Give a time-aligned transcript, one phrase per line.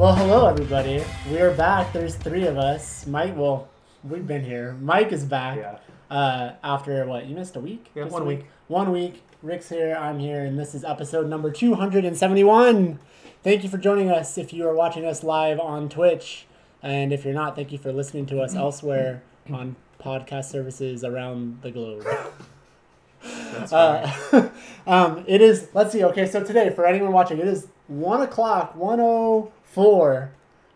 [0.00, 1.04] Well, hello everybody.
[1.30, 1.92] We are back.
[1.92, 3.06] There's three of us.
[3.06, 3.68] Mike, well,
[4.02, 4.74] we've been here.
[4.80, 5.58] Mike is back.
[5.58, 5.76] Yeah.
[6.10, 7.26] Uh, after what?
[7.26, 7.90] You missed a week.
[7.94, 8.46] Yeah, Just one a week.
[8.68, 9.22] One week.
[9.42, 9.94] Rick's here.
[9.94, 12.98] I'm here, and this is episode number 271.
[13.42, 14.38] Thank you for joining us.
[14.38, 16.46] If you are watching us live on Twitch,
[16.82, 19.22] and if you're not, thank you for listening to us elsewhere
[19.52, 22.06] on podcast services around the globe.
[23.70, 24.48] Uh,
[24.86, 25.68] um, it is.
[25.74, 26.02] Let's see.
[26.02, 30.32] Okay, so today, for anyone watching, it is one o'clock, one o four,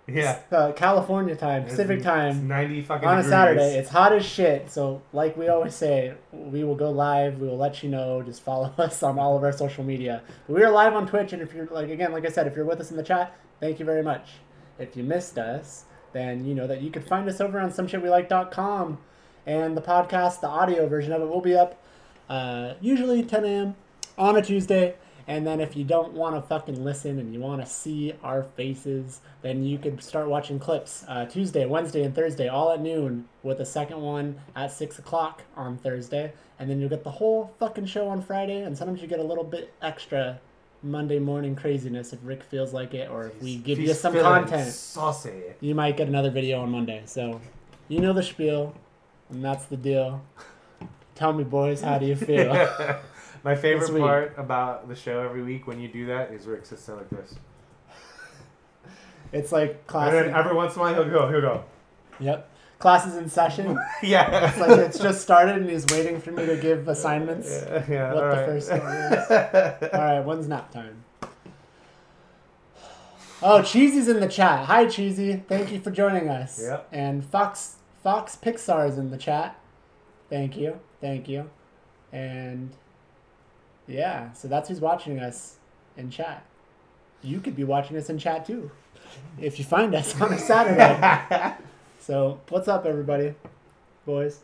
[0.06, 0.40] yeah.
[0.52, 3.30] uh, California time, Pacific It's time, 90 fucking on a degrees.
[3.30, 3.74] Saturday.
[3.78, 4.70] It's hot as shit.
[4.70, 7.38] So, like we always say, we will go live.
[7.38, 8.22] We will let you know.
[8.22, 10.22] Just follow us on all of our social media.
[10.46, 12.56] But we are live on Twitch, and if you're like again, like I said, if
[12.56, 14.30] you're with us in the chat, thank you very much.
[14.78, 18.98] If you missed us, then you know that you could find us over on someshitwelike.com,
[19.46, 21.80] and the podcast, the audio version of it, will be up
[22.28, 23.74] uh, usually 10 a.m.
[24.16, 24.94] on a Tuesday.
[25.26, 28.42] And then if you don't want to fucking listen and you want to see our
[28.42, 33.26] faces, then you could start watching clips uh, Tuesday, Wednesday, and Thursday, all at noon,
[33.42, 36.32] with a second one at 6 o'clock on Thursday.
[36.58, 38.62] And then you'll get the whole fucking show on Friday.
[38.62, 40.38] And sometimes you get a little bit extra
[40.82, 44.12] Monday morning craziness if Rick feels like it, or if we give you He's some
[44.12, 45.42] feeling content Saucy.
[45.60, 47.02] you might get another video on Monday.
[47.06, 47.40] So,
[47.88, 48.74] you know the spiel,
[49.30, 50.22] and that's the deal.
[51.14, 52.52] Tell me, boys, how do you feel?
[53.44, 54.02] My favorite This week.
[54.02, 57.10] part about the show every week when you do that is Rick sits there like
[57.10, 57.34] this.
[59.32, 60.08] it's like class.
[60.14, 61.64] And then every once in a while he'll go, he'll go.
[62.20, 63.78] Yep, classes in session.
[64.02, 64.48] Yeah.
[64.48, 67.48] It's like it's just started, and he's waiting for me to give assignments.
[67.50, 68.46] yeah, yeah, what the alright.
[68.46, 68.80] first one
[70.00, 71.04] All right, when's nap time?
[73.42, 74.64] Oh, Cheesy's in the chat.
[74.66, 75.42] Hi, Cheesy.
[75.46, 76.62] Thank you for joining us.
[76.62, 76.88] Yep.
[76.92, 79.60] And Fox Fox Pixar is in the chat.
[80.30, 80.80] Thank you.
[81.02, 81.50] Thank you.
[82.10, 82.70] And
[83.86, 85.56] yeah, so that's who's watching us
[85.96, 86.44] in chat.
[87.22, 88.70] You could be watching us in chat too,
[89.38, 91.54] if you find us on a Saturday.
[92.00, 93.34] so what's up, everybody,
[94.06, 94.40] boys?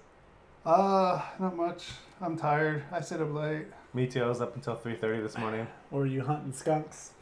[0.65, 1.87] Uh, not much.
[2.21, 2.85] I'm tired.
[2.93, 3.67] I stayed up late.
[3.95, 4.23] Me too.
[4.23, 5.67] I was up until 3.30 this morning.
[5.91, 7.13] Or are you hunting skunks?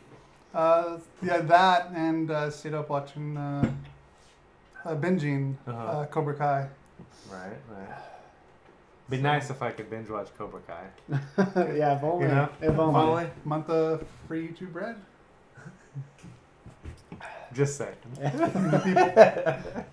[0.52, 3.70] Uh, yeah, that and uh, stayed up watching, uh,
[4.84, 5.78] uh binging Uh-huh.
[5.78, 6.68] uh, Cobra Kai.
[7.30, 7.98] Right, right.
[9.10, 10.84] Be nice if I could binge watch Cobra Kai.
[11.74, 12.26] yeah, if only.
[12.26, 12.48] You know?
[12.60, 13.00] If only.
[13.00, 13.30] Only.
[13.44, 14.96] Month of free YouTube bread.
[17.54, 17.96] Just saying.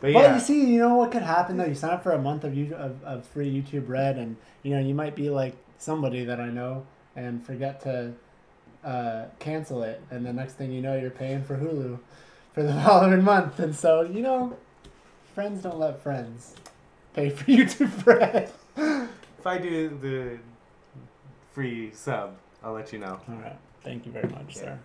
[0.00, 0.34] But Well, yeah.
[0.34, 1.64] you see, you know what could happen though.
[1.64, 4.74] You sign up for a month of, you, of of free YouTube Red, and you
[4.74, 8.12] know you might be like somebody that I know and forget to
[8.84, 11.98] uh, cancel it, and the next thing you know, you're paying for Hulu
[12.52, 14.56] for the following month, and so you know,
[15.34, 16.54] friends don't let friends
[17.16, 18.50] pay for YouTube Red.
[18.76, 20.38] If I do the
[21.52, 23.18] free sub, I'll let you know.
[23.28, 24.62] All right, thank you very much, Yeah.
[24.62, 24.78] sir.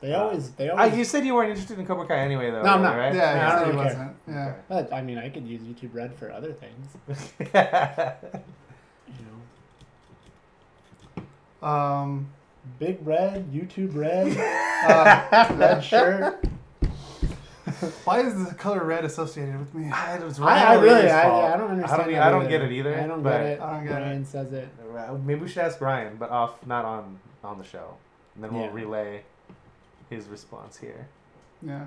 [0.00, 0.96] They Uh, always, they Uh, always.
[0.96, 2.62] you said you weren't interested in Cobra Kai anyway, though.
[2.62, 2.98] No, I'm really, not.
[2.98, 3.14] Right?
[3.14, 3.98] Yeah, I he don't really care.
[3.98, 4.16] wasn't.
[4.28, 4.54] Yeah.
[4.68, 6.96] but I mean, I could use YouTube Red for other things.
[9.08, 9.24] You
[11.62, 12.28] know, Um,
[12.78, 14.28] Big Red, YouTube Red,
[14.88, 16.44] uh, red shirt.
[18.04, 19.90] why is the color red associated with me?
[19.92, 22.02] Ah, it was I, I really, Lee's I, yeah, I don't understand.
[22.02, 22.98] I don't, I don't get it either.
[22.98, 23.60] I don't but get it.
[23.60, 24.04] I don't get it.
[24.04, 24.68] Ryan says it.
[25.24, 27.94] Maybe we should ask Ryan, but off, not on on the show,
[28.34, 28.72] and then we'll Yeah.
[28.72, 29.22] relay
[30.10, 31.06] his response here.
[31.62, 31.86] Yeah.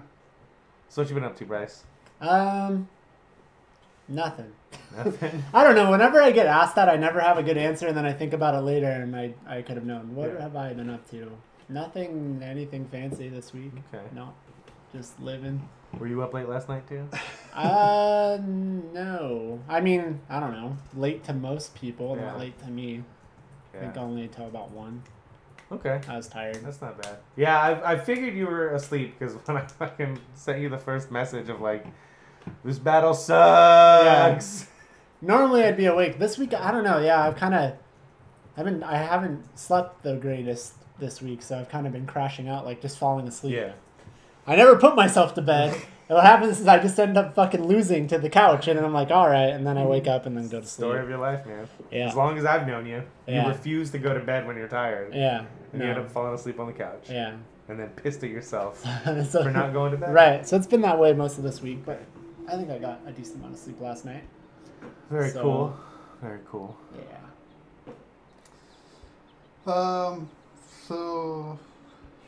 [0.90, 1.84] So what you been up to, Bryce?
[2.22, 2.88] Um,
[4.08, 4.52] nothing.
[4.96, 5.44] Nothing.
[5.54, 5.90] I don't know.
[5.92, 8.34] Whenever I get asked that, I never have a good answer, and then I think
[8.34, 10.16] about it later, and I, I could have known.
[10.16, 10.42] What Yeah.
[10.42, 11.32] have I been up to?
[11.70, 13.72] Nothing, anything fancy this week.
[13.94, 14.04] Okay.
[14.14, 14.34] No,
[14.94, 15.68] just living.
[16.00, 17.08] Were you up late last night too?
[17.54, 19.60] Uh, no.
[19.68, 20.78] I mean, I don't know.
[20.96, 22.28] Late to most people, Yeah.
[22.28, 23.04] not late to me.
[23.74, 23.80] Yeah.
[23.80, 25.04] I think only until about one.
[25.70, 26.00] Okay.
[26.08, 26.64] I was tired.
[26.64, 27.18] That's not bad.
[27.36, 31.12] Yeah, I, I figured you were asleep because when I fucking sent you the first
[31.12, 31.86] message of like,
[32.64, 34.62] this battle sucks.
[34.62, 34.68] Yeah.
[35.22, 36.18] Normally I'd be awake.
[36.18, 37.00] This week I don't know.
[37.00, 37.74] Yeah, I've kind of,
[38.56, 42.48] I've been I haven't slept the greatest this week, so I've kind of been crashing
[42.48, 43.56] out, like just falling asleep.
[43.56, 43.74] Yeah.
[44.52, 45.74] I never put myself to bed.
[45.74, 48.84] and what happens is I just end up fucking losing to the couch, and then
[48.84, 50.88] I'm like, all right, and then I wake up and then go to sleep.
[50.90, 51.68] Story of your life, man.
[51.90, 52.10] Yeah.
[52.10, 53.44] As long as I've known you, Yeah.
[53.44, 55.14] you refuse to go to bed when you're tired.
[55.16, 55.46] Yeah.
[55.72, 57.08] And you end up falling asleep on the couch.
[57.10, 57.36] Yeah.
[57.70, 60.14] And then pissed at yourself so, for not going to bed.
[60.14, 60.46] Right.
[60.46, 62.02] So it's been that way most of this week, but
[62.50, 64.24] I think I got a decent amount of sleep last night.
[65.10, 65.74] Very So- cool.
[66.22, 66.76] Very cool.
[69.66, 69.74] Yeah.
[69.74, 70.30] Um,
[70.88, 71.58] so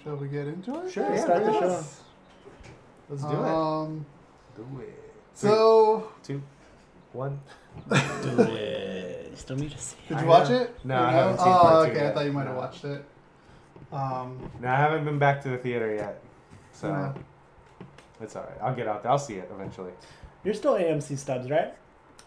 [0.03, 0.91] shall we get into it?
[0.91, 1.83] Sure, Yeah, yeah, start the do show.
[3.09, 3.11] It.
[3.11, 3.47] Let's do it.
[3.47, 4.05] Um,
[4.55, 5.13] Do it.
[5.33, 6.41] so Two,
[7.11, 7.39] one.
[7.89, 9.31] Do it.
[9.37, 9.95] Still need to see.
[10.07, 10.75] did I you watch it?
[10.83, 12.07] no, Or I haven't seen Oh, part two okay.
[12.07, 12.59] I thought you might have No.
[12.61, 13.03] watched it.
[13.91, 16.21] Um, No, I haven't been back to the theater yet.
[16.71, 17.13] So Yeah.
[18.21, 18.57] it's all right.
[18.61, 19.11] I'll get out there.
[19.11, 19.91] I'll see it eventually.
[20.43, 21.73] You're still AMC stubs, right?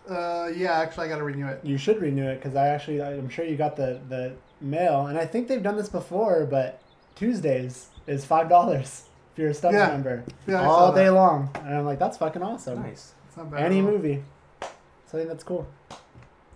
[0.08, 1.60] Uh, yeah, actually, I gotta renew it.
[1.64, 5.18] You should renew it because I actually I'm sure you got the the mail, and
[5.18, 6.80] I think they've done this before, but
[7.16, 9.88] Tuesdays is five dollars if you're a stubs Yeah.
[9.88, 10.98] member Yeah, I saw all that.
[11.04, 12.82] day long, and I'm like that's fucking awesome.
[12.82, 13.12] Nice.
[13.28, 13.60] It's not bad.
[13.60, 14.24] Any movie,
[14.62, 14.68] so
[15.12, 15.66] I think that's cool.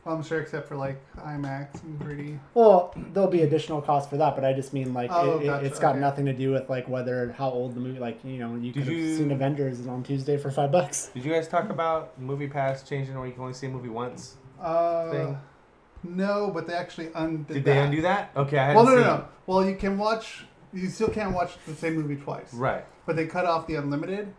[0.06, 2.38] Well, I'm sure, except for like IMAX and 3D.
[2.55, 5.47] Well, there'll be additional cost for that, but I just mean like Oh, it, it,
[5.47, 6.00] gotcha, it's got okay.
[6.00, 7.99] nothing to do with like whether how old the movie.
[7.99, 11.09] Like you know, you Did could have you- seen Avengers on Tuesday for five bucks.
[11.12, 13.91] Did you guys talk about Movie Pass changing where you can only see a movie
[13.91, 14.38] once?
[14.59, 15.38] Uh, Thing.
[16.03, 17.71] no, but they actually undid Did that.
[17.75, 18.31] they undo that?
[18.35, 19.25] Okay, I Well, hadn't no, no, no.
[19.47, 20.47] Well, you can watch.
[20.72, 22.52] You still can't watch the same movie twice.
[22.55, 22.84] Right.
[23.06, 24.32] But they cut off the unlimited.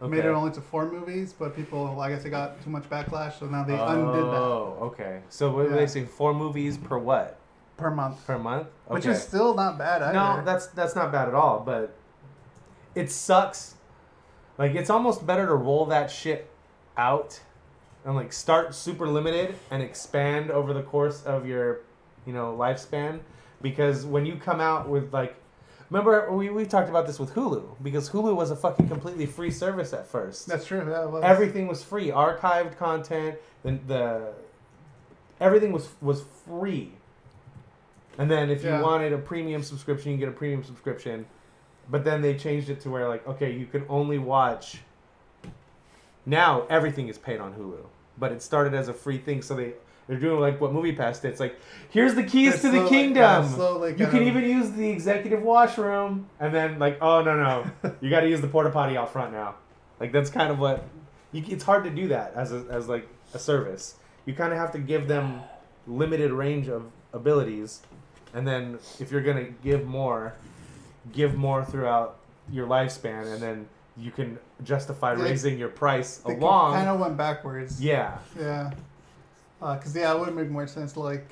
[0.00, 0.10] Okay.
[0.16, 3.38] Made it only to four movies, but people, I guess, they got too much backlash,
[3.40, 5.20] so now they undid that Oh, okay.
[5.28, 5.76] So what were Yeah.
[5.76, 6.06] they saying?
[6.06, 7.36] Four movies per what?
[7.76, 8.66] per month, Per month?
[8.86, 8.94] Okay.
[8.94, 10.12] which is still not bad either.
[10.12, 11.60] no, that's that's not bad at all.
[11.60, 11.94] But
[12.96, 13.74] it sucks.
[14.56, 16.50] Like it's almost better to roll that shit
[16.96, 17.40] out
[18.04, 21.80] and like start super limited and expand over the course of your,
[22.26, 23.20] you know, lifespan.
[23.62, 25.36] Because when you come out with like,
[25.90, 29.50] remember we we talked about this with Hulu because Hulu was a fucking completely free
[29.50, 30.46] service at first.
[30.46, 30.84] that's true.
[30.88, 31.22] Yeah, was.
[31.24, 34.32] everything was free archived content the, the
[35.40, 36.92] everything was was free
[38.18, 41.26] and then if you wanted a premium subscription you get a premium subscription
[41.90, 44.80] but then they changed it to where like okay you can only watch
[46.26, 47.84] now everything is paid on hulu
[48.18, 49.72] but it started as a free thing so they
[50.08, 51.54] they're doing like what movie pass did it's like
[51.90, 54.88] here's the keys It's to the kingdom yeah, slowly you can of- even use the
[54.88, 57.70] executive washroom, and then like, oh no no,
[58.00, 59.54] you got to use the porta potty out front now.
[60.00, 60.84] Like that's kind of what.
[61.32, 63.96] You, it's hard to do that as a, as like a service.
[64.24, 65.42] You kind of have to give them
[65.86, 67.82] limited range of abilities,
[68.34, 70.34] and then if you're gonna give more,
[71.12, 72.16] give more throughout
[72.50, 76.74] your lifespan, and then you can justify They- raising your price along.
[76.74, 77.78] kind of went backwards.
[77.82, 78.70] yeah, Yeah.
[79.60, 81.28] Because yeah, it would make more sense like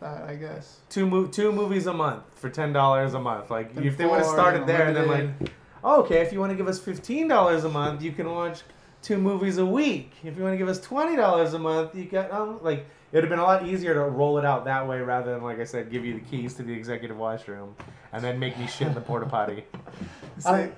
[0.00, 0.80] that, I guess.
[0.88, 3.50] two mo- two movies a month for ten dollars a month.
[3.50, 5.50] Like And if they would have started and there, and then like.
[5.84, 8.62] Oh, okay, if you want to give us fifteen dollars a month, you can watch
[9.02, 10.12] two movies a week.
[10.24, 13.22] If you want to give us twenty dollars a month, you got um like it'd
[13.24, 15.64] have been a lot easier to roll it out that way rather than like I
[15.64, 17.76] said, give you the keys to the executive washroom
[18.12, 19.64] and then make me shit in the porta potty.
[20.38, 20.70] Say,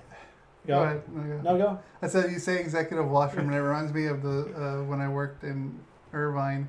[0.67, 0.75] Go.
[0.77, 1.03] go ahead.
[1.09, 1.43] No, go.
[1.43, 1.79] No go.
[2.03, 5.09] I said you say executive washroom, and it reminds me of the uh, when I
[5.09, 5.81] worked in
[6.13, 6.69] Irvine.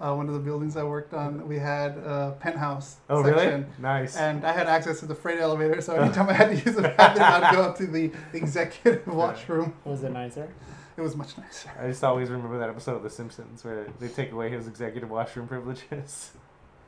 [0.00, 3.50] Uh, one of the buildings I worked on, we had a penthouse Oh, section.
[3.50, 3.66] really?
[3.78, 4.16] Nice.
[4.16, 6.82] And I had access to the freight elevator, so anytime I had to use the
[6.96, 9.74] bathroom, I'd go up to the executive washroom.
[9.84, 10.48] Was it nicer?
[10.96, 11.70] It was much nicer.
[11.78, 15.10] I just always remember that episode of The Simpsons where they take away his executive
[15.10, 16.30] washroom privileges.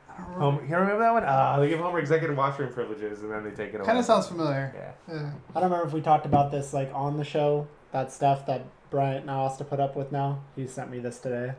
[0.09, 1.23] I don't Homer, you remember that one?
[1.25, 3.85] Ah, they give Homer executive washroom privileges and then they take it away.
[3.85, 4.73] Kind of sounds familiar.
[5.07, 5.15] Yeah.
[5.15, 5.31] Yeah.
[5.55, 7.67] I don't remember if we talked about this like on the show.
[7.91, 10.41] That stuff that Bryant now has to put up with now.
[10.55, 11.53] He sent me this today.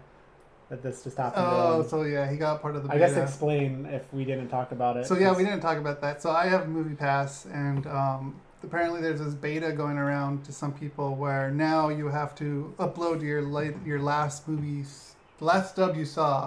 [0.71, 1.45] That this just happened.
[1.47, 1.89] Oh, him.
[1.89, 2.93] so yeah, he got part of the.
[2.93, 5.07] I guess explain if we didn't talk about it.
[5.07, 6.23] So yeah, we didn't talk about that.
[6.23, 10.73] So I have Movie Pass, and um, apparently there's this beta going around to some
[10.73, 15.97] people where now you have to upload your late, your last movies, the last dub
[15.97, 16.47] you saw.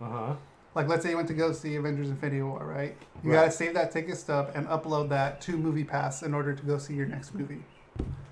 [0.00, 0.34] Uh huh.
[0.76, 2.96] Like let's say you went to go see Avengers: Infinity War, right?
[3.24, 3.36] You Right.
[3.38, 6.78] gotta save that ticket stub and upload that to Movie Pass in order to go
[6.78, 7.64] see your next movie.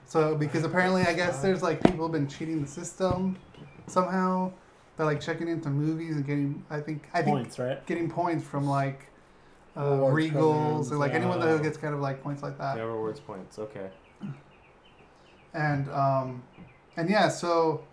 [0.06, 3.36] So because apparently I guess there's like people have been cheating the system
[3.88, 4.52] somehow.
[4.96, 7.84] They're like checking into movies and getting I think I think points, right?
[7.86, 9.06] getting points from like
[9.76, 11.18] uh, Regals or like yeah.
[11.18, 12.76] anyone that gets kind of like points like that.
[12.76, 13.58] Yeah, rewards points.
[13.58, 13.90] Okay.
[15.52, 16.42] And um,
[16.96, 17.84] and yeah, so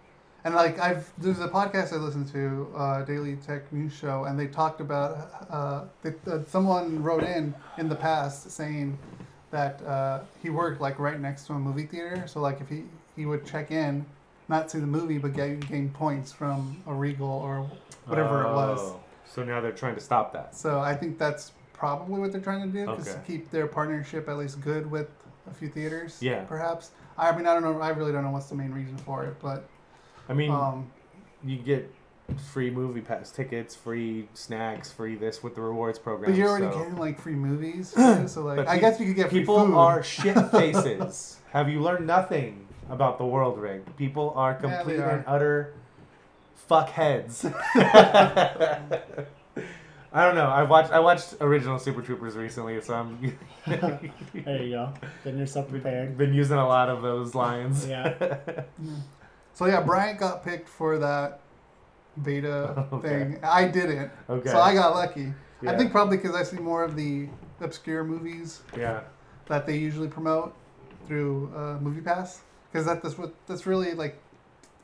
[0.43, 4.39] and like I've there's a podcast I listen to, uh, Daily Tech News Show, and
[4.39, 8.98] they talked about uh, that uh, someone wrote in in the past saying
[9.51, 12.84] that uh, he worked like right next to a movie theater, so like if he
[13.15, 14.05] he would check in,
[14.51, 17.67] not see the movie, but gain gain points from a Regal or
[18.05, 18.79] whatever it was.
[18.81, 20.55] Oh, So now they're trying to stop that.
[20.55, 24.38] So I think that's probably what they're trying to do, to keep their partnership at
[24.38, 25.08] least good with
[25.50, 26.20] a few theaters.
[26.22, 26.43] Yeah.
[26.43, 26.91] Perhaps.
[27.17, 27.79] I mean, I don't know.
[27.81, 29.67] I really don't know what's the main reason for it, but
[30.29, 30.91] I mean, um,
[31.43, 31.91] you get
[32.51, 36.31] free movie pass tickets, free snacks, free this with the rewards program.
[36.31, 36.77] but you're already so.
[36.79, 37.89] getting like free movies,
[38.27, 39.75] so like But I pe- guess you could get free People food.
[39.75, 41.38] are shit faces.
[41.51, 43.95] Have you learned nothing about the world, Rick?
[43.97, 45.09] People are complete are.
[45.09, 45.73] and utter
[46.69, 47.45] fuckheads.
[50.13, 50.47] I don't know.
[50.47, 54.93] I watched I watched original Super Troopers recently, so I'm There you go.
[55.23, 56.17] Getting yourself prepared.
[56.17, 57.88] been using a lot of those lines.
[57.88, 58.13] Yeah.
[59.53, 61.39] So yeah, Bryant got picked for that
[62.23, 63.07] beta Okay.
[63.07, 63.39] thing.
[63.43, 64.50] I didn't, okay.
[64.50, 65.33] so I got lucky.
[65.65, 67.27] I think probably because I see more of the
[67.61, 69.01] obscure movies yeah.
[69.47, 70.55] that they usually promote.
[71.07, 74.17] through uh, Movie Pass because that, that's what that's really like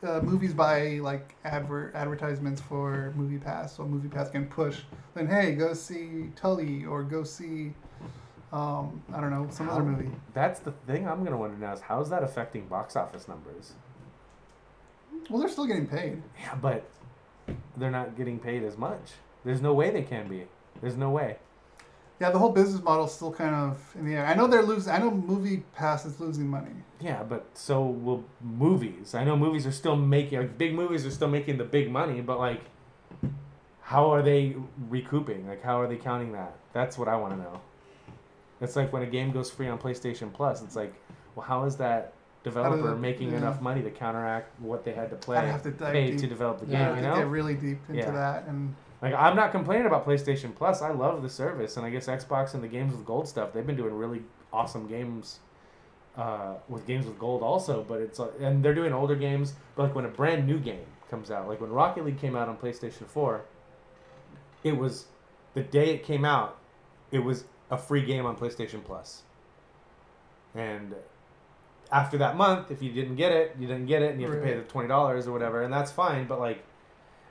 [0.03, 4.79] uh, movies buy like advert advertisements for Movie Pass, so Movie Pass can push.
[5.13, 7.73] Then hey, go see Tully or go see
[8.51, 10.09] um, I don't know some other movie.
[10.33, 13.73] That's the thing I'm gonna wonder now is how's that affecting box office numbers?
[15.29, 16.21] Well, they're still getting paid.
[16.39, 16.85] Yeah, but
[17.75, 19.13] they're not getting paid as much.
[19.43, 20.45] There's no way they can be.
[20.81, 21.37] There's no way.
[22.19, 24.25] Yeah, the whole business model's still kind of in the air.
[24.25, 24.91] I know they're losing.
[24.91, 26.71] I know Movie Pass is losing money.
[26.99, 29.13] Yeah, but so will movies.
[29.13, 32.21] I know movies are still making like big movies are still making the big money,
[32.21, 32.61] but like
[33.81, 34.55] how are they
[34.89, 35.47] recouping?
[35.47, 36.55] Like how are they counting that?
[36.73, 37.61] That's what I want to know.
[38.61, 40.93] It's like when a game goes free on PlayStation Plus, it's like,
[41.35, 43.37] well, how is that developer they- making yeah.
[43.37, 46.19] enough money to counteract what they had to play, I'd have to dive pay deep.
[46.21, 46.81] to develop the Yeah, game?
[46.85, 48.11] I You think know, get really deep into Yeah.
[48.11, 50.81] that, and Like I'm not complaining about PlayStation Plus.
[50.81, 53.53] I love the service, and I guess Xbox and the games with gold stuff.
[53.53, 55.39] They've been doing really awesome games
[56.17, 57.85] uh, with games with gold also.
[57.87, 59.53] But it's like, and they're doing older games.
[59.75, 62.49] But like when a brand new game comes out, like when Rocket League came out
[62.49, 63.45] on PlayStation Four,
[64.63, 65.05] it was
[65.53, 66.57] the day it came out,
[67.11, 69.21] it was a free game on PlayStation Plus.
[70.55, 70.95] And
[71.91, 74.35] after that month, if you didn't get it, you didn't get it, and you have
[74.37, 76.25] to pay the twenty dollars or whatever, and that's fine.
[76.25, 76.63] But like,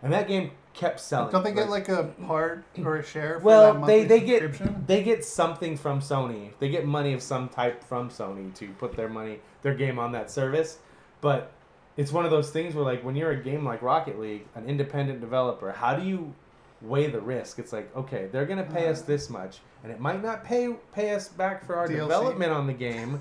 [0.07, 1.33] and that game kept selling.
[1.33, 3.41] don't they get like a part or a share?
[3.41, 6.51] For Well, that they they get they get something from Sony.
[6.59, 10.13] They get money of some type from Sony to put their money their game on
[10.13, 10.79] that service.
[11.21, 11.53] But
[11.97, 14.67] it's one of those things where like when you're a game like Rocket League, an
[14.67, 16.35] independent developer, how do you
[16.83, 17.59] weigh the risk?
[17.59, 19.07] It's like, okay, they're gonna pay us mm.
[19.07, 21.97] this much, and it might not pay pay us back for our DLC.
[21.97, 23.21] development on the game.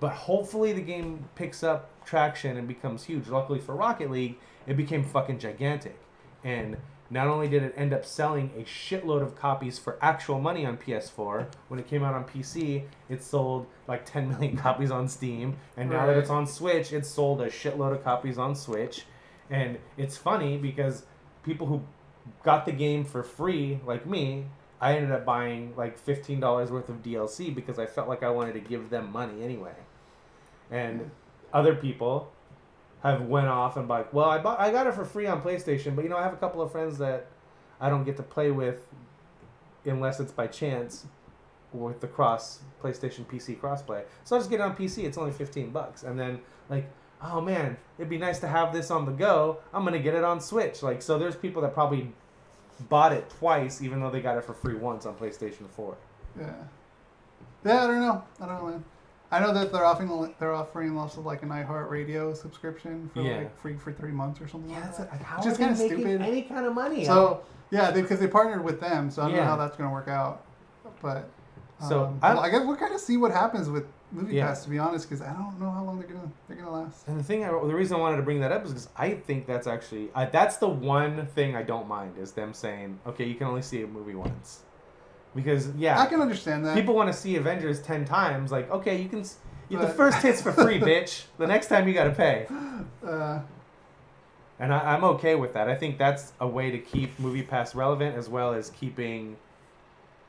[0.00, 3.28] but hopefully the game picks up traction and becomes huge.
[3.28, 5.98] Luckily for Rocket League, it became fucking gigantic.
[6.44, 6.76] And
[7.10, 10.78] not only did it end up selling a shitload of copies for actual money on
[10.78, 15.56] PS4, when it came out on PC, it sold like 10 million copies on Steam.
[15.76, 19.04] And now that it's on Switch, it's sold a shitload of copies on Switch.
[19.50, 21.04] And it's funny because
[21.42, 21.82] people who
[22.42, 24.46] got the game for free, like me,
[24.80, 28.54] I ended up buying like $15 worth of DLC because I felt like I wanted
[28.54, 29.74] to give them money anyway.
[30.70, 31.10] And
[31.52, 32.32] other people
[33.02, 35.96] have went off and like, well, I bought, I got it for free on PlayStation,
[35.96, 37.26] but you know, I have a couple of friends that
[37.80, 38.86] I don't get to play with
[39.84, 41.06] unless it's by chance
[41.72, 44.04] with the cross PlayStation PC crossplay.
[44.24, 45.04] So I just get it on PC.
[45.04, 46.88] It's only fifteen bucks, and then like,
[47.22, 49.58] oh man, it'd be nice to have this on the go.
[49.72, 50.82] I'm gonna get it on Switch.
[50.82, 52.12] Like, so there's people that probably
[52.88, 55.96] bought it twice, even though they got it for free once on PlayStation Four.
[56.38, 56.52] Yeah.
[57.64, 58.24] Yeah, I don't know.
[58.40, 58.84] I don't know, man.
[59.32, 63.38] I know that they're offering they're offering also like an iHeartRadio subscription for Yeah.
[63.38, 65.10] like free for three months or something Yeah, like that's that.
[65.10, 66.20] like, how Which is kinda stupid.
[66.20, 67.04] any kind of money?
[67.04, 69.44] So yeah, because they, partnered with them, so I don't Yeah.
[69.44, 70.42] know how that's gonna work out.
[71.00, 71.28] But
[71.80, 74.48] So, um, I'm- I guess we'll kind of see what happens with Movie Yeah.
[74.48, 77.08] Pass to be honest, because I don't know how long they're gonna they're gonna last.
[77.08, 79.14] And the thing, I, the reason I wanted to bring that up is because I
[79.14, 83.24] think that's actually I, that's the one thing I don't mind is them saying, okay,
[83.24, 84.64] you can only see a movie once,
[85.34, 86.74] because yeah, I can understand that.
[86.76, 88.50] people want to see Avengers ten times.
[88.52, 89.20] Like, okay, you can.
[89.20, 91.24] s- You, the first hit's for free, bitch.
[91.38, 92.46] The next time you got to pay,
[93.06, 93.40] uh,
[94.58, 95.68] and I, I'm okay with that.
[95.68, 99.36] I think that's a way to keep Movie Pass relevant as well as keeping,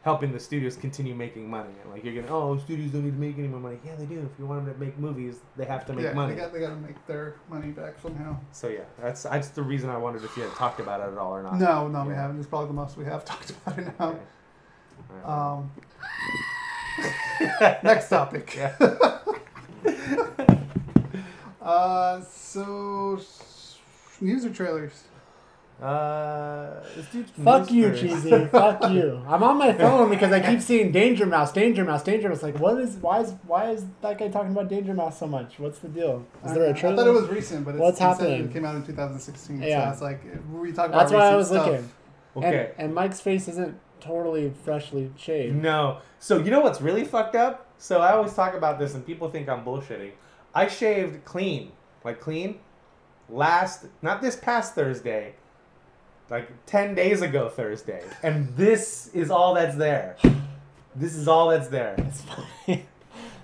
[0.03, 1.73] helping the studios continue making money.
[1.91, 3.77] Like you're gonna, oh, studios don't need to make any more money.
[3.85, 4.19] Yeah, they do.
[4.33, 6.35] If you want them to make movies, they have to make yeah, money.
[6.35, 8.37] they got they got to make their money back somehow.
[8.53, 11.17] So yeah, that's that's the reason I wondered if you had talked about it at
[11.17, 11.59] all or not.
[11.59, 12.39] No, no, we haven't.
[12.39, 14.07] It's probably the most we have talked about it now.
[14.09, 14.19] Okay.
[15.25, 15.69] All
[16.99, 17.05] Um,
[17.83, 18.55] next topic.
[18.55, 18.75] Yeah.
[21.61, 23.77] Uh, so s-
[24.19, 25.03] news or trailers?
[25.81, 28.01] Uh, let's Fuck you, first.
[28.01, 28.45] cheesy.
[28.47, 29.21] Fuck you.
[29.27, 32.43] I'm on my phone because I keep seeing Danger Mouse, Danger Mouse, Danger Mouse.
[32.43, 32.97] Like, what is?
[32.97, 33.33] Why is?
[33.47, 35.57] Why is that guy talking about Danger Mouse so much?
[35.57, 36.25] What's the deal?
[36.45, 36.95] Is there I- a trailer?
[36.95, 38.45] I thought it was recent, but it's, What's it happening?
[38.45, 39.61] It came out in 2016.
[39.61, 39.85] Yeah.
[39.87, 40.21] So it's like
[40.51, 40.99] we talk about.
[40.99, 41.65] That's why I was stuff.
[41.67, 41.89] looking.
[42.35, 42.71] Okay.
[42.77, 45.55] And, and Mike's face isn't totally freshly shaved.
[45.55, 45.99] No.
[46.19, 47.67] So you know what's really fucked up?
[47.77, 50.11] So I always talk about this, and people think I'm bullshitting.
[50.55, 51.71] I shaved clean,
[52.03, 52.59] like clean,
[53.29, 55.33] last not this past Thursday,
[56.29, 60.15] like ten days ago Thursday, and this is all that's there.
[60.95, 61.95] This is all that's there.
[61.97, 62.85] That's funny.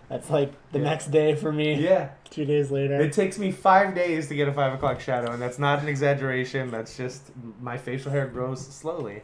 [0.10, 0.86] That's like the Yeah.
[0.86, 1.75] next day for me.
[1.75, 2.10] Yeah.
[2.32, 3.00] Two days later.
[3.00, 5.88] It takes me five days to get a five o'clock shadow, and that's not an
[5.88, 6.72] exaggeration.
[6.72, 7.30] That's just
[7.62, 9.22] my facial hair grows slowly.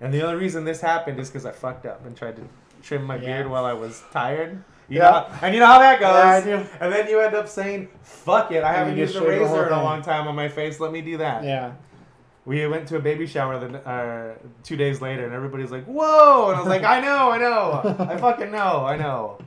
[0.00, 2.42] And the only reason this happened is because I fucked up and tried to
[2.82, 3.20] trim my Yeah.
[3.26, 4.62] beard while I was tired.
[4.88, 5.10] You Yeah.
[5.10, 6.14] know, and you know how that goes.
[6.14, 6.66] Yeah, I do.
[6.80, 9.48] And then you end up saying, "Fuck it, I And haven't used a shave the
[9.48, 10.78] whole razor in a long time on my face.
[10.78, 11.72] Let me do that." yeah.
[12.44, 16.50] We went to a baby shower the, uh, two days later, and everybody's like, "Whoa!"
[16.50, 19.38] And I was like, "I know, I know, I fucking know, I know."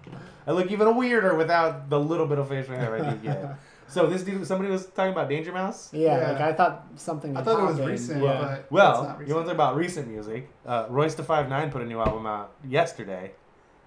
[0.45, 3.45] I look even weirder without the little bit of facial hair I do get.
[3.89, 5.89] So this dude, somebody was talking about Danger Mouse.
[5.91, 6.31] Yeah, Yeah.
[6.31, 7.35] like I thought something.
[7.35, 8.39] I had thought it was recent, Yeah.
[8.41, 10.49] but it's Well, not you want to talk about recent music?
[10.65, 13.31] Uh, Royce the Five Nine put a new album out yesterday,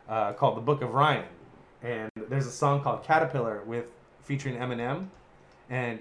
[0.08, 1.24] uh, called The Book of Ryan,
[1.82, 3.86] and there's a song called Caterpillar with
[4.24, 5.06] featuring Eminem.
[5.70, 6.00] And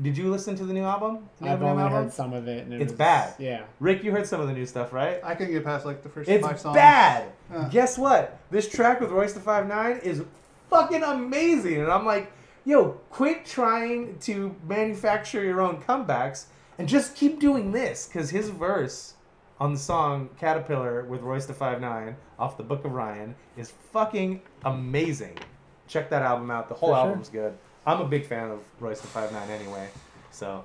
[0.00, 1.28] did you listen to the new album?
[1.40, 2.02] The I've Eminem only album?
[2.04, 2.64] heard some of it.
[2.64, 3.34] And it It's was- bad.
[3.38, 3.62] Yeah.
[3.78, 5.20] Rick, you heard some of the new stuff, right?
[5.22, 6.76] I couldn't get past like the first It's five songs.
[6.76, 7.24] It's bad.
[7.54, 7.68] Uh.
[7.68, 8.38] Guess what?
[8.50, 10.22] This track with Royce the Five Nine is
[10.70, 12.32] fucking amazing, and I'm like,
[12.64, 16.46] yo, quit trying to manufacture your own comebacks
[16.78, 19.14] and just keep doing this, because his verse
[19.60, 23.70] on the song Caterpillar with Royce the Five Nine off the Book of Ryan is
[23.92, 25.38] fucking amazing.
[25.86, 26.68] Check that album out.
[26.68, 27.06] The whole For sure.
[27.08, 27.56] album's good.
[27.86, 29.88] I'm a big fan of Royce the Five Nine anyway,
[30.30, 30.64] so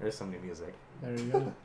[0.00, 0.72] there's some new music.
[1.02, 1.52] There you go.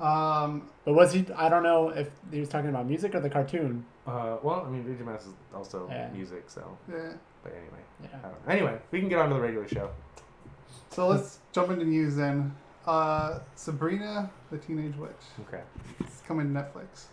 [0.00, 1.26] Um, but was he?
[1.36, 3.84] I don't know if he was talking about music or the cartoon.
[4.06, 6.08] Uh, well, I mean, DJ Mouse is also Yeah.
[6.10, 6.78] music, so.
[6.90, 7.12] yeah.
[7.42, 7.78] But anyway.
[8.00, 8.10] I Yeah.
[8.22, 8.52] don't know.
[8.52, 9.90] Anyway, we can get on to the regular show.
[10.90, 12.54] So let's jump into news then.
[12.86, 15.10] Uh, Sabrina the Teenage Witch.
[15.48, 15.62] Okay.
[16.00, 17.06] It's coming to Netflix.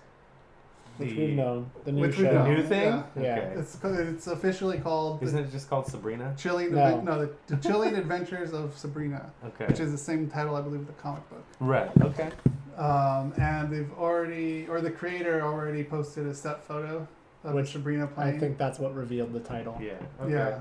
[0.98, 1.70] Which The- we've known.
[1.84, 2.34] The new Which we've show.
[2.34, 2.54] The known.
[2.56, 2.88] new thing?
[2.88, 3.04] Yeah.
[3.16, 3.36] Yeah.
[3.38, 3.54] Okay.
[3.60, 6.34] It's it's officially called Isn't the it just called Sabrina?
[6.38, 7.02] Chilling No.
[7.02, 9.66] No the, the Chilling Adventures of Sabrina, Okay.
[9.68, 11.44] which is the same title I believe of the comic book.
[11.60, 11.92] Right.
[12.02, 12.32] Okay.
[12.78, 17.08] Um, and they've already or the creator already posted a set photo
[17.44, 18.36] of Which Sabrina playing.
[18.36, 19.78] I think that's what revealed the title.
[19.82, 19.94] Yeah.
[20.22, 20.32] Okay.
[20.34, 20.60] Yeah.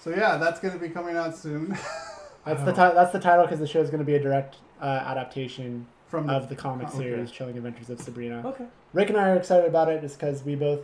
[0.00, 1.68] So yeah, that's gonna be coming out soon
[2.44, 2.64] That's Oh.
[2.64, 4.84] the ti- That's the title because the show is going to be a direct uh,
[4.86, 6.98] adaptation from the of the comic Okay.
[6.98, 8.64] series "Chilling Adventures of Sabrina." Okay.
[8.92, 10.80] Rick and I are excited about it just because we both,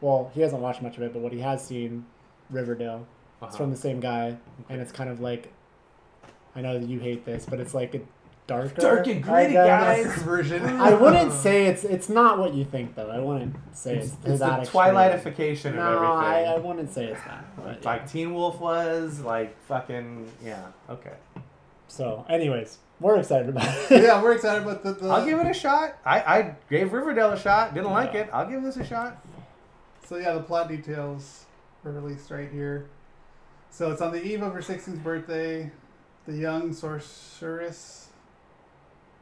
[0.00, 2.04] well, he hasn't watched much of it, but what he has seen,
[2.50, 3.06] Riverdale,
[3.42, 3.56] it's Uh-huh.
[3.58, 4.36] from the same guy,
[4.68, 5.52] and it's kind of like,
[6.56, 8.00] I know that you hate this, but it's like a
[8.48, 9.66] darker, Dark and gritty, I
[10.02, 10.22] guys.
[10.22, 10.64] version.
[10.80, 13.08] I wouldn't say it's it's not what you think though.
[13.10, 14.70] I wouldn't say it's, It's, it's that the.
[14.70, 16.52] Twilightification No, of I, everything.
[16.52, 17.44] I wouldn't say it's that.
[17.56, 17.88] But, yeah.
[17.90, 20.66] like Teen Wolf was, like fucking yeah.
[20.90, 21.12] Okay.
[21.86, 24.02] So, anyways, we're excited about it.
[24.02, 24.92] yeah, we're excited about the.
[24.94, 25.96] the I'll give it a shot.
[26.04, 27.74] I, I gave Riverdale a shot.
[27.74, 28.28] Didn't like it.
[28.32, 29.24] I'll give this a shot.
[30.06, 31.44] So yeah, the plot details
[31.84, 32.88] were released right here.
[33.70, 35.70] So it's on the eve of her 16th birthday.
[36.26, 38.07] The young sorceress.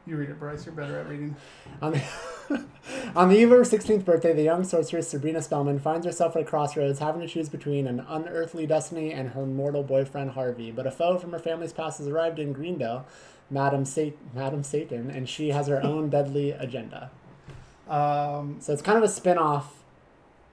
[0.06, 0.64] You read it, Bryce.
[0.64, 1.34] You're better at reading.
[1.82, 2.64] On the,
[3.16, 6.42] on the eve of her 16th birthday, the young sorceress Sabrina Spellman finds herself at
[6.42, 10.70] a crossroads, having to choose between an unearthly destiny and her mortal boyfriend Harvey.
[10.70, 13.04] But a foe from her family's past has arrived in Greendale,
[13.50, 17.10] Madam, Sa- Madam Satan, and she has her own deadly agenda.
[17.88, 19.82] Um, So it's kind of a spin off,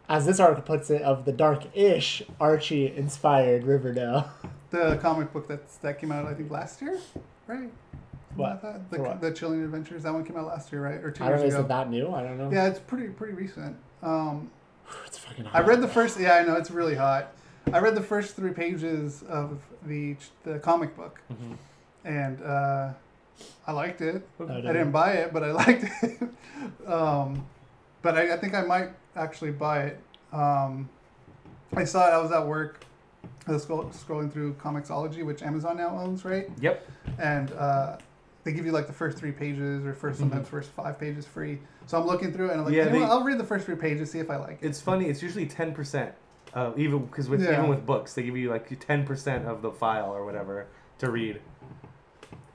[0.10, 4.30] as this article puts it, of the dark-ish Archie-inspired Riverdale.
[4.72, 7.00] the comic book that's that came out I think last year,
[7.46, 7.70] right?
[8.36, 8.62] What?
[8.62, 8.90] That?
[8.92, 9.22] The, what?
[9.22, 10.04] the Chilling Adventures.
[10.04, 11.04] That one came out last year, right?
[11.04, 11.66] Or two I don't know, years is ago.
[11.66, 12.12] it that new?
[12.14, 12.52] I don't know.
[12.52, 13.76] Yeah, it's pretty pretty recent.
[14.02, 14.50] Um,
[15.06, 15.64] It's fucking hot.
[15.64, 16.20] I read the first.
[16.20, 17.32] Yeah, I know it's really hot.
[17.72, 21.58] I read the first three pages of the the comic book, Mhm.
[22.06, 22.90] and uh,
[23.66, 24.28] I liked it.
[24.40, 26.22] Oh, I did didn't buy it, but I liked it.
[26.88, 27.46] um,
[28.02, 30.00] but I, I think I might actually buy it.
[30.34, 30.90] Um,
[31.76, 32.12] I saw it.
[32.12, 32.84] I was at work.
[33.48, 36.50] I was scrolling through Comixology, which Amazon now owns, right?
[36.60, 36.88] Yep.
[37.20, 37.98] And uh,
[38.44, 41.60] they give you like the first three pages, or 1st sometimes first five pages free.
[41.86, 43.06] So I'm looking through it, and I'm like, Yeah, you know they-?
[43.06, 44.66] I'll read the first three pages, see if I like it.
[44.66, 45.06] It's funny.
[45.06, 46.14] It's usually ten percent.
[46.54, 47.54] Uh, even because with Yeah.
[47.54, 50.68] even with books, they give you like ten percent of the file or whatever
[51.00, 51.42] to read.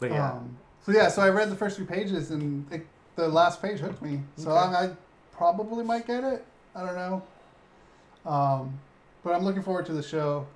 [0.01, 3.29] But yeah, Um, so yeah, so I read the first few pages, and it, the
[3.29, 4.21] last page hooked me.
[4.37, 4.61] So Okay.
[4.77, 4.91] I, I
[5.33, 6.45] probably might get it.
[6.77, 7.23] I don't know.
[8.31, 8.79] Um,
[9.25, 10.47] but I'm looking forward to the show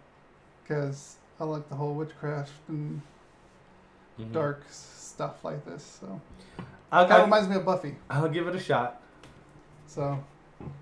[0.62, 3.01] because I like the whole witchcraft and
[4.21, 4.33] Mhm.
[4.33, 5.98] dark s- stuff like this.
[6.01, 6.20] So
[6.90, 7.94] I'll, kind of I'll, reminds me of Buffy.
[8.11, 9.01] I'll give it a shot.
[9.87, 10.22] So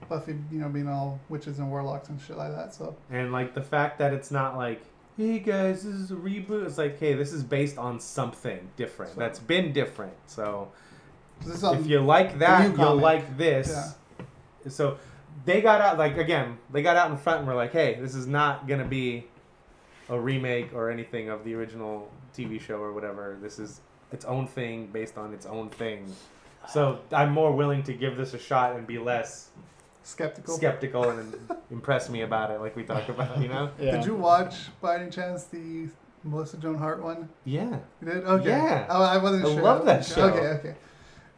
[0.08, 2.74] Buffy, you know, being all witches and warlocks and shit like that.
[2.74, 4.82] So And like the fact that it's not like,
[5.16, 6.66] hey guys, this is a reboot.
[6.66, 9.14] It's like, hey, this is based on something different.
[9.14, 10.14] So- That's been different.
[10.26, 10.70] So
[11.46, 13.94] if you like that, you'll like this.
[14.68, 14.98] So
[15.44, 18.14] they got out like again, they got out in front and were like, hey, this
[18.14, 19.26] is not gonna be
[20.08, 23.38] a remake or anything of the original TV show or whatever.
[23.40, 23.80] This is
[24.12, 26.12] its own thing based on its own thing.
[26.68, 29.49] So I'm more willing to give this a shot and be less
[30.03, 30.57] skeptical.
[30.57, 31.35] skeptical and
[31.70, 33.40] impress me about it, like we talked about.
[33.40, 33.70] You know?
[33.79, 33.92] Yeah.
[33.92, 35.88] Did you watch by any chance the
[36.25, 37.29] Melissa Joan Hart one?
[37.44, 37.79] Yeah.
[38.03, 38.25] You did?
[38.25, 38.49] Okay.
[38.49, 38.87] Yeah.
[38.90, 39.62] Oh, I wasn't I sure.
[39.62, 40.25] love that show.
[40.29, 40.75] Okay, okay.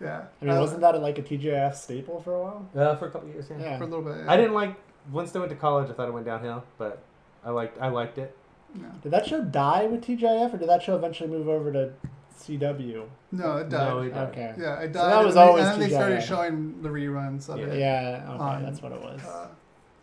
[0.01, 0.25] Yeah.
[0.41, 2.69] I mean, Uh, wasn't that like a TGIF staple for a while?
[2.75, 3.47] Uh, for a couple years.
[3.49, 3.59] Yeah.
[3.61, 3.79] Yeah.
[3.79, 4.27] for a little bit?
[4.27, 4.75] I didn't like
[5.13, 5.89] once they went to college.
[5.89, 7.03] I thought it went downhill, but
[7.45, 8.37] I liked I liked it.
[8.75, 11.93] No, Did that show die with TGIF, or did that show eventually move over to
[12.39, 13.07] CW?
[13.33, 13.89] no it died.
[13.89, 14.29] No, it died.
[14.29, 14.55] Okay.
[14.59, 15.03] yeah, it died.
[15.03, 17.67] So that was and, they- always and then they started showing the reruns of Yeah.
[17.67, 17.79] it.
[17.79, 18.27] Yeah.
[18.35, 19.21] Okay, On, that's what it was.
[19.25, 19.49] Uh,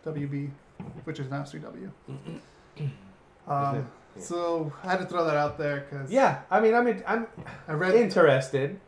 [0.06, 0.50] WB,
[1.04, 1.90] which is now CW.
[3.48, 3.76] Um.
[3.76, 3.82] Yeah.
[4.22, 7.26] So I had to throw that out there because Yeah, I mean, I mean, I'm
[7.68, 8.78] I read interested.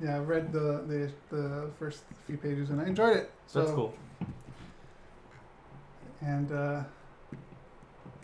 [0.00, 3.30] yeah I read the, the the first few pages and I enjoyed it.
[3.46, 3.94] So That's cool.
[6.20, 6.82] and uh,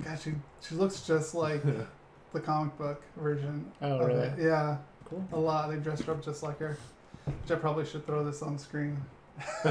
[0.05, 1.63] God, she she looks just like
[2.33, 3.71] the comic book version.
[3.83, 4.27] Oh, of really?
[4.29, 4.35] it.
[4.39, 5.27] Yeah, Cool.
[5.33, 5.69] a lot.
[5.71, 6.77] They dressed her up just like her.
[7.25, 8.97] Which I probably should throw this on screen.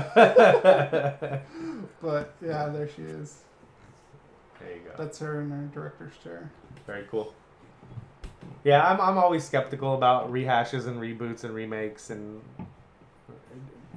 [2.01, 3.39] But yeah, there she is.
[4.59, 4.91] There you go.
[4.97, 6.49] That's her in her director's chair.
[6.87, 7.33] Very cool.
[8.63, 12.63] Yeah, I'm, I'm always skeptical about rehashes and reboots and remakes and uh,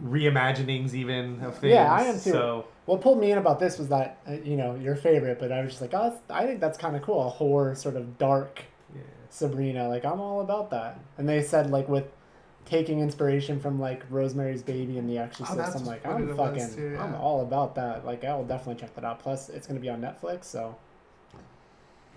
[0.05, 1.73] reimaginings even of things.
[1.73, 2.31] Yeah, I am too.
[2.31, 5.53] So What pulled me in about this was that uh, you know your favorite, but
[5.53, 7.27] I was just like, oh, I think that's kind of cool.
[7.27, 8.65] A horror sort of dark
[8.95, 9.03] yeah.
[9.31, 9.89] Sabrina.
[9.89, 10.99] Like I'm all about that.
[11.17, 12.07] And they said like with
[12.65, 15.59] taking inspiration from like Rosemary's Baby and The Exorcist.
[15.59, 18.05] Oh, I'm like I'm fucking too, I'm all about that.
[18.05, 19.21] Like I will definitely check that out.
[19.21, 20.77] Plus it's gonna be on Netflix, so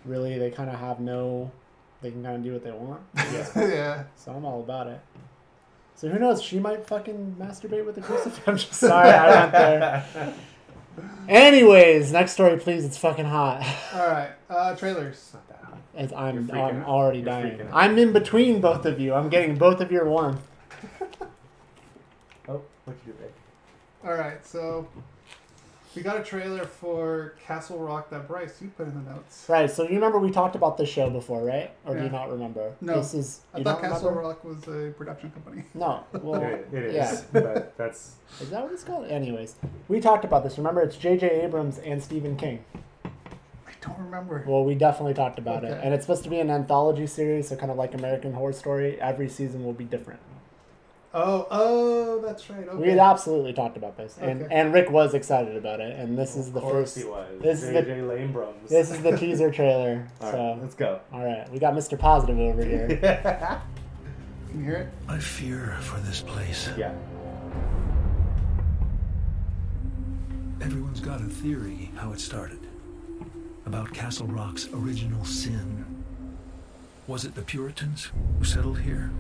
[0.04, 1.52] really they kind of have no.
[2.02, 3.02] They can kind of do what they want.
[3.16, 3.50] Yeah.
[3.56, 4.04] yeah.
[4.16, 5.00] So I'm all about it.
[5.96, 6.42] So who knows?
[6.42, 8.42] She might fucking masturbate with a crucifix.
[8.48, 10.34] I'm just sorry I went there.
[11.28, 12.86] Anyways, next story, please.
[12.86, 13.66] It's fucking hot.
[13.94, 14.32] All right.
[14.50, 15.32] Uh, trailers.
[15.34, 15.78] Not that hot.
[15.96, 16.88] It's, I'm I'm out.
[16.88, 17.70] already You're dying.
[17.74, 19.14] I'm in between both of you.
[19.14, 20.42] I'm getting both of your warmth.
[22.48, 23.32] Oh, what you do, babe?
[24.06, 24.46] All right.
[24.46, 24.88] So
[25.96, 29.46] we got a trailer for Castle Rock that Bryce you put in the notes.
[29.48, 29.70] Right.
[29.70, 31.72] So you remember we talked about this show before, right?
[31.86, 32.74] Or do you not remember?
[32.82, 32.98] No.
[32.98, 33.42] This is.
[33.54, 34.30] I thought Castle remember?
[34.30, 35.64] Rock was a production company.
[35.74, 36.04] No.
[36.14, 36.96] Well, it, it is.
[36.96, 37.22] yeah.
[37.32, 39.08] But that's Is that what it's called?
[39.08, 39.56] Anyways,
[39.88, 40.58] we talked about this.
[40.58, 41.42] Remember, it's J.J.
[41.44, 42.64] Abrams and Stephen King.
[43.06, 44.44] I don't remember.
[44.48, 47.56] Well, we definitely talked about it, and it's supposed to be an anthology series, so
[47.56, 49.00] kind of like American Horror Story.
[49.00, 50.20] Every season will be different.
[51.18, 52.66] Oh, oh, that's right.
[52.76, 52.90] We Okay.
[52.90, 54.54] had absolutely talked about this, and Okay.
[54.54, 56.98] and Rick was excited about it, and this is the of course first.
[56.98, 57.42] he was.
[57.42, 60.06] this is the- JJ This is the teaser trailer.
[60.20, 61.00] All so, right, let's go.
[61.14, 61.98] all right, we got Mr.
[61.98, 62.88] Positive over here.
[64.50, 64.90] Can you hear it?
[65.08, 66.70] I fear for this place.
[66.78, 66.92] yeah.
[70.62, 72.60] Everyone's got a theory how it started.
[73.66, 75.86] About Castle Rock's original sin.
[77.08, 79.12] Was it the Puritans who settled here?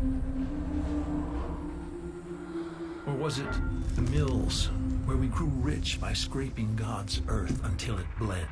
[3.07, 3.47] Or was it
[3.95, 4.69] the mills
[5.05, 8.47] where we grew rich by scraping God's earth until it bled?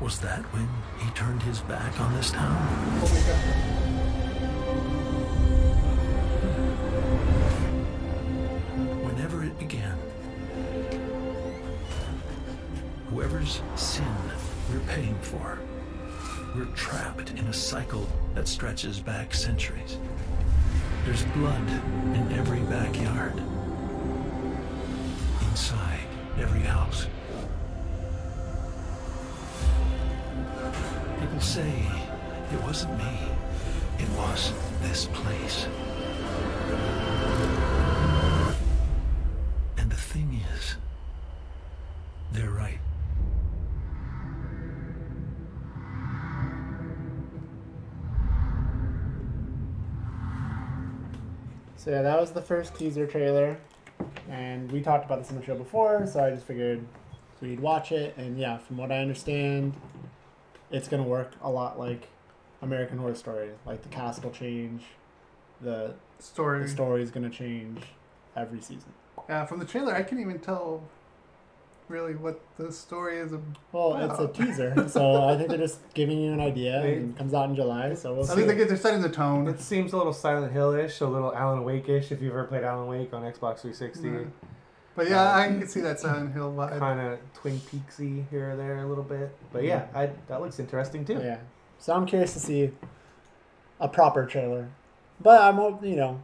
[0.00, 2.56] Was that when he turned his back on this town?
[9.02, 9.96] Whenever it began.
[13.08, 14.04] Whoever's sin
[14.70, 15.58] we're paying for,
[16.54, 19.98] we're trapped in a cycle that stretches back centuries.
[21.04, 21.68] There's blood
[22.14, 23.34] in every backyard,
[25.50, 26.00] inside
[26.38, 27.06] every house.
[31.20, 31.86] People say
[32.52, 33.18] it wasn't me,
[33.98, 35.66] it was this place.
[51.84, 53.58] So yeah, that was the first teaser trailer,
[54.30, 56.06] and we talked about this on the show before.
[56.06, 56.82] So I just figured
[57.42, 59.74] we'd watch it, and yeah, from what I understand,
[60.70, 62.08] it's gonna work a lot like
[62.62, 63.50] American Horror Story.
[63.66, 64.82] Like the cast will change,
[65.60, 66.62] the Story.
[66.62, 67.82] the story is gonna change
[68.34, 68.94] every season.
[69.28, 70.82] Yeah, from the trailer, I can't even tell
[71.88, 73.32] really what the story is.
[73.32, 73.42] Of.
[73.72, 76.80] Well, it's a teaser, so I think they're just giving you an idea.
[76.82, 78.34] They- and it comes out in July, so we'll I see.
[78.36, 79.48] think they get, they're setting the tone.
[79.48, 82.12] It seems a little Silent Hill-ish, a little Alan Wake-ish.
[82.12, 84.18] If you've ever played Alan Wake on Xbox 360, Yeah.
[84.96, 86.78] But yeah, um, I can see that Silent Hill vibe.
[86.78, 89.34] kind of Twin Peaksy here or there a little bit.
[89.52, 89.98] But yeah, mm-hmm.
[89.98, 91.14] I, that looks interesting too.
[91.14, 91.38] Yeah.
[91.80, 92.70] So I'm curious to see
[93.80, 94.68] a proper trailer,
[95.20, 96.20] but I'm you know,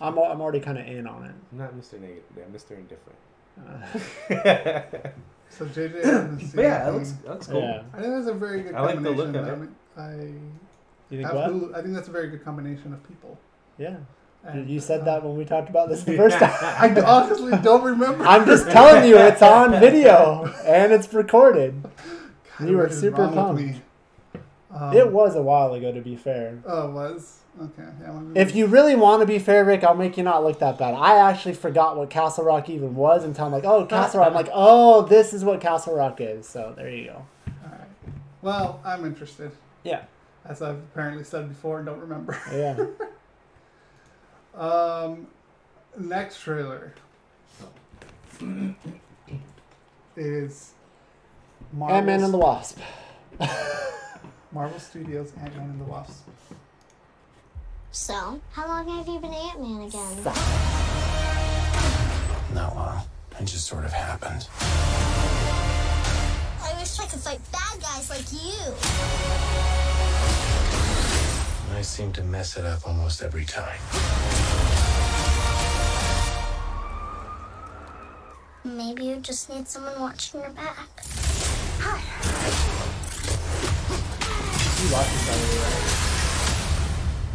[0.00, 1.34] I'm I'm already kind of in on it.
[1.52, 2.00] Not Mr.
[2.00, 2.72] Negative, yeah, Mr.
[2.76, 3.18] Indifferent.
[3.58, 4.80] Uh,
[5.50, 7.60] So JJ hasn't but yeah, it looks that looks cool.
[7.60, 7.82] Yeah.
[7.92, 9.32] I think that's a very good I like the combination.
[9.32, 9.58] look of I it.
[9.58, 11.50] mean, I you think what?
[11.50, 13.38] Hulu- I think that's a very good combination of people.
[13.76, 13.96] Yeah.
[14.44, 16.50] And, You said uh, that when we talked about this the first time.
[16.62, 18.24] I honestly don't remember.
[18.24, 21.82] I'm just telling you, it's on video and it's recorded.
[22.58, 23.76] God, you were super pumped.
[24.74, 26.58] Um, It was a while ago, to be fair.
[26.66, 27.88] Oh, it was okay.
[28.00, 30.78] Yeah, If you really want to be fair, Rick, I'll make you not look that
[30.78, 30.94] bad.
[30.94, 34.28] I actually forgot what Castle Rock even was until I'm like, oh, Castle Rock.
[34.28, 36.48] I'm like, oh, this is what Castle Rock is.
[36.48, 37.26] So there you go.
[37.48, 37.88] All right.
[38.42, 39.52] Well, I'm interested,
[39.84, 40.02] Yeah.
[40.44, 42.38] as I've apparently said before and don't remember.
[42.52, 42.86] Yeah.
[44.54, 45.28] Um,
[45.98, 46.94] next trailer.
[50.16, 50.72] is
[51.80, 52.78] Ant Man and the Wasp.
[54.52, 56.28] Marvel Studios Ant Man and the Wasp.
[57.94, 60.24] So, how long have you been Ant Man again?
[62.54, 63.02] Not long.
[63.38, 64.48] It just sort of happened.
[66.62, 68.72] I wish I could fight bad guys like you.
[71.76, 73.78] I seem to mess it up almost every time.
[78.64, 80.88] Maybe you just need someone watching your back.
[84.80, 86.11] You watched this already, right?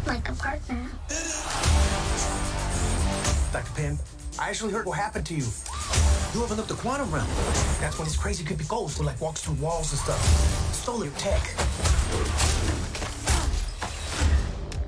[0.08, 0.88] Like a partner.
[3.52, 3.72] Dr.
[3.76, 3.98] Pym,
[4.40, 5.44] I actually heard what happened to you.
[6.32, 7.28] You overlooked the quantum realm.
[7.78, 10.18] That's when this crazy creepy ghost who like walks through walls and stuff.
[10.72, 11.42] Stole your tech.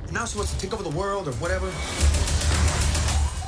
[0.05, 1.67] And now she wants to take over the world or whatever.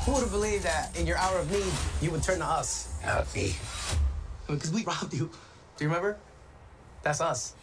[0.05, 2.93] Who would have believed that in your hour of need, you would turn to us?
[3.03, 3.57] Not me.
[4.47, 5.31] Because we robbed you.
[5.79, 6.19] Do you remember?
[7.03, 7.55] That's us.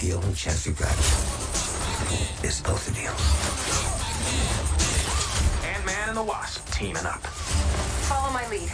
[0.00, 1.45] The only chance we've got
[2.42, 3.10] is both of you.
[5.68, 7.20] Ant-Man and the Wasp teaming up.
[8.06, 8.70] Follow my lead.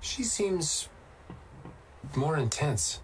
[0.00, 0.88] She seems
[2.16, 3.00] more intense.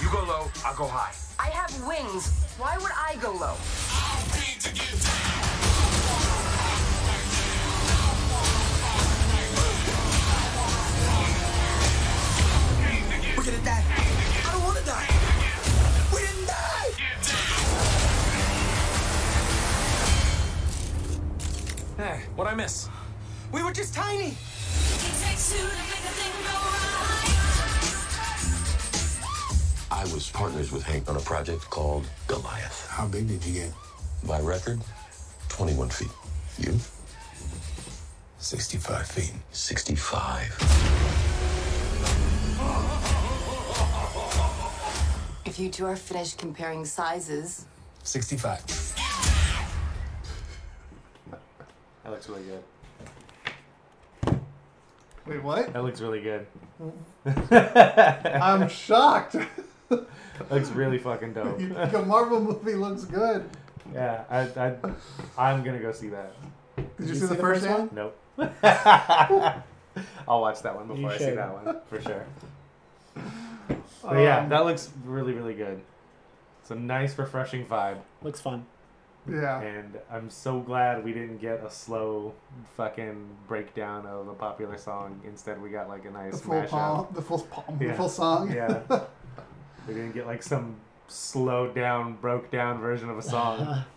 [0.00, 1.12] You go low, I'll go high.
[1.38, 2.30] I have wings.
[2.58, 3.54] Why would I go low?
[21.98, 22.88] Hey, what'd I miss?
[23.50, 24.36] We were just tiny.
[29.90, 32.86] I was partners with Hank on a project called Goliath.
[32.88, 33.87] How big did you get?
[34.26, 34.80] My record,
[35.48, 36.08] 21 feet.
[36.58, 36.76] You?
[38.38, 39.32] 65 feet.
[39.52, 40.54] 65.
[45.44, 47.64] If you two are finished comparing sizes,
[48.02, 48.64] 65.
[52.04, 52.62] That looks really good.
[55.26, 55.72] Wait, what?
[55.72, 56.46] That looks really good.
[57.50, 59.36] I'm shocked.
[60.50, 61.60] looks really fucking dope.
[61.60, 63.48] You- the Marvel movie looks good.
[63.94, 64.74] Yeah, I, I,
[65.36, 66.32] I'm gonna go see that.
[66.76, 67.90] Did you, see, the, first one?
[67.92, 68.16] Nope.
[70.28, 72.24] I'll watch that one before I see that one for sure.
[74.02, 75.80] But yeah, Um, that looks really really good.
[76.60, 78.66] It's a nice, refreshing vibe, Looks fun.
[79.28, 79.60] Yeah.
[79.60, 82.32] and I'm so glad we didn't get a slow
[82.76, 85.20] fucking breakdown of a popular song.
[85.26, 86.68] Instead, we got like a The nice full mashup.
[86.68, 88.52] palm, the full palm, the full song.
[88.52, 88.80] Yeah.
[89.88, 90.76] we didn't get like some
[91.08, 93.84] slowed down, broke down version of a song.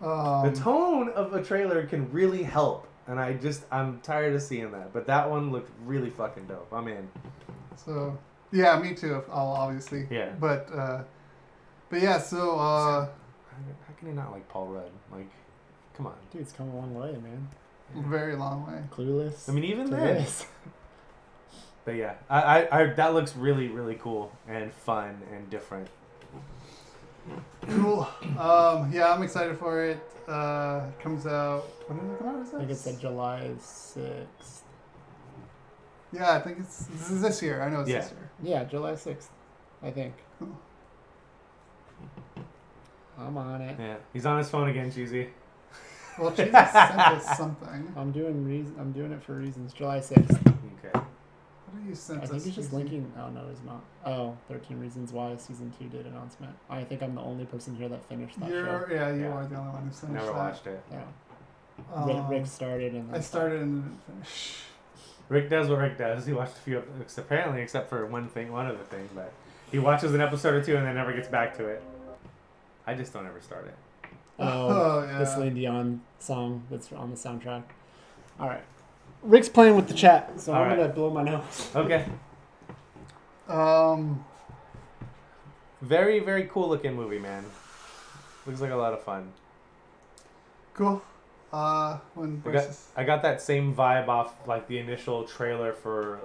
[0.00, 4.42] Um, the tone of a trailer can really help, and I just I'm tired of
[4.42, 4.92] seeing that.
[4.92, 6.72] But that one looked really fucking dope.
[6.72, 7.08] I'm in.
[7.74, 8.16] So
[8.52, 9.24] yeah, me too.
[9.28, 10.06] I'll obviously.
[10.08, 10.30] Yeah.
[10.38, 11.02] But uh,
[11.90, 12.18] but yeah.
[12.18, 13.08] So uh, How,
[13.88, 14.90] how can you not like Paul Rudd?
[15.10, 15.30] Like,
[15.96, 16.14] come on.
[16.30, 17.48] Dude, it's come a long way, man.
[18.08, 18.80] very long way.
[18.92, 19.48] Clueless.
[19.48, 20.26] I mean, even to then.
[21.88, 21.96] this.
[21.96, 25.88] But yeah, I, I, I that looks really really cool and fun and different.
[27.68, 28.08] Cool.
[28.38, 30.00] Um, yeah, I'm excited for it.
[30.26, 31.64] Uh, it comes out.
[31.86, 32.42] When does it come out?
[32.42, 32.72] Is I think it?
[32.72, 34.60] it said July 6th.
[36.12, 37.62] Yeah, I think it's this is this year.
[37.62, 38.00] I know it's Yeah.
[38.00, 38.30] this year.
[38.42, 39.28] Yeah, July 6th.
[39.82, 40.14] I think.
[40.38, 40.48] Cool.
[43.18, 43.76] I'm on it.
[43.78, 45.28] Yeah, he's on his phone again, cheesy.
[46.18, 47.92] Well, Jesus sent us something.
[47.96, 48.74] I'm doing reason.
[48.78, 49.72] I'm doing it for reasons.
[49.72, 50.57] July 6th.
[51.68, 51.76] Okay.
[51.76, 53.12] What do you send I think he's just linking.
[53.18, 53.82] Oh no, he's not.
[54.06, 56.54] Oh, 13 Reasons Why season two did announcement.
[56.70, 58.86] I think I'm the only person here that finished that You're show.
[58.94, 59.28] yeah, you Yeah.
[59.32, 60.34] are the only one who finished Never that.
[60.34, 60.82] watched it.
[60.90, 61.02] Yeah.
[61.94, 64.56] Um, Rick, Rick started and I started and didn't finish.
[65.28, 66.26] Rick does what Rick does.
[66.26, 69.32] He watched a few, ep- apparently, except for one thing, one other thing, but
[69.70, 71.82] he watches an episode or two and then never gets back to it.
[72.86, 73.74] I just don't ever start it.
[74.38, 75.24] Oh, Oh, the yeah.
[75.24, 77.64] Celine Dion song that's on the soundtrack.
[78.40, 78.62] All right.
[79.22, 80.76] Rick's playing with the chat, so All I'm right.
[80.78, 81.70] gonna blow my nose.
[81.74, 82.04] Okay.
[83.48, 84.24] Um,
[85.82, 87.44] Very, very cool looking movie, man.
[88.46, 89.32] Looks like a lot of fun.
[90.74, 91.02] cool.
[91.50, 96.20] Uh, when I got, I got that same vibe off like the initial trailer for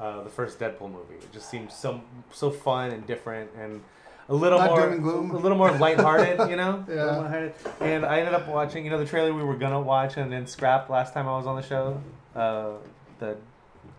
[0.00, 1.14] uh, the first Deadpool movie.
[1.20, 2.00] It just seemed so
[2.32, 3.82] so fun and different and
[4.28, 5.30] a little Not more doom and gloom.
[5.32, 6.84] a little more lighthearted, you know.
[6.88, 7.50] Yeah.
[7.80, 10.46] And I ended up watching, you know, the trailer we were gonna watch and then
[10.46, 12.00] scrapped last time I was on the show.
[12.38, 12.72] Uh,
[13.18, 13.36] the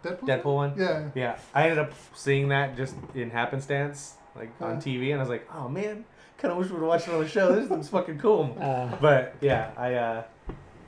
[0.03, 0.19] Deadpool.
[0.27, 0.73] Deadpool one.
[0.77, 1.09] Yeah.
[1.15, 4.79] Yeah, I ended up seeing that just in happenstance, like on Uh.
[4.79, 6.05] TV, and I was like, oh man,
[6.37, 7.53] kind of wish we would watch another show.
[7.55, 8.55] This looks fucking cool.
[8.61, 8.95] Uh.
[9.01, 10.23] but yeah, I uh,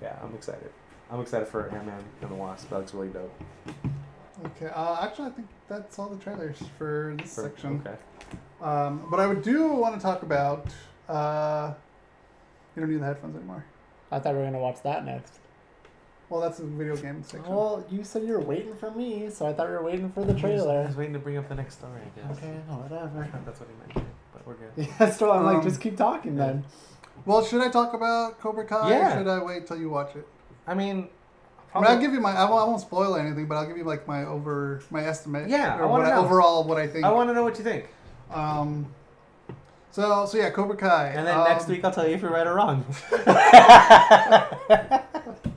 [0.01, 0.71] yeah, I'm excited.
[1.11, 2.69] I'm excited for Ant Man and the Wasp.
[2.69, 3.33] That looks really dope.
[4.45, 4.71] Okay.
[4.73, 7.83] Uh, actually, I think that's all the trailers for this For- section.
[7.85, 7.97] Okay.
[8.61, 10.67] Um, but I would do want to talk about.
[11.09, 11.73] Uh,
[12.75, 13.65] you don't need the headphones anymore.
[14.11, 15.39] I thought we were gonna watch that next.
[16.31, 17.53] Well, that's a video game section.
[17.53, 20.23] Well, you said you were waiting for me, so I thought you were waiting for
[20.23, 20.79] the trailer.
[20.79, 21.99] I was waiting to bring up the next story.
[21.99, 22.37] I guess.
[22.37, 23.29] Okay, whatever.
[23.45, 24.07] That's what he meant.
[24.31, 24.71] But we're good.
[24.77, 26.63] Yeah, so I'm like, Um, just keep talking then.
[27.25, 28.91] Well, should I talk about Cobra Kai?
[28.91, 29.13] Yeah.
[29.13, 30.25] Or should I wait till you watch it?
[30.65, 31.09] I mean,
[31.75, 32.31] I mean, I'll give you my.
[32.31, 35.49] I won't, I won't spoil anything, but I'll give you like my over my estimate.
[35.49, 36.23] Yeah, or I wanna what know.
[36.23, 37.03] overall what I think.
[37.03, 37.89] I want to know what you think.
[38.31, 38.87] Um.
[39.91, 41.09] So so yeah, Cobra Kai.
[41.09, 42.85] And then um, next week I'll tell you if you're right or wrong.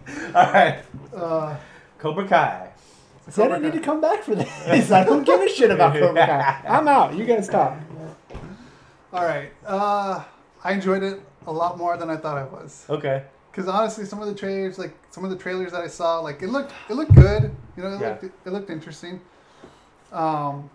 [0.35, 0.83] All right.
[1.15, 1.57] Uh,
[1.99, 2.71] Cobra Kai.
[3.31, 4.91] See, I didn't need to come back for this.
[4.91, 6.61] I don't give a shit about Cobra Kai.
[6.69, 7.15] I'm out.
[7.15, 7.79] You guys talk.
[9.13, 9.51] all right.
[9.67, 10.23] Uh,
[10.63, 12.85] I enjoyed it a lot more than I thought I was.
[12.91, 13.25] Okay.
[13.51, 16.43] Because honestly, some of the trailers, like some of the trailers that I saw, like
[16.43, 17.55] it looked it looked good.
[17.77, 18.09] You know, it Yeah.
[18.21, 19.21] looked it looked interesting.
[20.13, 20.69] Um,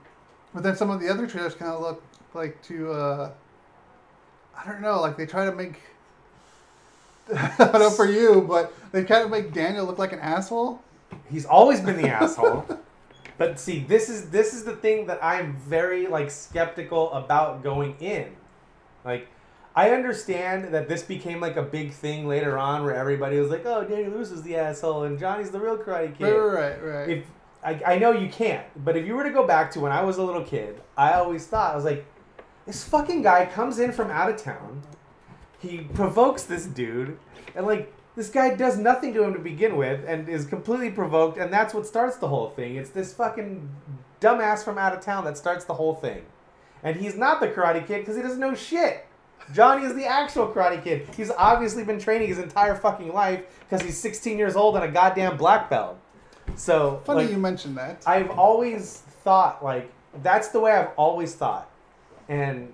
[0.53, 2.01] but then some of the other trailers kind of look
[2.33, 3.31] like to uh,
[4.57, 5.79] I don't know, like they try to make.
[7.35, 10.81] I don't know for you, but they kind of make Daniel look like an asshole.
[11.29, 12.65] He's always been the asshole.
[13.37, 17.95] But see, this is this is the thing that I'm very like skeptical about going
[18.01, 18.35] in.
[19.05, 19.29] Like
[19.75, 23.65] I understand that this became like a big thing later on where everybody was like,
[23.65, 27.09] "Oh, Danny Lewis is the asshole and Johnny's the real karate kid." Right, right, right.
[27.09, 27.25] If
[27.63, 30.03] I, I know you can't, but if you were to go back to when I
[30.03, 32.05] was a little kid, I always thought I was like,
[32.65, 34.81] this fucking guy comes in from out of town,
[35.59, 37.17] he provokes this dude,
[37.55, 41.37] and like this guy does nothing to him to begin with, and is completely provoked,
[41.37, 42.75] and that's what starts the whole thing.
[42.75, 43.69] It's this fucking
[44.21, 46.23] dumbass from out of town that starts the whole thing,
[46.83, 49.05] and he's not the Karate Kid because he doesn't know shit.
[49.53, 51.07] Johnny is the actual Karate Kid.
[51.15, 54.91] He's obviously been training his entire fucking life because he's 16 years old and a
[54.91, 55.97] goddamn black belt.
[56.55, 58.03] So Funny like, you mentioned that.
[58.05, 59.91] I've always thought like
[60.23, 61.69] that's the way I've always thought,
[62.27, 62.73] and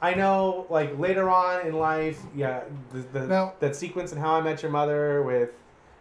[0.00, 4.34] I know like later on in life, yeah, the, the Now- that sequence in How
[4.34, 5.50] I Met Your Mother with.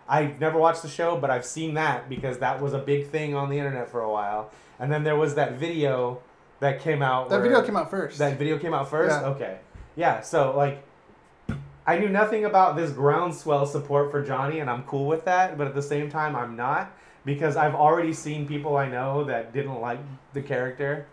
[0.09, 3.35] I've never watched the show, but I've seen that because that was a big thing
[3.35, 4.51] on the internet for a while.
[4.79, 6.21] And then there was that video
[6.61, 7.29] that came out.
[7.29, 8.17] That video came out first.
[8.19, 9.19] That video came out first.
[9.19, 9.27] Yeah.
[9.27, 9.57] Okay,
[9.97, 10.21] yeah.
[10.21, 10.81] So like,
[11.85, 15.57] I knew nothing about this groundswell support for Johnny, and I'm cool with that.
[15.57, 16.91] But at the same time, I'm not
[17.25, 19.99] because I've already seen people I know that didn't like
[20.31, 21.05] the character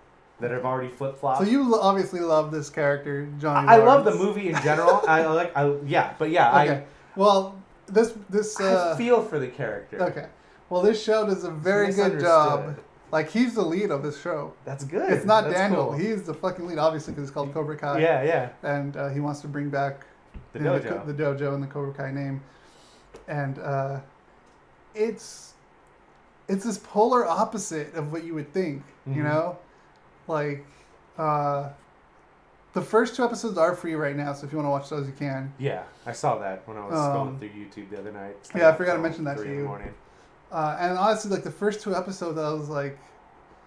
[0.45, 1.39] that have already flip flopped.
[1.43, 3.67] So you obviously love this character, Johnny.
[3.69, 5.03] I love the movie in general.
[5.09, 5.57] I like.
[5.57, 6.85] I yeah, but yeah, Okay.
[7.17, 10.03] Well, this this uh, I feel for the character.
[10.03, 10.27] okay.
[10.71, 12.79] Well, this show does a very good job.
[13.13, 14.53] Like he's the lead of this show.
[14.65, 15.11] That's good.
[15.13, 15.85] It's not That's Daniel.
[15.91, 15.93] cool.
[15.93, 18.01] He's the fucking lead, obviously, because it's called Cobra Kai.
[18.01, 18.49] Yeah, yeah.
[18.65, 20.05] And uh, he wants to bring back
[20.53, 20.89] The you dojo.
[20.89, 22.43] co- the dojo and the Cobra Kai name,
[23.29, 24.01] and uh,
[24.95, 25.55] it's
[26.49, 28.83] it's this polar opposite of what you would think.
[29.07, 29.25] You Mhm.
[29.25, 29.59] know,
[30.29, 30.65] like
[31.19, 31.69] uh,
[32.73, 35.07] the first two episodes are free right now, so if you want to watch those,
[35.07, 35.53] you can.
[35.59, 38.37] Yeah, I saw that when I was Um, scrolling through YouTube the other night.
[38.55, 39.69] yeah, I forgot to mention that to three in the you.
[39.69, 39.95] morning.
[40.51, 42.99] Uh, and honestly, like the first two episodes, I was like,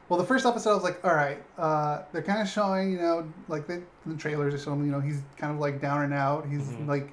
[0.09, 2.97] well, the first episode, I was like, all right, uh, they're kind of showing, you
[2.99, 5.81] know, like they, in the trailers, they show him, you know, he's kind of like
[5.81, 6.45] down and out.
[6.47, 6.87] He's Mhm.
[6.87, 7.11] like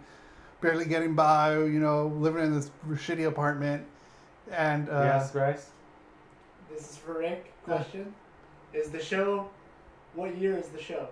[0.60, 3.84] barely getting by, you know, living in this shitty apartment.
[4.52, 5.70] And uh, yes, Bryce.
[6.72, 7.52] This is for Rick.
[7.64, 8.14] Question:
[8.74, 9.48] Is the show?
[10.14, 11.08] What year is the show?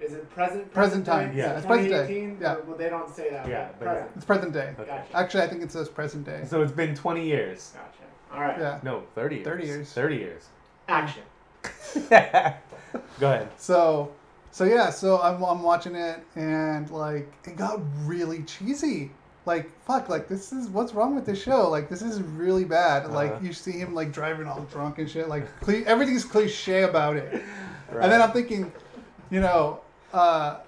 [0.00, 0.72] Is it present?
[0.72, 1.38] Present time, day?
[1.38, 2.38] yeah, it's present day, 2018?
[2.40, 2.56] yeah.
[2.66, 3.46] Well, they don't say that.
[3.46, 4.10] Yeah, but but present.
[4.16, 4.74] it's present day.
[4.78, 4.90] Okay.
[4.90, 5.16] Gotcha.
[5.16, 6.42] Actually, I think it says present day.
[6.46, 7.74] So it's been 20 years.
[7.74, 8.00] Gotcha.
[8.32, 8.58] All right.
[8.58, 8.80] Yeah.
[8.82, 9.46] No, 30 years.
[9.46, 9.92] 30 years.
[9.92, 10.48] 30 years.
[10.88, 11.22] Action.
[13.20, 13.48] Go ahead.
[13.58, 14.12] So,
[14.52, 19.10] so yeah, so I'm, I'm watching it and like it got really cheesy.
[19.50, 21.68] Like fuck, like this is what's wrong with this show?
[21.68, 23.10] Like this is really bad.
[23.10, 23.46] Like Uh-huh.
[23.46, 25.28] you see him like driving all drunk and shit.
[25.28, 27.42] Like cle- everything's cliche about it.
[27.90, 28.04] Right.
[28.04, 28.72] And then I'm thinking,
[29.28, 29.80] you know,
[30.12, 30.58] uh,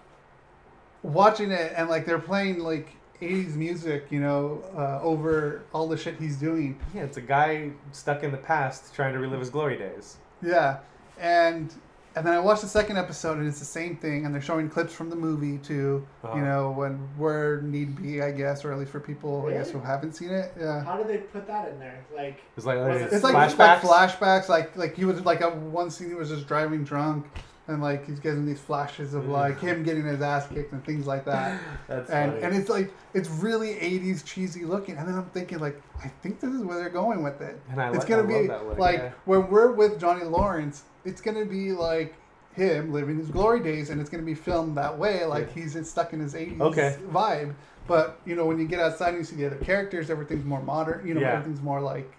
[1.05, 2.89] watching it and like they're playing like
[3.21, 6.77] 80s music, you know, uh, over all the shit he's doing.
[6.93, 10.17] Yeah, it's a guy stuck in the past trying to relive his glory days.
[10.43, 10.79] Yeah,
[11.21, 11.73] and
[12.17, 14.69] and then I watched the second episode, and it's the same thing, and they're showing
[14.69, 16.07] clips from the movie too.
[16.23, 16.37] Uh-huh.
[16.37, 19.71] You know, when where need be, I guess, or at least for people, I guess,
[19.71, 20.53] who haven't seen it.
[20.59, 22.05] Yeah, How did they put that in there?
[22.15, 23.85] Like, It's like, Was it's, it it's like flashbacks.
[23.85, 24.49] like flashbacks.
[24.49, 27.27] Like like he was like a one scene he was just driving drunk,
[27.69, 31.07] and like he's getting these flashes of like him getting his ass kicked and things
[31.07, 31.61] like that.
[31.89, 32.45] That's and funny.
[32.45, 36.41] and it's like it's really 80s cheesy looking and then i'm thinking like i think
[36.41, 38.79] this is where they're going with it And I it's like- gonna I be look,
[38.79, 39.13] like yeah.
[39.27, 42.15] when we're with johnny lawrence it's gonna be like
[42.55, 45.63] him living his glory days and it's gonna be filmed that way like Yeah.
[45.63, 46.97] he's stuck in his 80s Okay.
[47.11, 47.55] vibe
[47.87, 50.63] but you know when you get outside and you see the other characters everything's more
[50.63, 51.33] modern you know Yeah.
[51.35, 52.11] everything's more like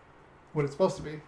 [0.53, 1.19] what it's supposed to be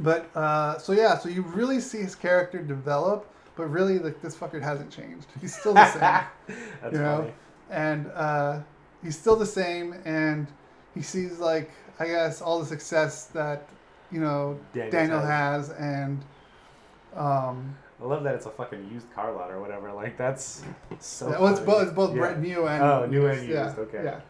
[0.00, 4.34] but uh, so yeah so you really see his character develop but really like this
[4.34, 6.00] fucker hasn't changed he's still the same
[6.82, 7.32] That's you know funny.
[7.70, 8.60] and uh,
[9.02, 10.46] he's still the same and
[10.94, 13.68] he sees like i guess all the success that
[14.10, 16.24] you know Daniel's daniel has and
[17.14, 19.92] um I love that it's a fucking used car lot or whatever.
[19.92, 20.64] Like that's
[20.98, 21.28] so.
[21.28, 22.18] well, it's both it's both Yeah.
[22.18, 23.48] brand new and oh, new and used.
[23.48, 24.00] yeah, okay.
[24.02, 24.20] yeah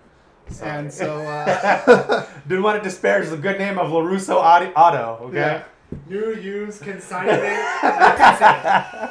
[0.48, 0.70] Sorry.
[0.70, 4.70] and so uh, didn't want to disparage the good name of Larusso Auto.
[4.76, 5.36] Auto okay.
[5.36, 5.62] Yeah.
[6.08, 7.42] New use consignment.
[7.42, 9.10] like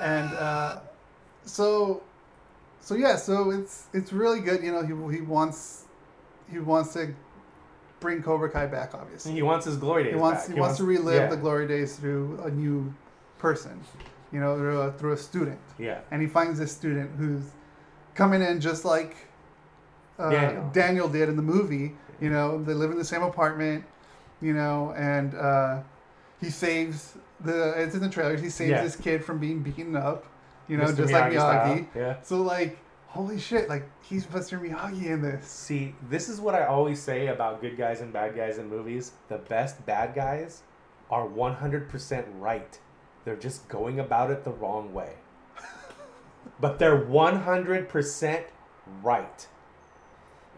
[0.00, 0.80] and uh,
[1.44, 2.02] so
[2.80, 5.84] so yeah so it's it's really good you know he, he wants
[6.50, 7.14] he wants to
[8.00, 10.54] bring cobra kai back obviously He wants his glory days he wants back.
[10.54, 11.26] he, wants, to relive yeah.
[11.28, 12.92] the glory days through a new
[13.38, 13.78] person
[14.32, 16.00] you know through a, through a student Yeah.
[16.10, 17.42] and he finds this student who's
[18.14, 19.16] coming in just like
[20.20, 20.70] uh, Daniel.
[20.72, 21.08] Daniel.
[21.08, 21.92] did in the movie.
[22.20, 23.84] You know, they live in the same apartment.
[24.42, 25.80] You know, and uh,
[26.40, 27.74] he saves the.
[27.80, 28.40] It's in the trailers.
[28.40, 28.82] He saves Yeah.
[28.82, 30.26] this kid from being beaten up.
[30.68, 30.96] You know, Mr.
[30.98, 31.86] just like Miyagi style, Miyagi.
[31.96, 32.16] yeah.
[32.22, 33.68] So like, holy shit!
[33.68, 34.60] Like he's Mr.
[34.60, 35.46] Miyagi in this.
[35.46, 39.12] See, this is what I always say about good guys and bad guys in movies.
[39.28, 40.62] The best bad guys
[41.10, 42.78] are 100% right.
[43.24, 45.14] They're just going about it the wrong way.
[46.60, 48.44] but they're 100%
[49.02, 49.46] right.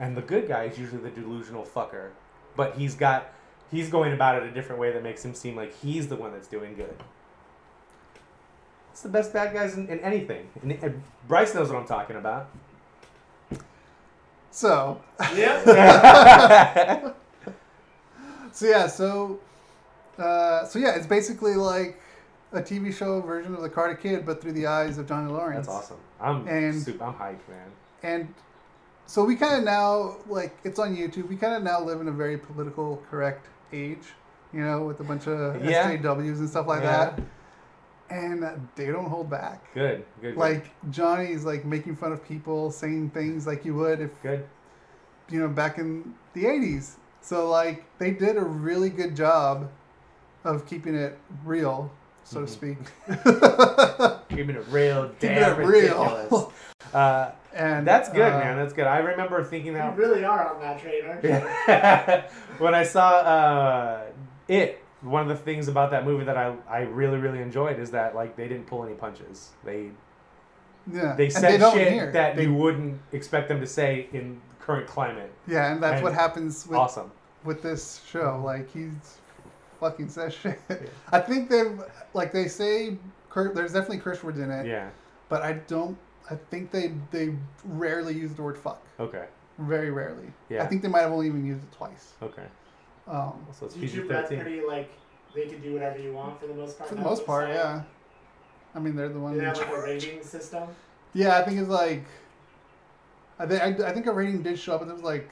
[0.01, 2.11] And the good guy is usually the delusional fucker.
[2.57, 3.32] But he's got
[3.70, 6.32] he's going about it a different way that makes him seem like he's the one
[6.32, 6.95] that's doing good.
[8.90, 10.49] It's the best bad guys in, in anything.
[10.62, 12.51] And, and Bryce knows what I'm talking about.
[14.51, 15.01] So.
[15.34, 17.12] Yeah.
[18.53, 19.40] so yeah, so
[20.18, 21.99] uh, so yeah, it's basically like
[22.53, 25.66] a TV show version of the Karate Kid, but through the eyes of Johnny Lawrence.
[25.66, 25.97] That's awesome.
[26.20, 27.70] I'm And- super, I'm hyped, man.
[28.03, 28.34] And
[29.13, 31.29] so we kind of now like it's on YouTube.
[31.29, 34.07] We kind of now live in a very political correct age,
[34.55, 35.91] you know, with a bunch of Yeah.
[35.91, 37.11] SJWs and stuff like Yeah.
[37.11, 37.21] that.
[38.09, 39.75] And they don't hold back.
[39.75, 40.37] Good, good, good.
[40.39, 44.47] Like Johnny's like making fun of people, saying things like you would if good.
[45.29, 46.97] you know back in the '80s.
[47.21, 49.71] So like they did a really good job
[50.43, 51.91] of keeping it real,
[52.25, 52.55] so to mm-hmm.
[52.55, 54.29] speak.
[54.31, 56.33] Keeping it real, Keeping damn ridiculous.
[56.33, 56.51] real.
[56.93, 58.57] Uh, and that's good, uh, man.
[58.57, 58.86] That's good.
[58.86, 59.97] I remember thinking that.
[59.97, 61.30] You really are on that train, aren't you?
[62.64, 64.03] when I saw uh,
[64.49, 64.78] it.
[65.03, 68.14] One of the things about that movie that I, I really really enjoyed is that
[68.14, 69.51] like they didn't pull any punches.
[69.64, 69.90] They
[70.93, 72.12] Yeah, they said don't shit here.
[72.12, 75.32] that They- you wouldn't expect them to say in current climate.
[75.49, 77.11] Yeah, and that's what happens with awesome.
[77.43, 78.40] with this show.
[78.45, 79.18] Like he's
[79.80, 80.61] fucking says shit.
[81.11, 81.82] I think they've
[82.14, 82.97] like they say
[83.28, 84.66] cur- there's definitely curse words in it.
[84.66, 84.90] Yeah.
[85.28, 85.99] But I don't.
[86.31, 88.83] I think they they rarely use the word fuck.
[89.01, 89.27] Okay.
[89.59, 90.33] Very rarely.
[90.49, 90.62] Yeah.
[90.62, 92.14] I think they might have only even used it twice.
[92.23, 92.47] Okay.
[93.07, 94.91] Um, So it's YouTube, that's pretty like
[95.35, 96.89] they can do whatever you want for the most part.
[96.89, 97.83] for the most part, so- yeah.
[98.75, 99.35] I mean, they're the ones.
[99.35, 100.68] Do they have like a rating system?
[101.12, 102.05] Yeah, I think it's like.
[103.39, 104.83] I think I, I think a rating did show up.
[104.83, 105.29] And it was like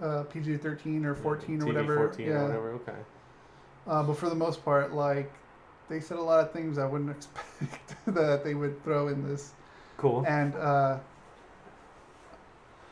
[0.00, 1.96] uh, PG thirteen or fourteen or TV whatever.
[1.96, 2.32] 14 yeah.
[2.32, 2.70] or whatever.
[2.72, 2.98] Okay.
[3.86, 5.30] Uh, but for the most part, like
[5.88, 9.52] they said a lot of things I wouldn't expect that they would throw in this.
[10.00, 10.24] Cool.
[10.26, 10.98] And uh,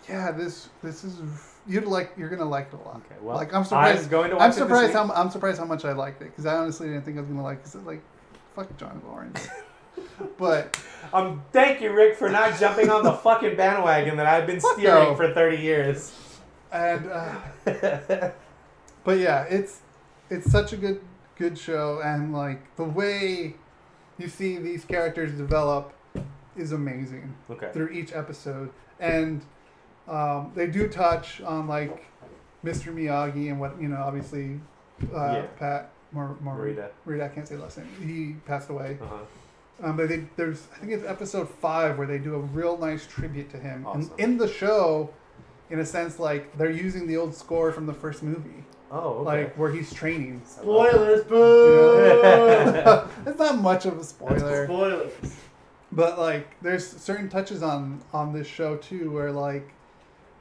[0.07, 1.23] yeah, this this is
[1.67, 2.97] you'd like you're gonna like it a lot.
[2.97, 4.05] Okay, well, like I'm surprised.
[4.05, 6.45] I'm going to I'm it surprised how I'm surprised how much I liked it because
[6.45, 7.63] I honestly didn't think I was gonna like.
[7.63, 8.03] Cause like,
[8.55, 9.49] fuck John Lawrence.
[10.37, 10.79] but
[11.15, 15.09] Um, thank you, Rick, for not jumping on the fucking bandwagon that I've been steering
[15.11, 15.15] no.
[15.15, 16.15] for 30 years.
[16.71, 17.35] and uh,
[19.05, 19.81] but yeah, it's
[20.29, 21.01] it's such a good
[21.37, 23.55] good show, and like the way
[24.19, 25.95] you see these characters develop
[26.59, 27.35] is amazing.
[27.51, 27.71] Okay.
[27.73, 29.43] Through each episode, and
[30.09, 32.05] um, they do touch on like
[32.65, 32.93] Mr.
[32.95, 34.61] Miyagi and what you know, obviously,
[35.15, 35.43] uh, Yeah.
[35.59, 36.89] Pat Mor- Mor- Morita.
[37.07, 37.89] Morita, I can't say the last name.
[38.05, 38.99] He passed away.
[39.01, 39.17] Uh-huh.
[39.81, 43.07] Um, but they, there's, I think it's episode five where they do a real nice
[43.07, 43.87] tribute to him.
[43.87, 44.11] Awesome.
[44.13, 45.11] And in the show,
[45.71, 48.65] in a sense, like they're using the old score from the first movie.
[48.91, 49.25] Oh, okay.
[49.45, 50.43] Like where he's training.
[50.47, 51.99] Spoilers, boo!
[52.25, 53.07] Yeah.
[53.27, 54.65] it's not much of a spoiler.
[54.65, 55.13] Spoilers.
[55.91, 59.73] But like, there's certain touches on on this show too, where like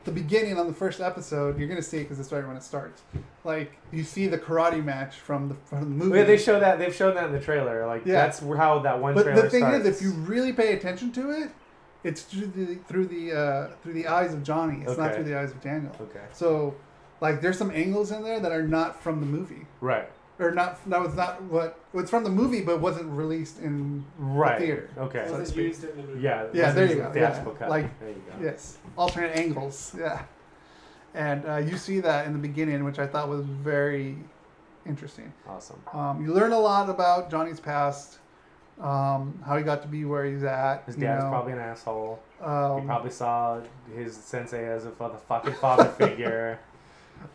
[0.04, 2.64] the beginning on the first episode, you're gonna see it because it's right when it
[2.64, 3.02] starts.
[3.44, 6.18] Like you see the karate match from the from the movie.
[6.20, 6.80] Yeah, they show that.
[6.80, 7.86] They've shown that in the trailer.
[7.88, 8.14] Like Yeah.
[8.16, 9.86] that's how that one but trailer the thing starts.
[9.86, 11.50] is, if you really pay attention to it,
[12.04, 14.84] it's through the through the uh, through the eyes of Johnny.
[14.86, 15.94] It's not through the eyes of Daniel.
[16.00, 16.26] Okay.
[16.34, 16.76] So,
[17.22, 20.10] like, there's some angles in there that are not from the movie, right,
[20.40, 20.78] or not.
[20.90, 24.90] That was not what it's from the movie, but wasn't released in right, the theater.
[24.98, 26.22] okay, so to Wasn't used in the movie.
[26.22, 27.12] yeah, it Yeah, wasn't there you go.
[27.12, 27.44] the Yeah.
[27.60, 27.70] cut.
[27.70, 28.44] Like, there you go.
[28.46, 29.96] yes, alternate angles.
[29.98, 30.22] Yeah,
[31.14, 34.18] and uh, you see that in the beginning, which I thought was very
[34.86, 35.32] interesting.
[35.48, 35.82] Awesome.
[35.94, 38.20] Um, you learn a lot about Johnny's past,
[38.80, 40.84] um, how he got to be where he's at.
[40.86, 41.30] His you dad's know.
[41.30, 42.20] probably an asshole.
[42.42, 43.60] Um, he probably saw
[43.96, 46.60] his sensei as a fucking father figure.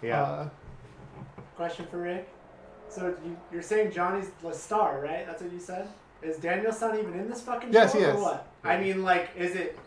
[0.00, 0.22] Yeah.
[0.22, 0.48] Uh,
[1.56, 2.28] Question for Rick.
[2.92, 5.26] So you, you're saying Johnny's the star, right?
[5.26, 5.88] That's what you said.
[6.22, 8.20] Is Daniel's son even in this fucking Yes, show he or is.
[8.20, 8.46] what?
[8.62, 9.78] I mean, like, is it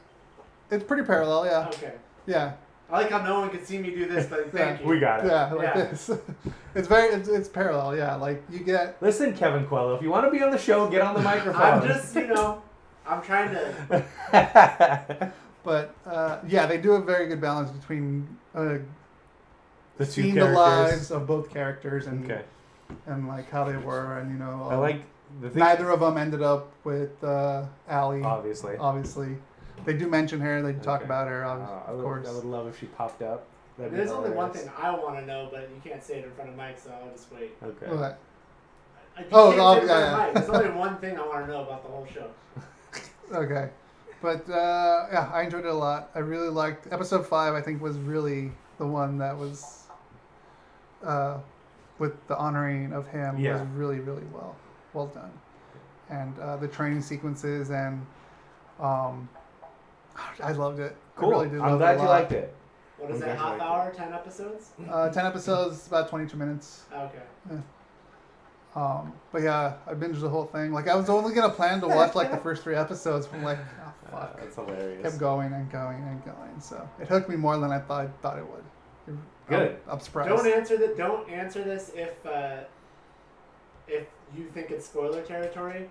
[0.72, 1.68] it's pretty parallel, yeah.
[1.68, 1.94] okay?
[2.26, 2.54] Yeah.
[2.90, 4.88] I like how no one could see me do this, but thank you.
[4.88, 5.28] we got it.
[5.28, 5.74] Yeah, like Yeah.
[5.74, 6.10] this.
[6.76, 8.16] it's very, it's, it's parallel, yeah.
[8.16, 11.02] Like you get, Listen, Kevin Coelho, if you want to be on the show, get
[11.02, 11.62] on the microphone.
[11.62, 12.62] I'm just, you know,
[13.08, 15.34] I'm trying to.
[15.64, 18.78] but uh, yeah, they do a very good balance between uh,
[19.98, 22.44] the two seeing the lives of both characters and Okay.
[23.08, 25.02] And like how they were, and you know, I like
[25.42, 25.60] the thing.
[25.60, 28.22] neither of them ended up with uh, Allie.
[28.24, 28.78] Obviously.
[28.78, 29.38] obviously,
[29.86, 30.62] they do mention her.
[30.62, 31.06] They talk Okay.
[31.06, 32.28] about her, Uh, ob- I of would, course.
[32.28, 33.46] I would love if she popped up.
[33.78, 36.32] That'd There's only one thing I want to know, but you can't say it in
[36.32, 37.52] front of Mike, so I'll just wait.
[37.62, 37.88] Okay.
[37.88, 38.18] What?
[39.18, 40.18] I, you Oh, can't say it in front yeah, yeah.
[40.18, 40.34] Mike.
[40.34, 42.30] There's only one thing I want to know about the whole show.
[43.34, 43.70] Okay.
[44.22, 46.10] But uh, yeah, I enjoyed it a lot.
[46.16, 47.54] I really liked episode five.
[47.56, 49.84] I think was really the one that was
[51.04, 51.40] uh,
[52.00, 53.54] with the honoring of him Yeah.
[53.54, 54.56] was really really well
[54.94, 55.32] well done,
[56.10, 58.06] and uh, the training sequences and
[58.80, 59.28] um,
[60.44, 60.96] I loved it.
[61.16, 61.30] Cool.
[61.30, 62.20] I really did I'm love glad it a you lot.
[62.22, 62.56] liked it.
[62.98, 63.38] What is I'm it?
[63.38, 63.92] Half hour?
[63.96, 64.72] Ten episodes?
[64.90, 66.84] Uh, Ten episodes, about twenty-two minutes.
[66.94, 67.20] Okay.
[68.76, 70.74] Um, but yeah, I binged the whole thing.
[70.74, 73.26] Like I was only gonna plan to watch like the first three episodes.
[73.26, 74.40] From like, oh Uh, fuck.
[74.40, 75.02] that's hilarious.
[75.02, 76.60] kept going and going and going.
[76.60, 79.18] So it hooked me more than I thought thought it would.
[79.48, 79.78] Good.
[79.88, 80.30] I'm, I'm surprised.
[80.30, 80.98] Don't answer that.
[80.98, 82.58] Don't answer this if uh,
[83.88, 85.88] if you think it's spoiler territory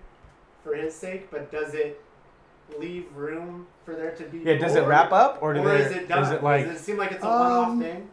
[0.63, 1.31] for his sake.
[1.31, 2.01] But does it
[2.79, 4.39] leave room for there to be?
[4.39, 6.23] Yeah, does it wrap up, or do or they- is it done?
[6.23, 8.09] is it like- Does it seem like it's a one-off Um, thing?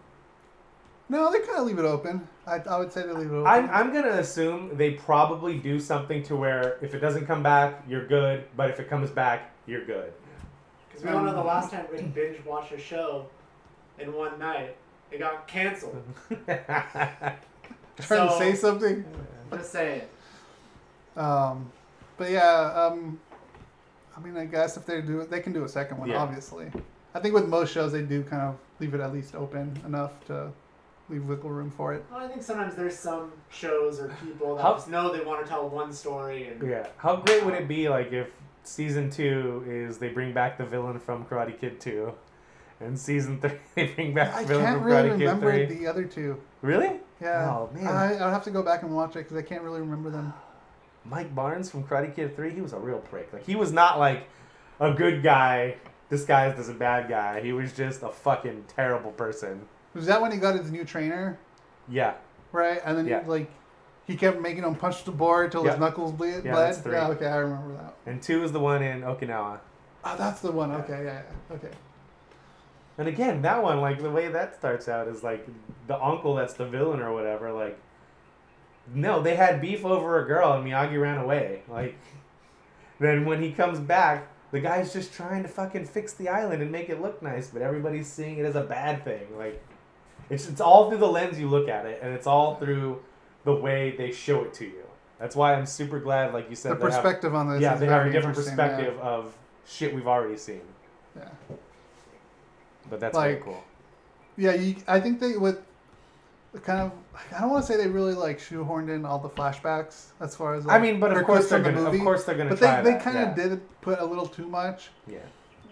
[1.09, 2.26] No, they kind of leave it open.
[2.47, 3.47] I, I would say they leave it open.
[3.47, 7.82] I'm, I'm gonna assume they probably do something to where if it doesn't come back,
[7.88, 8.45] you're good.
[8.57, 10.12] But if it comes back, you're good.
[10.88, 13.26] Because we don't know the last time we binge watched a show
[13.99, 14.76] in one night.
[15.13, 16.03] It got canceled.
[16.47, 19.05] trying to say something.
[19.53, 20.03] Just saying.
[21.17, 21.71] Um,
[22.17, 23.21] but yeah, um,
[24.17, 26.09] I mean, I guess if they do it, they can do a second one.
[26.09, 26.23] Yeah.
[26.23, 26.71] Obviously,
[27.15, 30.25] I think with most shows they do kind of leave it at least open enough
[30.27, 30.51] to
[31.11, 32.05] leave wiggle room for it.
[32.11, 35.45] Well, I think sometimes there's some shows or people that How- just know they want
[35.45, 36.87] to tell one story and Yeah.
[36.97, 38.29] How great would it be like if
[38.65, 42.15] season two is they bring back the villain from Karate Kid two,
[42.83, 45.78] and season three they bring back I villain can't from really Karate remember Kid three?
[45.78, 46.41] the other two.
[46.62, 47.01] Really?
[47.20, 47.49] Yeah.
[47.51, 47.87] Oh man.
[47.87, 50.33] I, I'll have to go back and watch it because I can't really remember them.
[51.05, 53.33] Mike Barnes from Karate Kid 3, he was a real prick.
[53.33, 54.28] Like he was not like
[54.78, 55.76] a good guy
[56.11, 57.41] disguised as a bad guy.
[57.41, 59.62] He was just a fucking terrible person.
[59.95, 61.39] Was that when he got his new trainer?
[61.89, 62.14] Yeah.
[62.53, 63.22] Right, and then Yeah.
[63.24, 63.51] he, like
[64.07, 65.72] he kept making him punch the board till Yeah.
[65.72, 66.45] his knuckles bled.
[66.45, 66.68] Yeah, bled.
[66.68, 66.93] that's three.
[66.93, 67.95] Yeah, okay, I remember that.
[68.07, 69.59] And 2 is the one in Okinawa.
[70.05, 70.70] Oh, that's the one.
[70.72, 71.55] Okay, yeah, yeah.
[71.57, 71.70] okay.
[73.03, 75.44] And again, that one like the way that starts out is like
[75.88, 77.76] the uncle that's the villain or whatever like
[78.94, 81.62] no, they had beef over a girl and Miyagi ran away.
[81.68, 81.98] Like
[83.00, 86.70] then when he comes back, the guy's just trying to fucking fix the island and
[86.70, 89.36] make it look nice, but everybody's seeing it as a bad thing.
[89.36, 89.61] Like
[90.30, 93.03] it's it's all through the lens you look at it, and it's all through
[93.42, 94.84] the way they show it to you.
[95.18, 97.74] That's why I'm super glad, like you said, The they have- perspective on this Yeah,
[97.74, 99.03] they have a different perspective yeah.
[99.03, 99.36] of
[99.66, 100.61] shit we've already seen.
[101.16, 101.24] Yeah.
[102.91, 103.64] But that's Like, really cool.
[104.37, 105.62] Yeah, you, I think they would
[106.62, 106.93] kind of.
[107.37, 110.55] I don't want to say they really like shoehorned in all the flashbacks as far
[110.55, 110.66] as.
[110.66, 112.91] I mean, but of course they're the gonna- of course they're gonna But try they,
[112.93, 114.91] they that, kind of did put a little too much.
[115.07, 115.18] Yeah.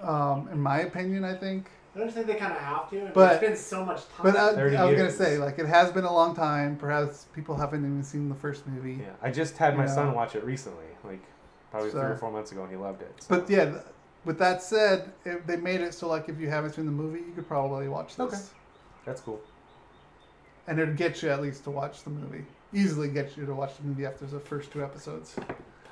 [0.03, 1.71] Um, in my opinion, I think.
[1.95, 3.11] I don't think they kind of have to.
[3.13, 4.23] But it's been so much time.
[4.33, 6.77] But I, I was gonna say, like, it has been a long time.
[6.77, 9.01] Perhaps people haven't even seen the first movie.
[9.03, 9.95] Yeah, I just had my know?
[9.95, 11.21] son watch it recently, like
[11.71, 13.13] probably three or four months ago, and he loved it.
[13.21, 13.27] So.
[13.37, 13.77] But yeah, th-
[14.25, 17.21] with that said, if they made it so like if you haven't seen the movie,
[17.21, 18.39] you could probably watch this, Okay.
[19.07, 19.41] That's cool.
[20.67, 22.45] and it'd get you at least to watch the movie.
[22.73, 25.35] Easily get you to watch the movie after the first two episodes.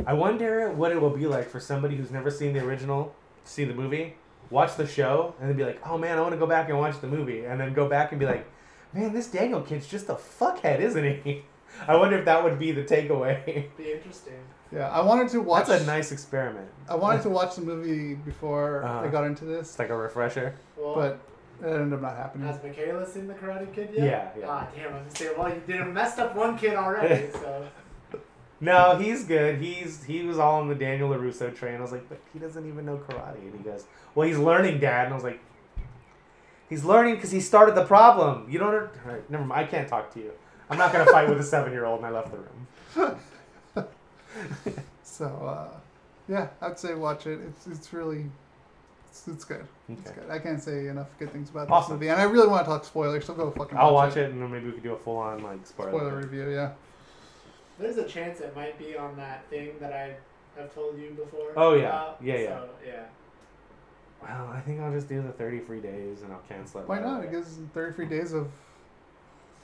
[0.06, 3.14] I wonder what it will be like for somebody who's never seen the original
[3.44, 4.14] see the movie,
[4.50, 6.78] watch the show and then be like, oh man, I want to go back and
[6.78, 8.46] watch the movie, and then go back and be like,
[8.92, 11.42] man, this Daniel kid's just a fuckhead, isn't he?
[11.88, 13.44] I wonder if that would be the takeaway.
[13.76, 14.34] Be interesting.
[14.72, 15.66] Yeah, I wanted to watch.
[15.66, 16.68] That's a nice experiment.
[16.88, 19.00] I wanted to watch the movie before Uh-huh.
[19.00, 20.54] I got into this, It's like a refresher.
[20.76, 21.20] Well, but
[21.66, 22.46] it ended up not happening.
[22.46, 24.04] has Michaela seen the Karate Kid yet?
[24.36, 24.46] Yeah, yeah.
[24.48, 24.92] Ah, damn!
[24.92, 27.66] I was gonna say, well, you did messed up one kid already, so.
[28.60, 29.60] No, he's good.
[29.60, 31.76] He's he was all on the Daniel Larusso train.
[31.76, 33.36] I was like, but he doesn't even know karate.
[33.38, 35.04] And he goes, well, he's learning, Dad.
[35.04, 35.38] And I was like,
[36.68, 38.46] he's learning because he started the problem.
[38.50, 38.72] You don't.
[38.74, 39.60] All right, never mind.
[39.60, 40.32] I can't talk to you.
[40.68, 41.98] I'm not gonna fight with a seven year old.
[41.98, 43.16] And I left the room.
[45.04, 45.76] So uh,
[46.28, 47.40] yeah, I'd say watch it.
[47.48, 48.26] It's it's really
[49.08, 49.66] it's, it's good.
[49.88, 50.20] It's Okay.
[50.20, 50.30] good.
[50.30, 51.94] I can't say enough good things about this Awesome.
[51.94, 53.24] movie, and I really want to talk spoilers.
[53.24, 53.76] So go fucking.
[53.78, 55.90] I'll watch it, and then maybe we could do a full on like spoiler.
[55.90, 56.72] Spoiler review, yeah.
[57.80, 60.14] There's a chance it might be on that thing that I
[60.60, 61.52] have told you before.
[61.56, 61.86] Oh, yeah.
[61.88, 62.48] about, Yeah, yeah.
[62.48, 63.02] So, yeah.
[64.22, 66.88] Well, I think I'll just do the 30 free days, and I'll cancel it.
[66.88, 67.18] Why not?
[67.18, 67.26] away.
[67.28, 68.48] It gives 33 days of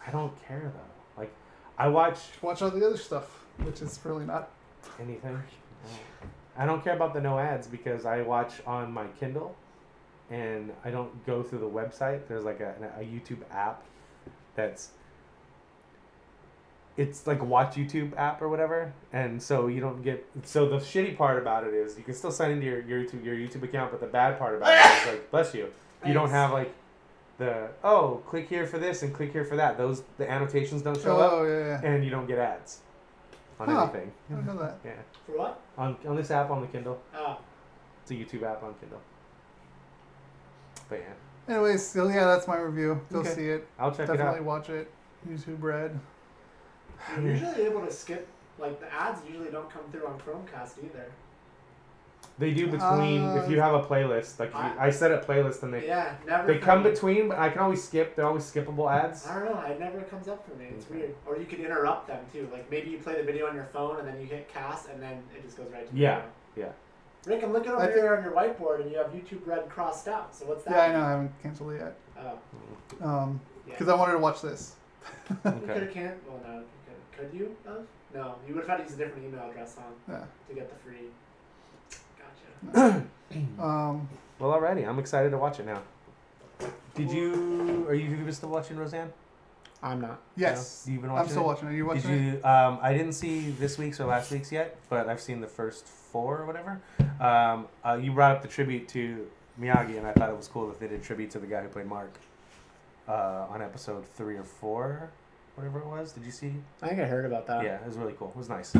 [0.06, 1.20] I don't care though.
[1.20, 1.32] Like,
[1.76, 3.26] I watch watch all the other stuff,
[3.62, 4.50] which is really not.
[5.00, 5.36] Anything.
[5.36, 6.26] Uh,
[6.56, 9.56] I don't care about the no ads because I watch on my Kindle,
[10.30, 12.28] and I don't go through the website.
[12.28, 13.82] There's like a, a YouTube app
[14.54, 14.90] that's
[16.96, 20.24] it's like a watch YouTube app or whatever, and so you don't get.
[20.44, 23.24] So the shitty part about it is you can still sign into your, your YouTube
[23.24, 25.72] your YouTube account, but the bad part about it is like bless you,
[26.06, 26.72] you don't have like
[27.38, 29.76] the oh click here for this and click here for that.
[29.76, 31.90] Those the annotations don't show oh, up, Oh yeah, yeah.
[31.90, 32.78] and you don't get ads
[33.60, 33.82] on Huh.
[33.84, 34.12] anything.
[34.30, 34.78] I don't know that.
[34.84, 34.92] Yeah,
[35.26, 35.60] For what?
[35.78, 37.00] on on this app on the Kindle.
[37.14, 37.38] Oh.
[38.02, 39.00] It's a YouTube app on Kindle.
[40.88, 43.00] But yeah, Anyways, so yeah, that's my review.
[43.12, 43.30] Go Okay.
[43.34, 43.66] see it.
[43.78, 44.44] I'll check Definitely it out.
[44.44, 44.90] watch it.
[45.28, 45.98] YouTube Red.
[47.16, 48.26] You're usually able to skip,
[48.58, 51.06] like, the ads usually don't come through on Chromecast either.
[52.36, 54.40] They do between if you Uh, have a playlist.
[54.40, 56.46] Like if you, I set a playlist and they Yeah, never.
[56.48, 56.90] they come me.
[56.90, 58.16] between, but I can always skip.
[58.16, 59.26] They're always skippable ads.
[59.28, 59.60] I don't know.
[59.60, 60.66] It never comes up for me.
[60.76, 60.96] It's Okay.
[60.96, 61.14] weird.
[61.26, 62.48] Or you could interrupt them too.
[62.52, 65.00] Like maybe you play the video on your phone and then you hit cast and
[65.00, 66.22] then it just goes right to the Yeah,
[66.56, 66.66] video.
[67.26, 67.32] yeah.
[67.32, 69.68] Rick, I'm looking over I think- here on your whiteboard and you have YouTube Red
[69.68, 70.34] crossed out.
[70.34, 70.72] So what's that?
[70.74, 71.06] Yeah, I know.
[71.06, 71.94] I haven't canceled it yet.
[72.18, 73.72] Oh, Um, yeah.
[73.74, 74.74] because I wanted to watch this.
[75.30, 76.16] You could have can't.
[76.28, 76.62] Well, no.
[77.12, 77.30] Could.
[77.30, 77.82] Could you have?
[78.12, 78.34] No.
[78.46, 80.24] You would have had to use a different email address on Yeah.
[80.48, 81.10] to get the free.
[82.72, 83.04] Gotcha.
[83.58, 84.08] Um,
[84.38, 85.82] Well, already, I'm excited to watch it now.
[86.94, 87.86] Did you?
[87.88, 89.12] Are you you still watching Roseanne?
[89.82, 90.20] I'm not.
[90.36, 90.92] yes, No?
[90.92, 91.12] You've been watching.
[91.12, 91.46] I'm watching still it?
[91.46, 91.68] watching.
[91.68, 92.44] Are you watching Did you?
[92.44, 95.86] Um, I didn't see this week's or last week's yet, but I've seen the first
[95.86, 96.80] four or whatever.
[97.20, 99.26] Um, uh, you brought up the tribute to
[99.60, 101.68] Miyagi, and I thought it was cool that they did tribute to the guy who
[101.68, 102.16] played Mark
[103.08, 105.10] uh, on episode three or four,
[105.56, 106.12] whatever it was.
[106.12, 106.54] Did you see?
[106.80, 107.62] I think I heard about that.
[107.64, 108.28] yeah, it was really cool.
[108.28, 108.72] It was nice.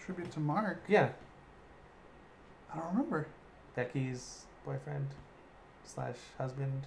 [0.00, 0.82] Tribute to Mark.
[0.88, 1.10] Yeah,
[2.72, 3.26] I don't remember.
[3.74, 5.06] Becky's boyfriend
[5.84, 6.86] slash husband,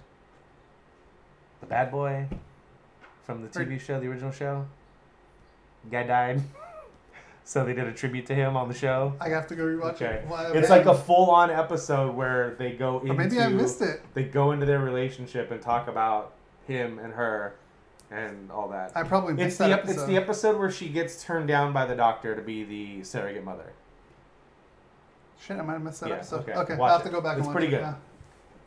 [1.60, 2.26] the bad boy
[3.24, 4.66] from the TV show, the original show.
[5.90, 6.40] Guy died,
[7.44, 9.14] so they did a tribute to him on the show.
[9.20, 10.16] I have to go rewatch Okay.
[10.22, 10.26] it.
[10.28, 14.00] Why- It's like a full-on episode where they go into Or maybe I missed it.
[14.14, 16.34] they go into their relationship and talk about
[16.68, 17.54] him and her
[18.10, 18.92] and all that.
[18.94, 19.92] I probably missed It's that the episode.
[19.94, 23.44] it's the episode where she gets turned down by the doctor to be the surrogate
[23.44, 23.72] mother.
[25.46, 26.40] Shit, I might have missed that Yeah, episode.
[26.42, 26.52] okay.
[26.54, 27.04] Okay, I'll have it.
[27.04, 27.78] to go back It's and watch pretty it.
[27.80, 27.94] good.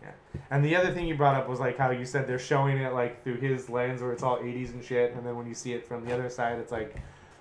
[0.04, 0.12] Yeah.
[0.52, 2.94] And the other thing you brought up was like how you said they're showing it
[2.94, 5.74] like through his lens where it's all 80s and shit, and then when you see
[5.74, 6.98] it from the other side, it's like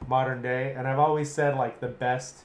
[0.07, 0.75] modern day.
[0.77, 2.45] And I've always said like the best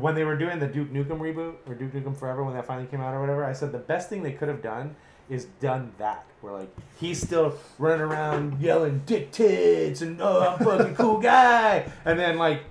[0.00, 2.86] when they were doing the Duke Nukem reboot or Duke Nukem Forever when that finally
[2.86, 3.44] came out or whatever.
[3.44, 4.96] I said the best thing they could have done
[5.28, 10.66] is done that where like he's still running around yelling dick tits and oh I'm
[10.66, 12.62] a fucking cool guy, and then like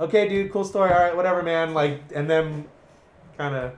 [0.00, 2.64] okay dude cool story all right whatever man like and then
[3.38, 3.72] kind of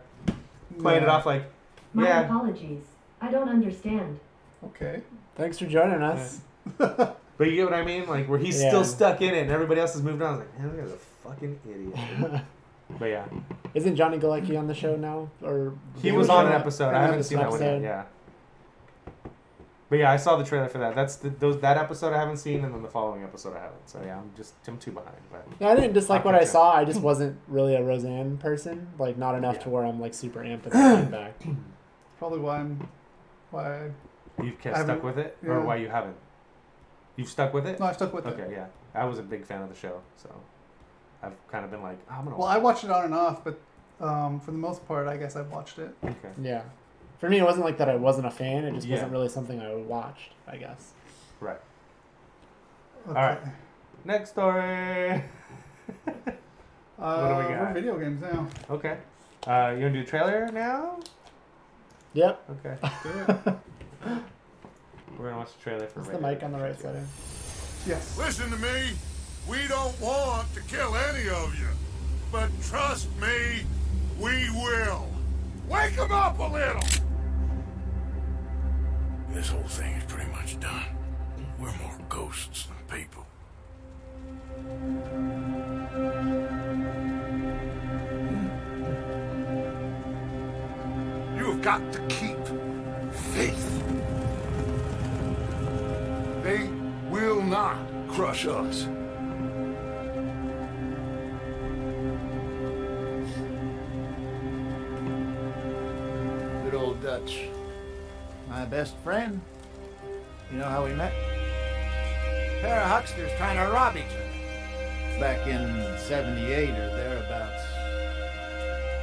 [0.80, 1.44] playing it off like
[1.92, 2.82] My yeah apologies.
[3.20, 4.20] I don't understand.
[4.64, 5.02] Okay.
[5.34, 6.40] Thanks for joining us.
[6.76, 8.06] But you get what I mean?
[8.08, 8.68] Like where he's Yeah.
[8.68, 10.34] still stuck in it and everybody else has moved on.
[10.34, 12.42] I was like, man, this guy's a fucking idiot.
[12.98, 13.24] but yeah.
[13.74, 15.30] Isn't Johnny Galecki on the show now?
[15.42, 16.94] Or He was on an episode.
[16.94, 17.80] I haven't seen that one yet.
[17.82, 18.04] Yeah.
[19.90, 20.94] But yeah, I saw the trailer for that.
[20.94, 23.88] That's the, those that episode I haven't seen, and then the following episode I haven't.
[23.88, 25.16] So yeah, I'm just I'm too behind.
[25.30, 26.52] But Yeah, I didn't dislike what I catch up.
[26.52, 26.76] saw.
[26.76, 28.88] I just wasn't really a Roseanne person.
[28.98, 31.42] Like, not enough to where I'm like super amped to come back.
[32.18, 32.88] Probably why I'm.
[33.50, 33.90] Why.
[34.42, 35.50] you've kept I stuck with it, yeah.
[35.50, 36.16] or why you haven't?
[37.16, 37.80] You've stuck with it.
[37.80, 38.44] No, I stuck with okay, it.
[38.44, 38.66] Okay, yeah.
[38.94, 40.28] I was a big fan of the show, so
[41.22, 42.36] I've kind of been like, oh, I'm gonna.
[42.36, 43.58] Well, watch I watched it on and off, but
[44.00, 45.94] um, for the most part, I guess I've watched it.
[46.02, 46.08] it.
[46.08, 46.28] Okay.
[46.42, 46.62] Yeah.
[47.18, 48.64] For me, it wasn't like that I wasn't a fan.
[48.64, 48.94] It just Yeah.
[48.96, 50.92] wasn't really something I watched, I guess.
[51.40, 51.60] Right.
[53.08, 53.18] Okay.
[53.18, 53.40] All right.
[54.04, 55.22] Next story.
[57.00, 57.60] Uh, What do we got?
[57.68, 58.48] We're video games now.
[58.70, 58.96] Okay.
[59.46, 60.98] Uh, you want to do the trailer now?
[62.14, 62.50] Yep.
[62.50, 62.76] Okay.
[63.04, 63.58] Do it.
[65.16, 66.00] We're gonna watch the trailer for.
[66.00, 66.96] Is the mic on the right side?
[67.86, 68.18] Yes.
[68.18, 68.94] Listen to me.
[69.48, 71.68] We don't want to kill any of you.
[72.32, 73.62] But trust me,
[74.18, 75.06] we will.
[75.68, 76.82] Wake them up a little.
[79.30, 80.86] This whole thing is pretty much done.
[81.58, 83.26] We're more ghosts than people.
[91.36, 92.38] You have got to keep
[93.12, 93.82] faith.
[96.42, 96.70] They
[97.10, 97.76] will not
[98.08, 98.86] crush us.
[106.64, 107.48] Good old Dutch.
[108.70, 109.40] Best friend.
[110.52, 111.12] You know how we met?
[112.60, 115.20] pair of hucksters trying to rob each other.
[115.20, 117.62] Back in 78 or thereabouts.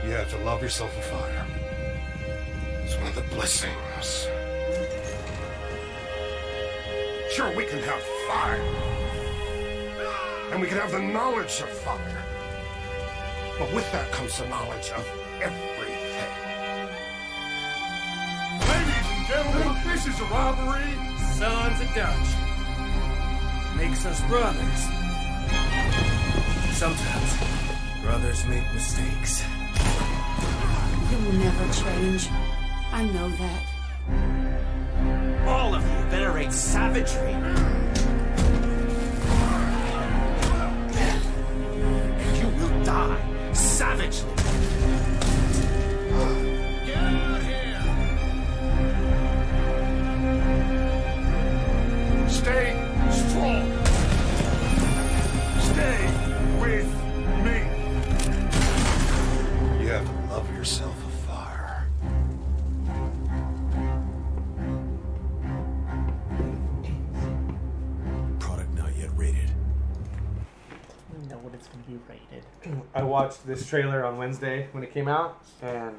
[0.03, 1.45] You have to love yourself a fire.
[2.84, 4.28] It's one of the blessings.
[7.34, 8.61] Sure, we can have fire.
[10.51, 12.24] And we can have the knowledge of fire.
[13.57, 15.07] But with that comes the knowledge of
[15.41, 15.74] everything.
[20.06, 20.93] This is a robbery.
[21.18, 22.28] Sons of Dutch.
[23.76, 24.82] Makes us brothers.
[26.78, 27.38] Sometimes
[28.03, 29.43] brothers make mistakes.
[31.10, 32.30] You will never change.
[32.91, 33.64] I know that.
[35.47, 37.85] All of you venerate savagery.
[73.26, 75.95] Watched this trailer on Wednesday when it came out, and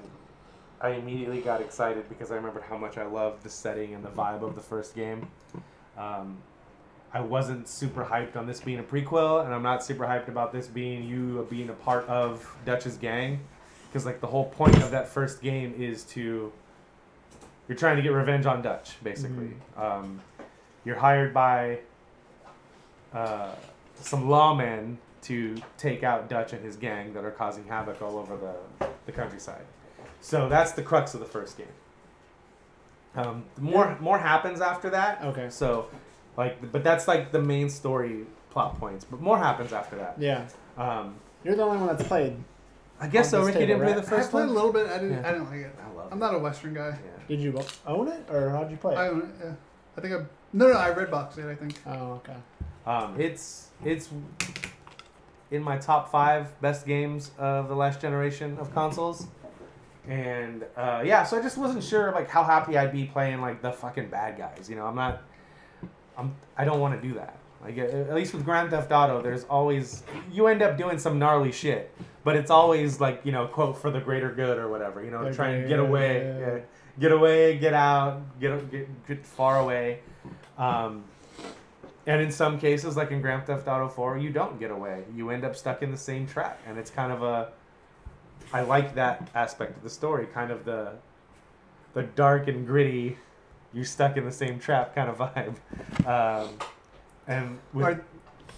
[0.80, 4.10] I immediately got excited because I remembered how much I loved the setting and the
[4.10, 5.26] vibe of the first game.
[5.98, 6.36] Um,
[7.12, 10.52] I wasn't super hyped on this being a prequel, and I'm not super hyped about
[10.52, 13.40] this being you being a part of Dutch's gang,
[13.88, 16.52] because like the whole point of that first game is to
[17.66, 19.50] you're trying to get revenge on Dutch, basically.
[19.76, 20.20] Um,
[20.84, 21.80] you're hired by
[23.12, 23.50] uh,
[23.96, 28.36] some lawmen to take out Dutch and his gang that are causing havoc all over
[28.36, 29.64] the, the countryside.
[30.20, 31.66] So that's the crux of the first game.
[33.16, 35.22] Um, more more happens after that.
[35.22, 35.48] Okay.
[35.50, 35.88] So,
[36.36, 39.04] like, but that's like the main story plot points.
[39.04, 40.16] But more happens after that.
[40.18, 40.48] Yeah.
[40.76, 42.36] Um, You're the only one that's played.
[43.00, 43.38] I guess on so.
[43.38, 44.04] this Ricky didn't table, play right?
[44.04, 44.48] the I played one.
[44.48, 44.86] a little bit.
[44.88, 45.12] I didn't.
[45.12, 45.28] Yeah.
[45.28, 45.74] I didn't like it.
[45.82, 46.98] I love I'm not a Western guy.
[47.26, 48.98] Did you own it or how'd you play it?
[48.98, 49.44] I own it.
[49.44, 49.52] Yeah.
[49.96, 50.24] I think I.
[50.52, 51.46] No, no, I red boxed it.
[51.46, 51.74] I think.
[51.86, 52.36] Oh, okay.
[52.86, 54.10] Um, it's it's
[55.50, 59.26] in my top five best games of the last generation of consoles.
[60.08, 63.60] And uh, yeah, so I just wasn't sure like how happy I'd be playing like
[63.62, 64.68] the fucking bad guys.
[64.70, 65.22] You know, I'm not.
[66.16, 66.34] I'm.
[66.56, 67.36] I don't want to do that.
[67.62, 71.50] Like at least with Grand Theft Auto, there's always you end up doing some gnarly
[71.50, 71.92] shit,
[72.22, 75.02] but it's always like you know quote for the greater good or whatever.
[75.02, 76.58] You know, to try and get away, yeah,
[77.00, 80.00] get away, get out, get get, get far away.
[80.56, 81.02] Um,
[82.06, 85.04] and in some cases, like in Grand Theft Auto 4, you don't get away.
[85.14, 87.48] You end up stuck in the same trap, and it's kind of a.
[88.52, 90.92] I like that aspect of the story, kind of the,
[91.94, 93.16] the dark and gritty,
[93.72, 95.56] you're stuck in the same trap kind of vibe.
[96.06, 96.50] Um,
[97.26, 98.04] and with, Right.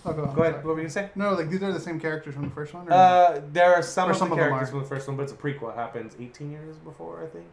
[0.04, 0.56] Oh, go, on, go ahead.
[0.56, 1.08] What were you gonna say?
[1.14, 2.86] No, like these are the same characters from the first one.
[2.86, 5.22] Or Uh, there are some of some the of characters from the first one, but
[5.22, 5.70] it's a prequel.
[5.72, 7.46] It happens 18 years before, I think.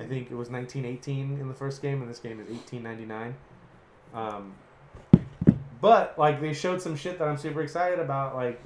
[0.00, 3.34] I think it was 1918 in the first game, and this game is 1899.
[4.14, 4.54] Um,
[5.80, 8.34] but like they showed some shit that I'm super excited about.
[8.34, 8.60] Like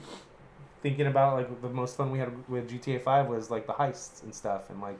[0.82, 4.22] thinking about like the most fun we had with GTA 5 was like the heists
[4.22, 4.98] and stuff, and like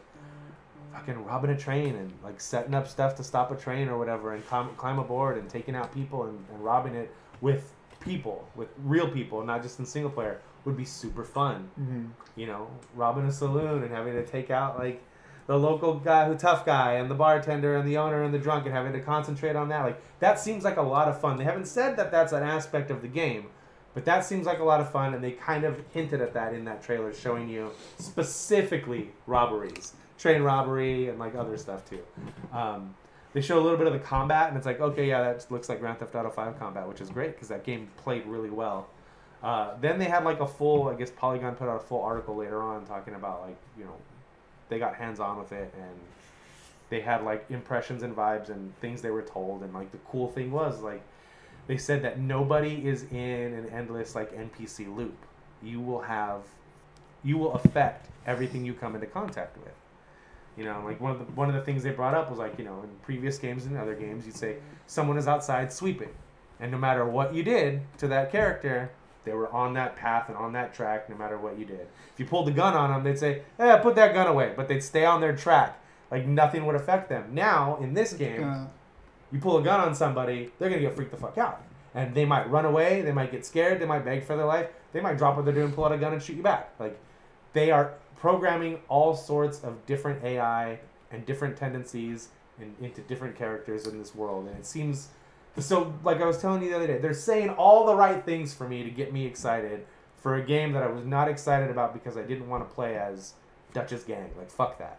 [0.93, 4.33] fucking robbing a train and like setting up stuff to stop a train or whatever,
[4.35, 8.69] and climb, climb aboard and taking out people and, and robbing it with people, with
[8.85, 12.09] real people, not just in single player, would be super fun Mhm.
[12.37, 15.03] you know, robbing a saloon and having to take out like
[15.47, 18.65] the local guy who tough guy and the bartender and the owner and the drunk
[18.65, 19.83] and having to concentrate on that.
[19.83, 21.37] Like that seems like a lot of fun.
[21.37, 23.47] They haven't said that that's an aspect of the game,
[23.93, 26.55] but that seems like a lot of fun and they kind of hinted at that
[26.55, 32.01] in that trailer showing you specifically robberies, train robbery and like other stuff too.
[32.53, 32.95] Um,
[33.35, 35.69] they show a little bit of the combat and it's like, okay, yeah, that looks
[35.69, 38.89] like Grand Theft Auto 5 combat, which is great because that game played really well.
[39.43, 42.35] Uh, then they had like a full, I guess Polygon put out a full article
[42.35, 43.97] later on talking about like, you know,
[44.75, 46.01] they got hands on with it and
[46.91, 50.29] they had like impressions and vibes and things they were told, and like the cool
[50.29, 51.03] thing was like
[51.67, 55.17] they said that nobody is in an endless like NPC loop.
[55.63, 56.43] You will have,
[57.23, 59.73] you will affect everything you come into contact with.
[60.59, 62.59] You know, like one of the one of the things they brought up was like
[62.59, 64.57] you know in previous games and other games you'd say
[64.87, 66.15] someone is outside sweeping,
[66.61, 68.91] and no matter what you did to that character,
[69.25, 71.87] they were on that path and on that track no matter what you did.
[72.13, 74.69] If you pulled the gun on them, they'd say, "Eh, put that gun away," but
[74.69, 75.79] they'd stay on their track.
[76.11, 77.31] Like nothing would affect them.
[77.33, 78.41] Now in this game,
[79.33, 81.63] you pull a gun on somebody, they're gonna get freaked the fuck out,
[81.95, 83.03] and they might run away.
[83.03, 83.81] They might get scared.
[83.81, 84.69] They might beg for their life.
[84.93, 86.73] They might drop what they're doing, pull out a gun, and shoot you back.
[86.79, 86.99] Like
[87.53, 90.79] they are programming all sorts of different AI
[91.11, 92.29] and different tendencies
[92.61, 95.09] in, into different characters in this world, and it seems
[95.59, 95.93] so.
[96.05, 98.69] Like I was telling you the other day, they're saying all the right things for
[98.69, 99.87] me to get me excited
[100.17, 102.97] for a game that I was not excited about because I didn't want to play
[102.97, 103.35] as
[103.73, 104.31] Dutch's gang.
[104.37, 104.99] Like fuck that.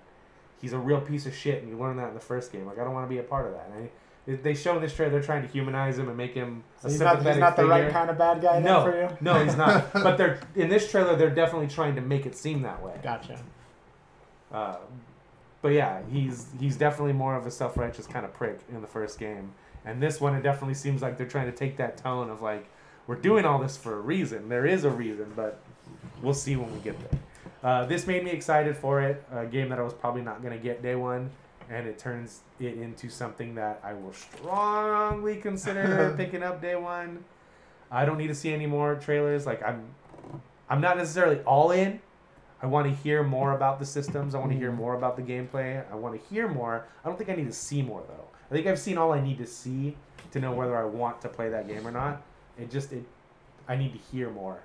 [0.62, 2.66] He's a real piece of shit, and you learn that in the first game.
[2.66, 3.70] Like I don't want to be a part of that.
[3.74, 6.64] And I, they show in this trailer they're trying to humanize him and make him
[6.82, 9.10] So a he's not, he's not the right kind of bad guy No, for you?
[9.22, 9.94] no, he's not.
[9.94, 11.16] but they're in this trailer.
[11.16, 12.94] They're definitely trying to make it seem that way.
[13.04, 13.40] Gotcha.
[14.52, 14.78] Uh,
[15.62, 18.88] but yeah, he's he's definitely more of a self righteous kind of prick in the
[18.88, 19.52] first game,
[19.86, 22.66] and this one it definitely seems like they're trying to take that tone of like
[23.08, 24.50] we're doing all this for a reason.
[24.50, 25.60] There is a reason, but
[26.22, 27.20] we'll see when we get there.
[27.64, 29.24] Uh, this made me excited for it.
[29.32, 31.30] A game that I was probably not gonna get day one,
[31.70, 37.24] and it turns it into something that I will strongly consider picking up day one.
[37.92, 39.46] I don't need to see any more trailers.
[39.46, 39.86] Like I'm,
[40.70, 42.00] I'm not necessarily all in.
[42.62, 44.34] I want to hear more about the systems.
[44.34, 45.84] I want to hear more about the gameplay.
[45.92, 46.88] I want to hear more.
[47.04, 48.26] I don't think I need to see more though.
[48.50, 49.96] I think I've seen all I need to see
[50.32, 52.22] to know whether I want to play that game or not.
[52.58, 53.04] It just it,
[53.68, 54.60] I need to hear more.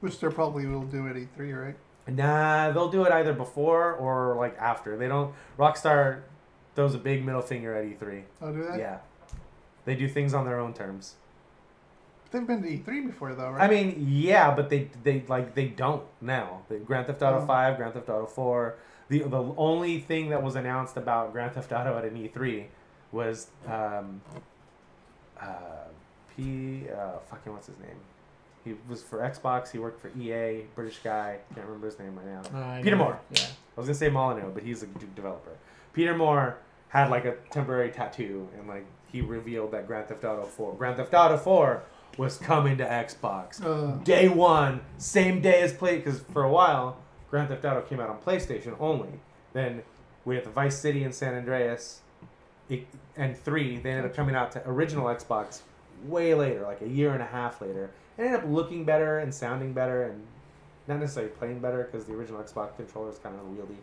[0.00, 1.76] Which they probably will do at E3, right?
[2.08, 4.96] Nah, they'll do it either before or like after.
[4.96, 5.32] They don't.
[5.58, 6.22] Rockstar
[6.74, 8.22] throws a big middle finger at E3.
[8.42, 8.78] Oh, do they?
[8.78, 8.98] Yeah,
[9.84, 11.14] they do things on their own terms.
[12.32, 13.70] They've been to E3 before, though, right?
[13.70, 16.62] I mean, yeah, but they they like they don't now.
[16.68, 17.46] The Grand Theft Auto Oh.
[17.46, 18.76] Five, Grand Theft Auto Four.
[19.08, 22.66] The the only thing that was announced about Grand Theft Auto at an E3
[23.12, 24.20] was um,
[25.40, 25.46] uh,
[26.36, 26.84] P.
[26.90, 27.96] Uh, fucking what's his name?
[28.64, 29.70] He was for Xbox.
[29.72, 30.62] He worked for EA.
[30.74, 31.38] British guy.
[31.54, 32.58] Can't remember his name right now.
[32.58, 33.18] Uh, Peter Moore.
[33.32, 33.42] yeah.
[33.76, 35.50] I was gonna say Molyneux, but he's a developer.
[35.92, 36.58] Peter Moore
[36.88, 40.96] had like a temporary tattoo, and like he revealed that Grand Theft Auto 4, Grand
[40.96, 41.82] Theft Auto 4
[42.18, 43.96] was coming to Xbox Uh.
[44.04, 45.96] day one, same day as play.
[45.96, 46.98] Because for a while,
[47.30, 49.08] Grand Theft Auto came out on PlayStation only.
[49.54, 49.82] Then
[50.24, 52.01] we had the Vice City and San Andreas,
[52.68, 52.86] it,
[53.16, 53.78] and three.
[53.78, 55.60] They ended up coming out to original Xbox
[56.04, 57.90] way later, like a year and a half later.
[58.18, 60.22] It ended up looking better and sounding better, and
[60.88, 63.78] not necessarily playing better because the original Xbox controller is kind of unwieldy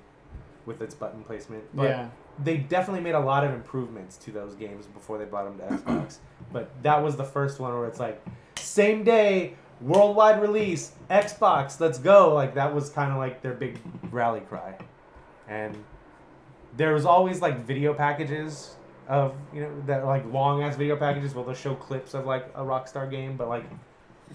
[0.66, 1.64] with its button placement.
[1.74, 2.10] But Yeah.
[2.44, 5.76] they definitely made a lot of improvements to those games before they brought them to
[5.76, 6.18] Xbox.
[6.54, 8.24] but that was the first one where it's like
[8.58, 12.34] same day worldwide release Xbox, let's go.
[12.34, 13.80] Like that was kind of like their big
[14.12, 14.76] rally cry.
[15.48, 15.76] And
[16.80, 18.76] there was always like video packages
[19.10, 22.48] of you know that like long ass video packages where they'll show clips of like
[22.56, 23.66] a Rockstar game, but like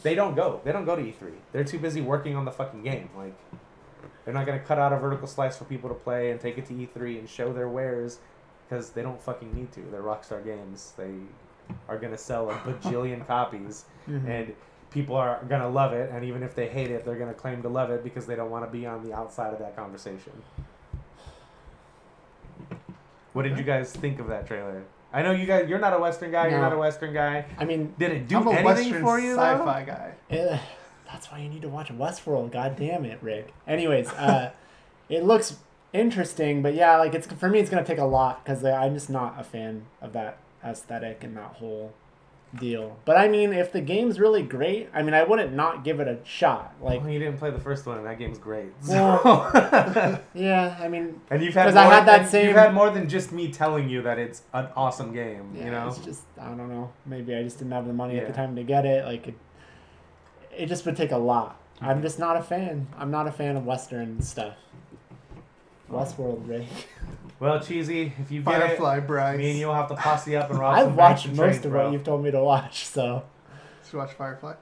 [0.02, 0.60] they don't go.
[0.62, 1.32] They don't go to E3.
[1.52, 3.08] They're too busy working on the fucking game.
[3.16, 3.34] Like
[4.24, 6.66] they're not gonna cut out a vertical slice for people to play and take it
[6.66, 8.18] to E3 and show their wares
[8.68, 9.80] because they don't fucking need to.
[9.90, 10.92] They're Rockstar Games.
[10.98, 11.14] They
[11.88, 14.28] are gonna sell a bajillion copies, Mhm.
[14.28, 14.54] and
[14.90, 16.10] people are gonna love it.
[16.10, 18.50] And even if they hate it, they're gonna claim to love it because they don't
[18.50, 20.32] want to be on the outside of that conversation.
[23.34, 24.82] What did you guys think of that trailer?
[25.12, 25.68] I know you guys.
[25.68, 26.48] You're not a Western guy.
[26.48, 26.64] You're No.
[26.64, 27.44] not a Western guy.
[27.58, 29.36] I mean, did it do I'm a anything Western for you?
[29.36, 29.42] though?
[29.42, 30.12] sci-fi guy.
[30.30, 30.58] Eh,
[31.12, 32.50] that's why you need to watch Westworld.
[32.52, 33.52] God damn it, Rick.
[33.66, 34.50] Anyways, uh,
[35.08, 35.56] it looks
[35.92, 39.10] interesting, but yeah, like it's for me, it's gonna take a lot because I'm just
[39.10, 41.92] not a fan of that aesthetic and that whole
[42.58, 42.96] deal.
[43.04, 46.08] But I mean, if the game's really great, I mean, I wouldn't not give it
[46.08, 46.74] a shot.
[46.80, 48.72] Like, Well, you didn't play the first one, and that game's great.
[48.80, 49.20] So.
[49.24, 52.48] Well, yeah, I mean, and you've had 'cause more, I had that same.
[52.48, 55.52] You've had more than just me telling you that it's an awesome game.
[55.54, 56.92] Yeah, you know, it's just I don't know.
[57.06, 59.04] Maybe I just didn't have the money at the time to get it.
[59.04, 59.34] Like, it,
[60.56, 61.60] it just would take a lot.
[61.80, 62.02] I'm mm-hmm.
[62.02, 62.86] just not a fan.
[62.96, 64.56] I'm not a fan of Western stuff.
[65.94, 66.66] Westworld, Rick.
[67.40, 68.12] well, cheesy.
[68.20, 69.38] If you get Firefly, it, Bryce.
[69.38, 71.70] me and you'll have to posse up and rob I've some watched most trains, of
[71.72, 71.84] bro.
[71.84, 73.22] what you've told me to watch, so
[73.84, 74.54] Did you watch Firefly?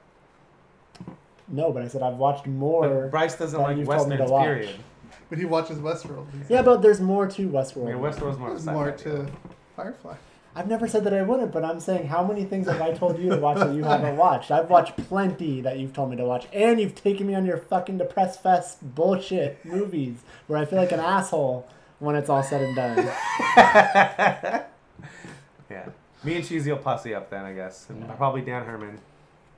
[1.47, 1.71] no.
[1.71, 2.87] But I said I've watched more.
[2.87, 4.31] But Bryce doesn't than like you've told me to westerns.
[4.31, 4.45] watch.
[4.45, 4.75] Period.
[5.29, 6.27] But he watches Westworld.
[6.49, 7.87] Yeah, but there's more to Westworld.
[7.89, 8.49] Yeah, Westworld's more.
[8.51, 9.31] of a There's more to.
[9.75, 10.15] Firefly.
[10.55, 13.17] I've never said that I wouldn't, but I'm saying how many things have I told
[13.17, 14.51] you to watch that you haven't watched?
[14.51, 17.57] I've watched plenty that you've told me to watch, and you've taken me on your
[17.57, 21.67] fucking depressed fest bullshit movies where I feel like an asshole
[21.99, 22.97] when it's all said and done.
[23.57, 24.65] yeah.
[26.23, 27.89] Me and Cheesy will posse up then, I guess.
[27.89, 28.99] And Probably Dan Herman.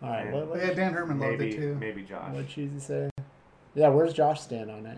[0.02, 1.76] All right, what- what- Yeah, Dan Herman loved it too.
[1.80, 2.34] Maybe Josh.
[2.34, 3.10] What cheesy say?
[3.74, 4.98] Yeah, where's Josh stand on it?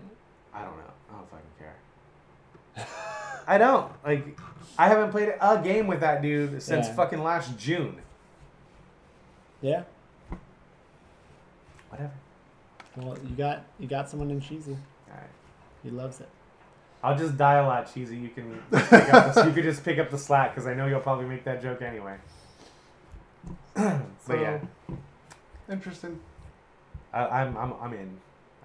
[0.54, 0.82] I don't know.
[1.10, 1.74] I don't fucking care.
[3.46, 3.90] I don't.
[4.04, 4.38] Like,
[4.78, 6.94] I haven't played a game with that dude since Yeah.
[6.94, 7.96] fucking last June.
[9.60, 9.82] Yeah.
[11.88, 12.12] Whatever.
[12.96, 14.76] Well, you got you got someone in cheesy.
[15.08, 15.28] Alright.
[15.82, 16.28] He loves it.
[17.02, 18.16] I'll just die a lot, Cheesy.
[18.16, 20.86] You can pick up the, you could just pick up the slack because I know
[20.86, 22.16] you'll probably make that joke anyway.
[23.74, 24.58] but So, yeah,
[25.70, 26.18] Interesting.
[27.12, 28.18] I, I'm I'm I'm in.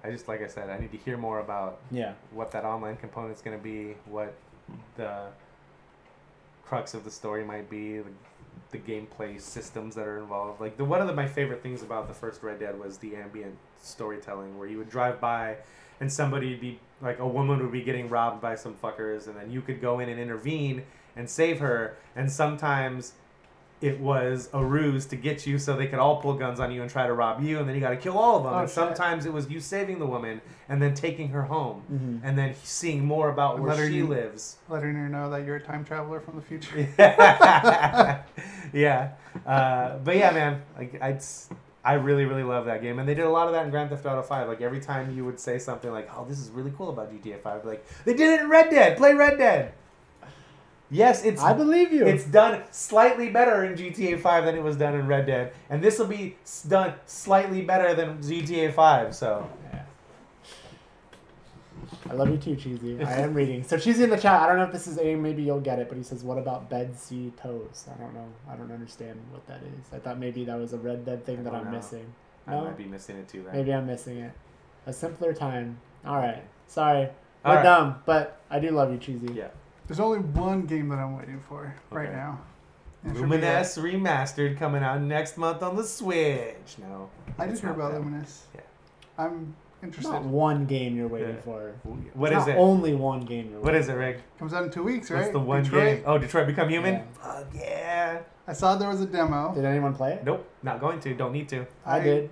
[0.04, 2.12] I just like I said, I need to hear more about Yeah.
[2.30, 4.34] what that online component's going to be, what
[4.96, 5.28] the
[6.64, 8.10] crux of the story might be, the,
[8.70, 10.60] the gameplay systems that are involved.
[10.60, 13.16] Like the one of the, my favorite things about the first Red Dead was the
[13.16, 15.56] ambient storytelling, where you would drive by
[16.00, 19.36] and somebody would be like a woman would be getting robbed by some fuckers, and
[19.36, 20.82] then you could go in and intervene
[21.16, 23.12] and save her, and sometimes
[23.84, 26.80] it was a ruse to get you so they could all pull guns on you
[26.82, 28.54] and try to rob you and then you got to kill all of them.
[28.54, 28.74] Oh, and shit.
[28.74, 32.20] sometimes it was you saving the woman and then taking her home Mhm.
[32.26, 34.56] and then seeing more about where Letting she you- lives.
[34.70, 36.78] Letting her know that you're a time traveler from the future.
[38.72, 39.12] yeah.
[39.46, 41.18] Uh, but yeah man like I,
[41.84, 42.98] I really really love that game.
[42.98, 45.14] And they did a lot of that in grand theft auto 5 like every time
[45.16, 48.14] you would say something like oh this is really cool about gta 5 like they
[48.14, 48.96] did it in red dead.
[48.96, 49.72] Play red dead
[50.90, 52.04] yes it's I believe you.
[52.06, 55.82] it's done slightly better in GTA 5 than it was done in Red Dead, and
[55.82, 56.36] this will be
[56.68, 59.14] done slightly better than GTA 5.
[59.14, 59.82] So Yeah.
[62.10, 63.02] I love you too, Cheesy.
[63.02, 63.62] I am reading.
[63.64, 65.78] So Cheesy in the chat, I don't know if this is aim, maybe you'll get
[65.78, 67.86] it, but he says, What about Bed Sea Toes?
[67.94, 68.28] I don't know.
[68.48, 69.92] I don't understand what that is.
[69.92, 71.70] I thought maybe that was a Red Dead thing I that I'm know.
[71.70, 72.06] missing.
[72.46, 72.64] I No?
[72.64, 73.42] might be missing it too.
[73.42, 73.54] Then.
[73.56, 74.32] Maybe I'm missing it.
[74.86, 75.78] A simpler time.
[76.06, 76.44] Alright.
[76.66, 77.08] Sorry.
[77.44, 77.62] We're All right.
[77.62, 79.32] dumb, but I do love you, Cheesy.
[79.32, 79.48] Yeah.
[79.86, 82.16] There's only one game that I'm waiting for right Okay.
[82.16, 82.40] now.
[83.04, 86.76] And it should be that- Lumines remastered coming out next month on the Switch.
[86.78, 88.00] No, I just heard about that.
[88.02, 88.42] Lumines.
[88.54, 88.60] Yeah.
[89.18, 90.10] I'm interested.
[90.10, 91.40] not one game you're waiting Yeah.
[91.42, 91.72] for.
[92.14, 92.58] What It's is not it?
[92.58, 94.20] only one game you're What waiting is it, Rick?
[94.38, 95.20] Comes out in two weeks, right?
[95.20, 95.96] What's the one Detroit.
[95.96, 96.02] game?
[96.06, 96.94] Oh, Detroit Become Human.
[96.94, 97.02] Yeah.
[97.20, 98.18] Fuck yeah.
[98.48, 99.54] I saw there was a demo.
[99.54, 100.24] Did anyone play it?
[100.24, 101.14] Nope, not going to.
[101.14, 101.66] Don't need to.
[101.84, 102.30] I, I- did.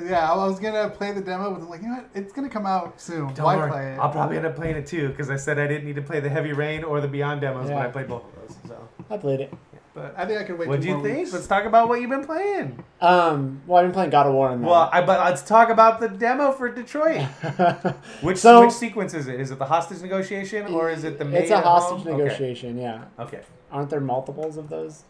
[0.00, 2.08] Yeah, I was gonna play the demo, but I'm like, you know what?
[2.14, 3.34] It's gonna come out soon.
[3.34, 3.70] Don't Why worry.
[3.70, 3.98] play it?
[3.98, 6.18] I'll probably end up playing it too because I said I didn't need to play
[6.20, 7.84] the Heavy Rain or the Beyond demos, but Yeah.
[7.84, 8.56] I played both of those.
[8.68, 9.52] So, I played it.
[9.94, 10.68] But I think I could wait.
[10.68, 11.18] what two do you more think?
[11.18, 11.32] weeks.
[11.34, 12.82] Let's talk about what you've been playing.
[13.02, 14.66] Um, well, I've been playing God of War in that.
[14.66, 17.20] Well, I, but let's talk about the demo for Detroit.
[18.22, 19.38] Which So- which sequence is it?
[19.38, 22.14] Is it the hostage negotiation or is it the maid it's a hostage home?
[22.14, 22.22] Okay.
[22.24, 23.04] negotiation, yeah.
[23.18, 23.42] Okay.
[23.70, 25.02] Aren't there multiples of those?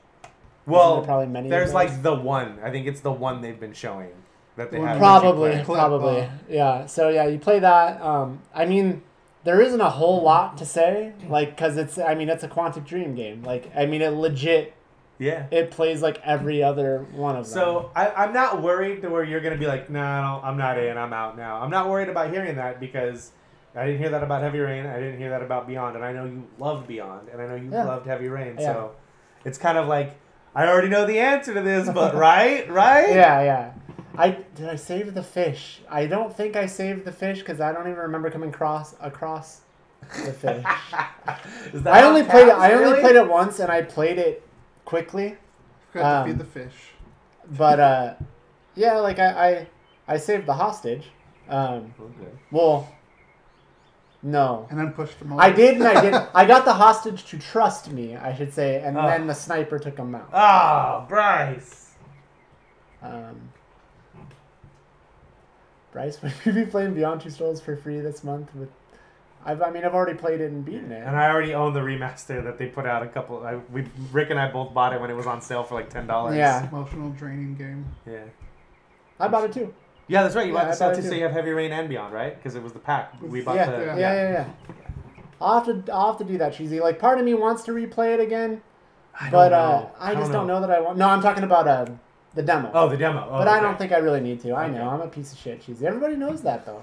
[0.67, 2.59] Well, there probably many there's like the one.
[2.65, 4.11] I think it's the one they've been showing
[4.57, 4.99] that they Well, have.
[4.99, 6.87] Probably, Clip, probably, uh, yeah.
[6.87, 8.01] So yeah, you play that.
[8.01, 9.03] Um, I mean,
[9.45, 11.99] there isn't a whole lot to say, like, because it's.
[11.99, 13.43] I mean, it's a Quantic Dream game.
[13.43, 14.75] Like, I mean, it legit.
[15.19, 15.47] Yeah.
[15.53, 17.55] It plays like every other one of them.
[17.55, 20.79] So I, I'm not worried to where you're gonna be like, no, nah, I'm not
[20.79, 20.99] in.
[20.99, 21.61] I'm out now.
[21.61, 23.31] I'm not worried about hearing that because
[23.77, 24.85] I didn't hear that about Heavy Rain.
[24.85, 27.55] I didn't hear that about Beyond, and I know you loved Beyond, and I know
[27.55, 27.85] you Yeah.
[27.85, 28.57] loved Heavy Rain.
[28.59, 28.73] Yeah.
[28.73, 28.93] So
[29.45, 30.17] it's kind of like
[30.57, 33.11] I already know the answer to this, but right, right?
[33.15, 33.73] yeah, yeah.
[34.17, 35.81] I did I save the fish?
[35.89, 39.63] I don't think I saved the fish because I don't even remember coming across across
[40.25, 40.65] the fish.
[41.73, 42.55] Is that I only played it.
[42.55, 44.47] I only played it once, and I played it
[44.85, 45.37] quickly.
[45.93, 46.75] Forgot um, to feed the fish.
[47.57, 48.15] But uh,
[48.75, 49.67] yeah, like I,
[50.09, 51.09] I, I saved the hostage.
[51.49, 52.31] Um, Okay.
[52.51, 52.89] well,
[54.23, 55.41] no, And then pushed him them.
[55.41, 56.15] I did, and I did.
[56.35, 59.07] I got the hostage to trust me, I should say, and Oh.
[59.07, 60.29] then the sniper took him out.
[60.33, 61.91] Oh, Bryce.
[63.03, 63.51] Um,
[65.93, 68.55] Bryce, would you be playing Beyond Two Souls for free this month?
[68.55, 68.71] With,
[69.45, 71.07] I've, I mean, I've already played it and beaten it.
[71.07, 73.45] And I already own the remaster that they put out a couple.
[73.45, 75.91] I, we Rick and I both bought it when it was on sale for like
[75.91, 76.37] ten dollars.
[76.37, 76.69] Yeah.
[76.69, 77.85] Emotional draining game.
[78.07, 78.25] Yeah.
[79.21, 79.75] I bought it too.
[80.09, 80.47] Yeah, that's right.
[80.47, 81.17] You Yeah, bought the I set bought too, it so too.
[81.17, 82.35] you have Heavy Rain and Beyond, right?
[82.37, 83.15] Because it was the pack.
[83.23, 84.49] We bought yeah, the yeah, yeah, yeah,
[85.41, 86.81] I'll have to, I'll have to do that, cheesy.
[86.81, 88.63] Like, part of me wants to replay it again,
[89.19, 89.91] I don't but uh, know.
[89.99, 90.61] I just don't know.
[90.61, 90.99] that I want.
[90.99, 91.87] No, I'm talking about uh,
[92.35, 92.71] the demo.
[92.75, 93.27] Oh, the demo.
[93.31, 94.53] Oh, but I don't think I really need to.
[94.53, 94.75] I Okay.
[94.75, 95.87] know I'm a piece of shit, cheesy.
[95.87, 96.83] Everybody knows that though.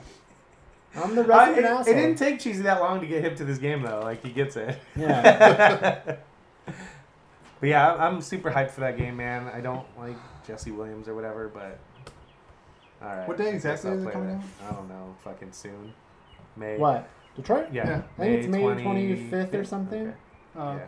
[0.96, 1.94] I'm the Uh, resident it, asshole.
[1.94, 4.00] it didn't take Cheesy that long to get hip to this game, though.
[4.02, 4.80] Like he gets it.
[4.96, 6.02] Yeah.
[6.66, 9.48] but yeah, I'm- I'm super hyped for that game, man.
[9.54, 10.16] I don't like
[10.48, 11.78] Jesse Williams or whatever, but
[13.04, 13.28] all right.
[13.28, 14.68] What day exactly is it play coming that.
[14.68, 15.16] I don't know.
[15.24, 15.94] Fucking soon.
[16.56, 16.78] May.
[16.78, 17.08] What?
[17.36, 17.68] Detroit?
[17.72, 17.88] Yeah.
[17.88, 18.02] Yeah.
[18.18, 20.08] I think it's May 25th 25th or something.
[20.08, 20.16] Okay.
[20.58, 20.76] Oh, Yeah.
[20.76, 20.86] okay.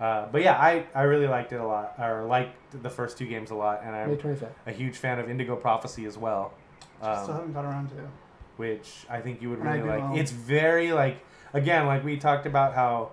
[0.00, 3.26] Uh, but yeah, I, I really liked it a lot, or liked the first two
[3.26, 4.48] games a lot, and May I'm 25th.
[4.66, 6.54] a huge fan of Indigo Prophecy as well.
[7.00, 8.08] Still Um, haven't got around to.
[8.56, 10.02] which I think you would And I really do like.
[10.02, 10.16] own.
[10.18, 11.18] It's very like
[11.52, 13.10] again, like we talked about how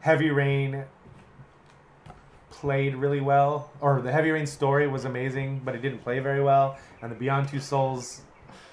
[0.00, 0.84] Heavy Rain
[2.50, 6.42] played really well, or the Heavy Rain story was amazing, but it didn't play very
[6.42, 8.22] well, and the Beyond Two Souls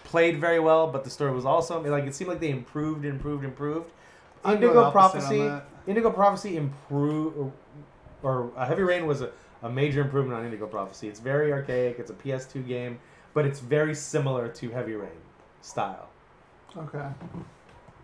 [0.04, 3.46] played very well, but the story was also like it seemed like they improved, improved,
[3.46, 3.90] improved.
[4.44, 5.66] I'd go Indigo Prophecy, that.
[5.88, 7.52] Indigo Prophecy improved,
[8.22, 9.32] or uh, Heavy Rain was a,
[9.64, 11.08] a major improvement on Indigo Prophecy.
[11.08, 11.98] It's very archaic.
[12.00, 13.00] It's a PS2 game,
[13.34, 15.10] but it's very similar to Heavy Rain
[15.62, 16.10] style.
[16.76, 17.08] Okay.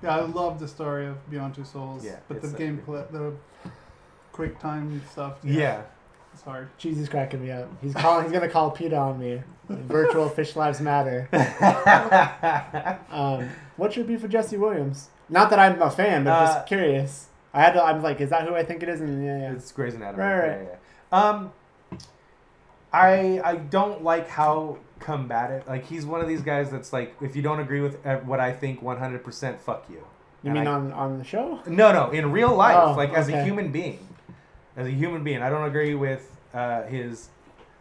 [0.02, 2.04] Yeah, I love the story of Beyond Two Souls.
[2.04, 3.34] Yeah, But the it's, uh, gameplay, the
[4.32, 5.38] quick time stuff.
[5.44, 5.82] Yeah.
[6.34, 6.70] It's hard.
[6.80, 7.70] Cheesy's cracking me up.
[7.82, 8.24] He's calling.
[8.24, 9.44] He's gonna call PETA on me.
[9.70, 11.30] Virtual Fish Lives Matter.
[13.12, 15.10] um, what's your beef with Jesse Williams?
[15.30, 17.28] Not that I'm a fan, but Uh, just curious.
[17.54, 17.84] I had to.
[17.84, 19.02] I'm like, is that who I think it is?
[19.02, 19.52] And yeah, yeah.
[19.54, 20.24] It's Grey's Anatomy.
[20.24, 20.48] Right, right.
[20.62, 20.68] Yeah,
[21.12, 21.30] yeah.
[21.30, 21.52] Um,
[22.92, 25.68] I I don't like how combative.
[25.68, 28.40] Like he's one of these guys that's like, if you don't agree with uh, what
[28.40, 29.98] I think, one hundred percent, fuck you.
[30.44, 31.60] You And mean I- on on the show?
[31.68, 34.08] No, no, in real life, Oh, like as a human being,
[34.76, 37.30] as a human being, I don't agree with uh, his.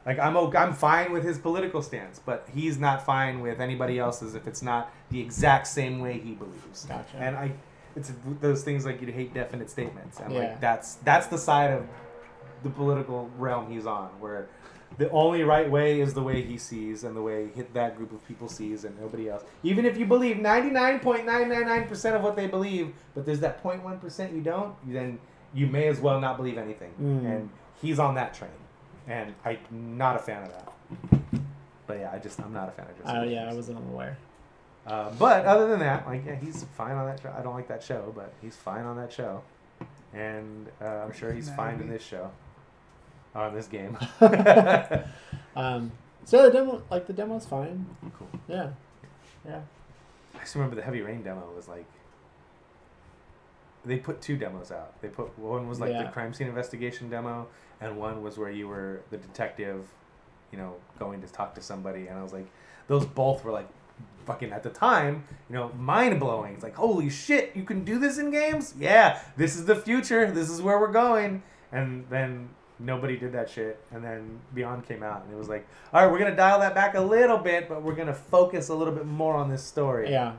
[0.04, 4.34] Like I'm I'm fine with his political stance, but he's not fine with anybody else's
[4.34, 6.86] if it's not the exact same way he believes.
[6.86, 7.16] Gotcha.
[7.18, 7.52] And I,
[7.97, 10.38] it's those things like you hate definite statements, and Yeah.
[10.40, 11.86] like that's that's the side of
[12.62, 14.49] the political realm he's on, where
[14.99, 18.12] the only right way is the way he sees and the way hit that group
[18.12, 19.43] of people sees and nobody else.
[19.62, 24.74] Even if you believe 99.999% of what they believe, but there's that 0.1% you don't,
[24.86, 25.18] then
[25.55, 26.93] you may as well not believe anything.
[27.01, 27.24] Mm.
[27.24, 28.51] And he's on that train.
[29.09, 30.72] And I'm not a fan of that.
[31.86, 34.16] But yeah, I just, I'm not a fan of Jesse Oh yeah, I wasn't aware.
[34.87, 37.35] Uh, but other than that, like, yeah, he's fine on that show.
[37.37, 39.43] I don't like that show, but he's fine on that show.
[40.12, 42.30] And uh, I'm sure he's fine in this show.
[43.35, 43.97] On this game.
[45.57, 45.93] um,
[46.24, 47.87] so the demo, like the demo's fine.
[48.18, 48.28] Cool.
[48.49, 48.70] Yeah,
[49.47, 49.61] yeah.
[50.35, 51.87] I just remember the Heavy Rain demo was like
[53.85, 55.01] they put two demos out.
[55.01, 56.05] They put one was like Yeah.
[56.05, 57.49] the crime scene investigation demo,
[57.80, 59.87] and one was where you were the detective,
[60.53, 62.07] you know, going to talk to somebody.
[62.07, 62.47] And I was like,
[62.87, 63.68] those both were like
[64.26, 66.55] fucking at the time, you know, mind blowing.
[66.55, 68.74] It's like, holy shit, you can do this in games?
[68.78, 70.30] Yeah, this is the future.
[70.30, 71.42] This is where we're going.
[71.72, 73.80] And then nobody did that shit.
[73.90, 76.74] And then Beyond came out, and it was like, all right, we're gonna dial that
[76.74, 80.11] back a little bit, but we're gonna focus a little bit more on this story.
[80.11, 80.34] Yeah.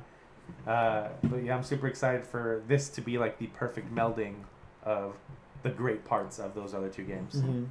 [0.67, 4.35] Uh, but yeah, I'm super excited for this to be like the perfect melding
[4.83, 5.15] of
[5.63, 7.39] the great parts of those other two games.
[7.39, 7.65] hmm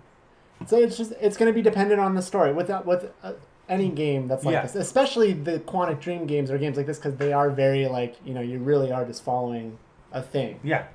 [0.66, 3.32] So it's just it's going to be dependent on the story with that with uh,
[3.68, 4.62] any game that's like Yeah.
[4.62, 8.16] this, especially the Quantic Dream games or games like this because they are very like
[8.24, 9.78] you know you really are just following
[10.12, 10.60] a thing.
[10.62, 10.86] Yeah.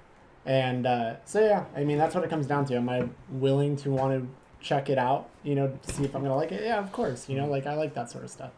[0.45, 2.75] And uh, so yeah, I mean that's what it comes down to.
[2.75, 4.27] Am I willing to want to
[4.65, 5.29] check it out?
[5.43, 6.63] You know, to see if I'm gonna like it.
[6.63, 7.27] Yeah, of course.
[7.29, 8.51] You know, like I like that sort of stuff.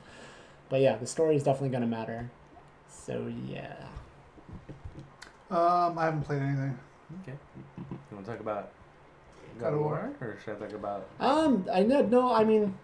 [0.70, 2.30] But yeah, the story is definitely gonna matter.
[2.90, 3.74] So yeah.
[5.50, 6.78] Um, I haven't played anything.
[7.24, 7.38] Okay.
[7.90, 8.72] You want to talk about
[9.60, 10.12] God of War?
[10.22, 11.08] or should I talk about?
[11.20, 12.02] Um, I know.
[12.04, 12.78] No, I mean,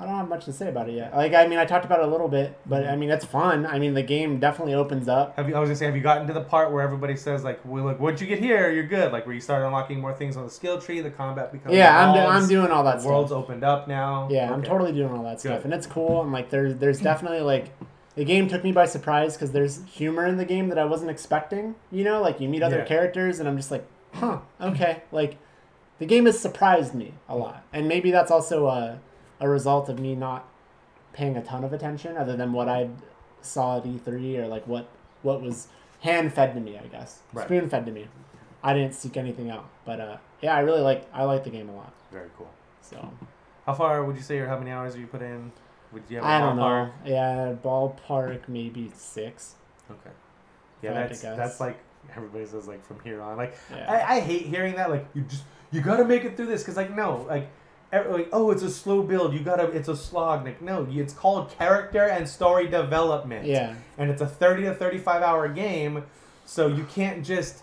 [0.00, 1.14] I don't have much to say about it yet.
[1.14, 3.00] Like, I mean, I talked about it a little bit, but I mm-hmm.
[3.00, 3.66] mean, it's fun.
[3.66, 5.36] I mean, the game definitely opens up.
[5.36, 5.54] Have you?
[5.54, 7.84] I was gonna say, have you gotten to the part where everybody says like, "Well,
[7.84, 10.44] look, once you get here, you're good." Like where you start unlocking more things on
[10.44, 11.74] the skill tree, the combat becomes.
[11.74, 13.10] Yeah, I'm, do- I'm doing all that the stuff.
[13.10, 14.26] World's opened up now.
[14.30, 16.22] Yeah, I'm totally doing all that stuff, and it's cool.
[16.22, 17.66] And like, there's there's definitely like,
[18.14, 21.10] the game took me by surprise because there's humor in the game that I wasn't
[21.10, 21.74] expecting.
[21.92, 22.84] You know, like you meet other Yeah.
[22.86, 23.84] characters, and I'm just like,
[24.14, 25.02] huh, okay.
[25.12, 25.36] Like,
[25.98, 28.98] the game has surprised me a lot, and maybe that's also a
[29.40, 30.46] a result of me not
[31.12, 32.90] paying a ton of attention, other than what I
[33.42, 34.88] saw at E3 or like what
[35.22, 35.68] what was
[36.00, 37.46] hand fed to me, I guess, Right.
[37.46, 38.08] spoon fed to me.
[38.62, 41.68] I didn't seek anything out, but uh, yeah, I really like I like the game
[41.68, 41.92] a lot.
[42.12, 42.50] Very cool.
[42.82, 43.10] So.
[43.66, 45.52] How far would you say, or how many hours have you put in?
[45.92, 46.90] Would you have a I don't know.
[47.04, 49.54] Yeah, ballpark maybe six.
[49.90, 50.10] Okay.
[50.82, 51.78] Yeah, If I had to that's that's like
[52.16, 53.36] everybody says like from here on.
[53.36, 53.90] Like Yeah.
[53.90, 54.90] I, I hate hearing that.
[54.90, 57.48] Like you just you gotta make it through this because like no like.
[57.92, 59.32] Like, oh, it's a slow build.
[59.32, 60.44] You gotta, it's a slog.
[60.44, 63.46] Like, no, it's called character and story development.
[63.46, 63.74] Yeah.
[63.98, 66.04] And it's a 30 to 35 hour game,
[66.46, 67.62] so you can't just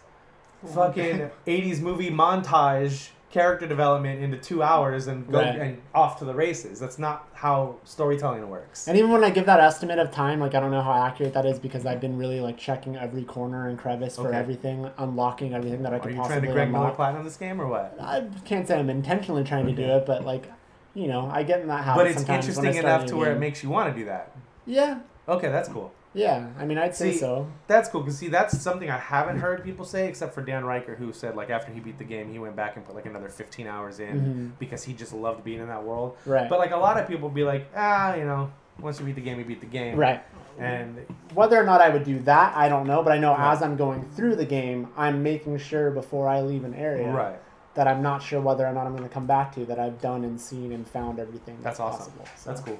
[0.74, 5.60] fucking 80s movie montage character development into two hours and go Right.
[5.60, 6.80] and off to the races.
[6.80, 8.88] That's not how storytelling works.
[8.88, 11.34] And even when I give that estimate of time, like I don't know how accurate
[11.34, 14.38] that is because I've been really like checking every corner and crevice for Okay.
[14.38, 16.16] everything, unlocking everything that I could possibly.
[16.16, 16.96] Are could you trying possibly to Greg Miller unlock.
[16.96, 17.98] platinum this game or what?
[18.00, 20.50] I can't say I'm intentionally trying to do it, but like,
[20.94, 23.06] you know, I get in that habit But it's sometimes when I interesting start enough
[23.10, 24.32] to new where it makes you want to do that.
[24.66, 25.00] Yeah.
[25.28, 25.92] Okay, that's cool.
[26.14, 27.48] Yeah, I mean, I'd say so.
[27.68, 30.98] That's cool because see, that's something I haven't heard people say except for Dan Ryckert,
[30.98, 33.30] who said like after he beat the game, he went back and put like another
[33.30, 34.20] 15 hours in
[34.56, 34.60] Mhm.
[34.60, 36.18] because he just loved being in that world.
[36.26, 36.50] Right.
[36.50, 39.22] But like a lot of people be like, ah, you know, once you beat the
[39.22, 39.96] game, you beat the game.
[39.98, 40.22] Right.
[40.58, 41.06] And
[41.36, 43.04] Whether or not I would do that, I don't know.
[43.04, 46.64] But I know as I'm going through the game, I'm making sure before I leave
[46.64, 47.36] an area Right.
[47.76, 50.02] that I'm not sure whether or not I'm going to come back to that I've
[50.02, 52.14] done and seen and found everything that's that's, awesome.
[52.14, 52.26] possible.
[52.38, 52.80] So, That's cool.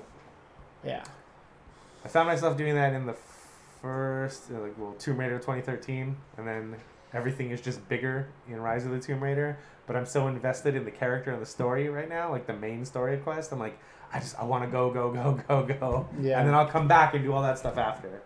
[0.84, 1.04] Yeah.
[2.06, 3.16] I found myself doing that in the
[3.82, 6.76] first, uh, like, well, Tomb Raider 2013, and then
[7.14, 9.58] everything is just bigger in Rise of the Tomb Raider.
[9.86, 12.86] But I'm so invested in the character and the story right now, like the main
[12.86, 13.52] story quest.
[13.52, 13.78] I'm like,
[14.14, 16.10] I just, I want to go, go, go, go, go.
[16.20, 16.40] Yeah.
[16.40, 18.22] And then I'll come back and do all that stuff after,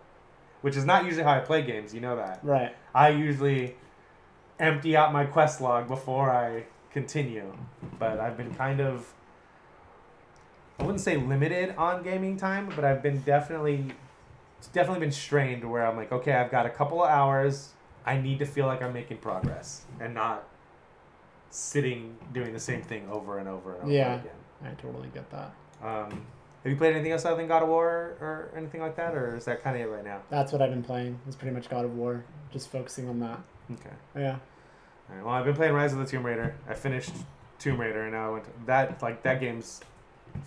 [0.60, 1.94] which is not usually how I play games.
[1.94, 2.40] You know that.
[2.42, 2.74] Right.
[2.94, 3.76] I usually
[4.58, 7.52] empty out my quest log before I continue,
[7.98, 9.12] but I've been kind of
[10.82, 13.92] I wouldn't say limited on gaming time, but I've been definitely
[14.58, 17.70] it's definitely been strained where I'm like, okay, I've got a couple of hours.
[18.04, 20.42] I need to feel like I'm making progress and not
[21.50, 24.14] sitting doing the same thing over and over and over Yeah.
[24.14, 24.32] again.
[24.64, 25.52] I totally get that.
[25.84, 26.26] Um,
[26.64, 29.36] have you played anything else other than God of War or anything like that, or
[29.36, 30.22] is that kind of it right now?
[30.30, 31.16] That's what I've been playing.
[31.28, 32.24] It's pretty much God of War.
[32.52, 33.38] Just focusing on that.
[33.72, 33.94] Okay.
[34.16, 34.38] Yeah.
[35.10, 36.56] All right, well, I've been playing Rise of the Tomb Raider.
[36.68, 37.12] I finished
[37.60, 39.80] Tomb Raider, and now I went to, that like that game's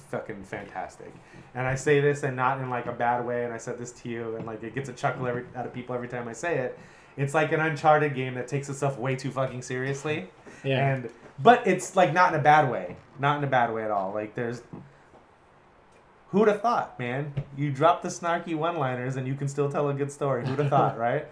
[0.09, 1.13] fucking fantastic.
[1.53, 3.45] And I say this and not in like a bad way.
[3.45, 5.73] And I said this to you, and like it gets a chuckle every, out of
[5.73, 6.79] people every time I say it.
[7.17, 10.29] It's like an Uncharted game that takes itself way too fucking seriously.
[10.63, 10.93] Yeah.
[10.93, 11.09] And
[11.39, 14.13] but it's like not in a bad way, not in a bad way at all.
[14.13, 14.61] Like there's.
[16.29, 17.33] Who'd have thought, man?
[17.55, 20.45] You drop the snarky one-liners and you can still tell a good story.
[20.45, 21.27] Who'd have thought, right?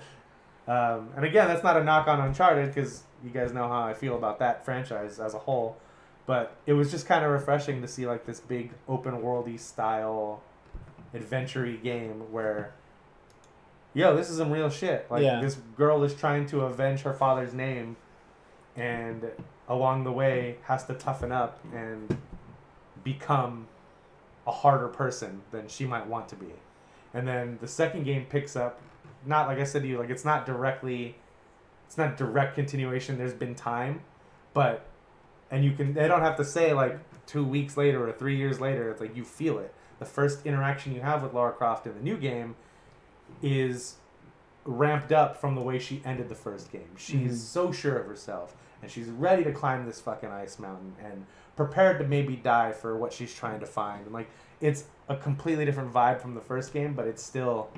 [0.66, 3.94] Um, and again, that's not a knock on Uncharted because you guys know how I
[3.94, 5.78] feel about that franchise as a whole.
[6.26, 10.42] But it was just kind of refreshing to see like this big open worldy style
[11.14, 12.74] adventure game where,
[13.94, 15.06] yo, this is some real shit.
[15.12, 15.42] Like Yeah.
[15.42, 17.98] this girl is trying to avenge her father's name,
[18.76, 19.32] and
[19.68, 22.18] along the way has to toughen up and
[23.04, 23.68] become
[24.48, 26.54] a harder person than she might want to be.
[27.14, 28.80] And then the second game picks up,
[29.26, 31.16] not like I said to you, like it's not directly,
[31.86, 33.18] it's not direct continuation.
[33.18, 34.02] There's been time,
[34.54, 34.86] but
[35.54, 38.60] and you can they don't have to say like two weeks later or three years
[38.60, 38.90] later.
[38.92, 39.74] It's like you feel it.
[40.00, 42.56] The first interaction you have with Lara Croft in the new game
[43.42, 43.96] is
[44.66, 46.90] ramped up from the way she ended the first game.
[46.98, 47.46] She's Mhm.
[47.46, 51.26] so sure of herself and she's ready to climb this fucking ice mountain and
[51.56, 54.06] prepared to maybe die for what she's trying to find.
[54.06, 57.70] And like it's a completely different vibe from the first game, but it's still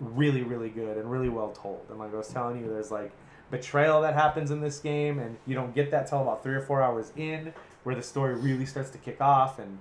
[0.00, 1.86] really really good and really well told.
[1.90, 3.12] And like I was telling you there's like
[3.50, 6.60] betrayal that happens in this game and you don't get that till about 3 or
[6.60, 7.52] 4 hours in
[7.82, 9.78] where the story really starts to kick off and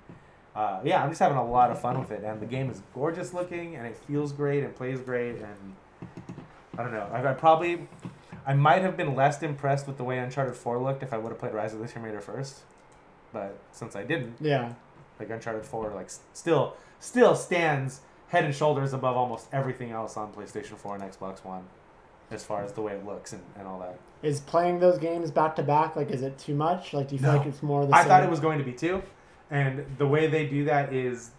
[0.56, 2.82] uh, yeah, I'm just having a lot of fun with it, and the game is
[2.94, 5.76] gorgeous looking, and it feels great, and plays great, and
[6.78, 7.08] I don't know.
[7.14, 7.88] I, I probably,
[8.46, 11.30] I might have been less impressed with the way Uncharted Four looked if I would
[11.30, 12.62] have played Rise of the Tomb Raider first,
[13.32, 14.74] but since I didn't, Yeah.
[15.20, 20.34] like Uncharted Four, like still, still stands head and shoulders above almost everything else on
[20.34, 21.64] PlayStation Four and Xbox One,
[22.32, 24.00] as far as the way it looks and, and all that.
[24.22, 26.94] Is playing those games back to back like is it too much?
[26.94, 27.38] Like do you feel No.
[27.38, 28.08] like it's more of the I same?
[28.10, 29.02] thought it was going to be too,
[29.50, 31.32] and the way they do that is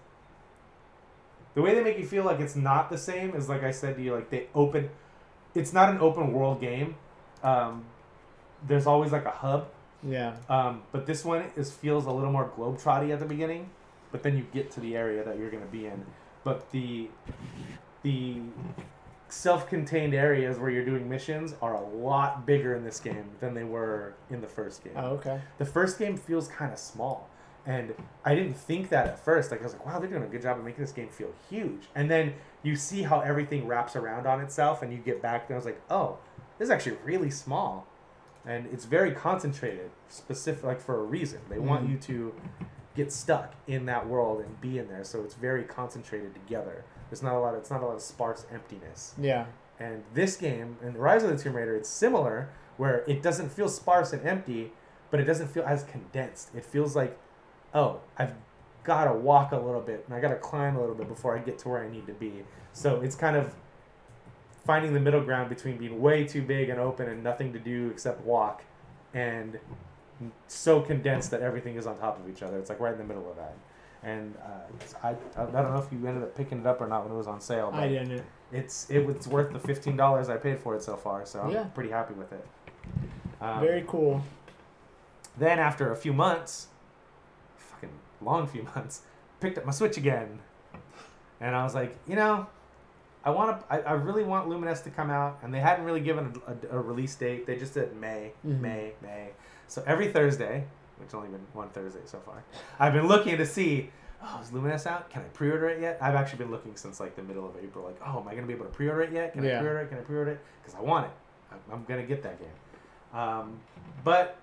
[1.55, 3.97] the way they make you feel like it's not the same is like I said
[3.97, 4.89] to you, like they open.
[5.55, 6.95] It's not an open world game.
[7.43, 7.85] Um,
[8.67, 9.69] there's always like a hub,
[10.03, 10.37] Yeah.
[10.49, 13.69] um, but this one is feels a little more globetrotty at the beginning,
[14.13, 16.05] but then you get to the area that you're going to be in.
[16.45, 17.11] But the
[18.03, 18.41] the
[19.33, 23.65] self-contained areas where you're doing missions are a lot bigger in this game than they
[23.65, 24.93] were in the first game.
[24.97, 25.41] Oh, okay.
[25.59, 27.29] The first game feels kind of small,
[27.67, 27.95] and
[28.25, 29.51] I didn't think that at first.
[29.51, 31.33] Like I was like, wow, they're doing a good job of making this game feel
[31.49, 31.89] huge.
[31.95, 35.55] And then you see how everything wraps around on itself, and you get back, and
[35.55, 36.19] I was like, oh,
[36.59, 37.87] this is actually really small,
[38.45, 41.41] and it's very concentrated, specific, like for a reason.
[41.49, 41.91] They want Mhm.
[41.93, 42.35] you to
[42.97, 46.85] get stuck in that world and be in there, so it's very concentrated together.
[47.11, 47.55] There's not a lot.
[47.55, 49.15] It's not a lot of sparse emptiness.
[49.21, 49.47] Yeah.
[49.79, 53.69] And this game, and Rise of the Tomb Raider, it's similar, where it doesn't feel
[53.69, 54.73] sparse and empty,
[55.11, 56.51] but it doesn't feel as condensed.
[56.55, 57.19] It feels like,
[57.75, 58.35] oh, I've
[58.85, 61.37] got to walk a little bit, and I got to climb a little bit before
[61.37, 62.45] I get to where I need to be.
[62.73, 63.55] So it's kind of
[64.65, 67.89] finding the middle ground between being way too big and open and nothing to do
[67.91, 68.63] except walk,
[69.15, 69.59] and
[70.47, 72.59] so condensed that everything is on top of each other.
[72.59, 73.57] It's like right in the middle of that.
[74.03, 75.11] And uh, it's- I,
[75.41, 77.27] I don't know if you ended up picking it up or not when it was
[77.27, 77.71] on sale.
[77.75, 78.23] I didn't.
[78.53, 81.51] It's it was worth the fifteen dollars I paid for it so far, so I'm
[81.51, 81.65] Yeah.
[81.65, 82.45] pretty happy with it.
[83.41, 84.23] Um, Very cool.
[85.39, 86.67] Then after a few months,
[87.57, 87.91] fucking
[88.21, 89.03] long few months,
[89.39, 90.41] picked up my Switch again,
[91.41, 92.47] and I was like, you know,
[93.25, 96.01] I want to, I, I really want Lumines to come out, and they hadn't really
[96.01, 97.47] given a, a, a release date.
[97.47, 98.61] They just said May, Mhm.
[98.61, 99.29] May, May.
[99.69, 100.65] So every Thursday,
[101.01, 102.45] which only been one Thursday so far,
[102.79, 103.91] I've been looking to see
[104.23, 105.11] oh, is Lumines out?
[105.11, 105.99] Can I pre-order it yet?
[106.01, 107.87] I've actually been looking since like the middle of April.
[107.87, 109.33] Like, oh, am I gonna be able to pre-order it yet?
[109.33, 109.89] Can I pre-order it?
[109.89, 110.41] Can I pre-order it?
[110.63, 111.13] Because I want it.
[111.53, 113.19] I'm, I'm gonna get that game.
[113.19, 113.59] Um,
[114.05, 114.37] but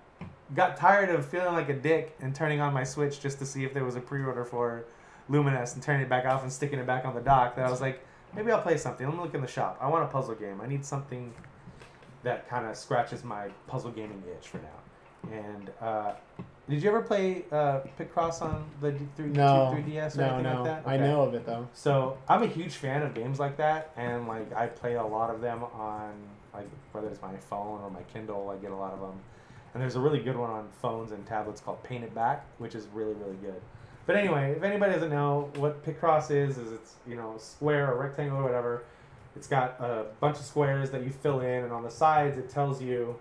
[0.54, 3.64] got tired of feeling like a dick and turning on my Switch just to see
[3.64, 4.84] if there was a pre-order for
[5.30, 7.56] Lumines and turning it back off and sticking it back on the dock.
[7.56, 8.04] That I was like,
[8.34, 9.06] maybe I'll play something.
[9.06, 9.78] Let me look in the shop.
[9.80, 10.60] I want a puzzle game.
[10.60, 11.32] I need something
[12.22, 15.32] that kind of scratches my puzzle gaming itch for now.
[15.32, 16.12] And uh,
[16.68, 20.42] did you ever play uh, Picross on the D- 3, No, 3DS or no, anything
[20.42, 20.62] no.
[20.62, 20.88] like that?
[20.90, 21.68] I know of it though.
[21.74, 25.30] So I'm a huge fan of games like that, and like I play a lot
[25.34, 26.12] of them on
[26.52, 28.50] like whether it's my phone or my Kindle.
[28.50, 29.18] I get a lot of them,
[29.74, 32.74] and there's a really good one on phones and tablets called Paint It Back, which
[32.74, 33.60] is really really good.
[34.06, 37.98] But anyway, if anybody doesn't know what Picross is, is it's you know square or
[37.98, 38.84] rectangle or whatever.
[39.36, 42.48] It's got a bunch of squares that you fill in, and on the sides it
[42.50, 43.14] tells you,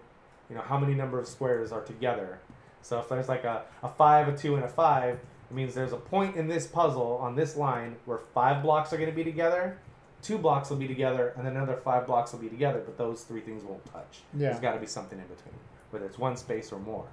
[0.49, 2.40] you know, how many number of squares are together.
[2.82, 5.94] So if there's like a, a five, a two, and a five, it means there's
[5.94, 9.24] a point in this puzzle on this line where five blocks are going to be
[9.24, 9.78] together,
[10.22, 13.24] two blocks will be together, and then another five blocks will be together, but those
[13.24, 14.20] three things won't touch.
[14.34, 14.49] Yeah.
[14.49, 15.56] There's got to be something in between,
[15.91, 17.06] whether it's one space or more.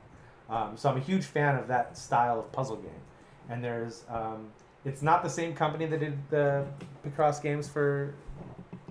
[0.49, 2.91] Um, so I'm a huge fan of that style of puzzle game.
[3.49, 4.49] And there's, um,
[4.85, 6.67] it's not the same company that did the
[7.07, 8.15] Picross games for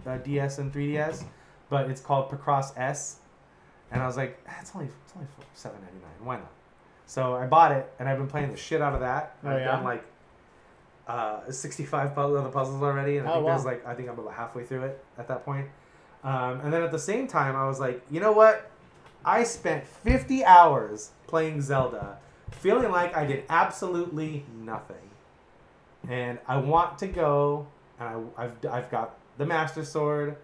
[0.06, 1.24] uh, DS and 3DS,
[1.70, 3.18] but it's called Picross S.
[3.92, 6.26] And I was like, "Ah, it's only it's only seven ninety nine.
[6.26, 6.52] Why not?
[7.06, 9.36] So I bought it, and I've been playing the shit out of that.
[9.44, 9.66] Oh, I've yeah?
[9.66, 10.04] done like
[11.08, 13.94] uh, sixty five puzzle of the puzzles already, and I Oh, think there's like I
[13.94, 15.68] think I'm about halfway through it at that point.
[16.24, 18.70] Um, and then at the same time, I was like, you know what?
[19.26, 22.18] I spent fifty hours playing Zelda,
[22.52, 24.98] feeling like I did absolutely nothing
[26.10, 27.68] and I want to go.
[28.00, 30.36] And I, I've I've got the Master Sword.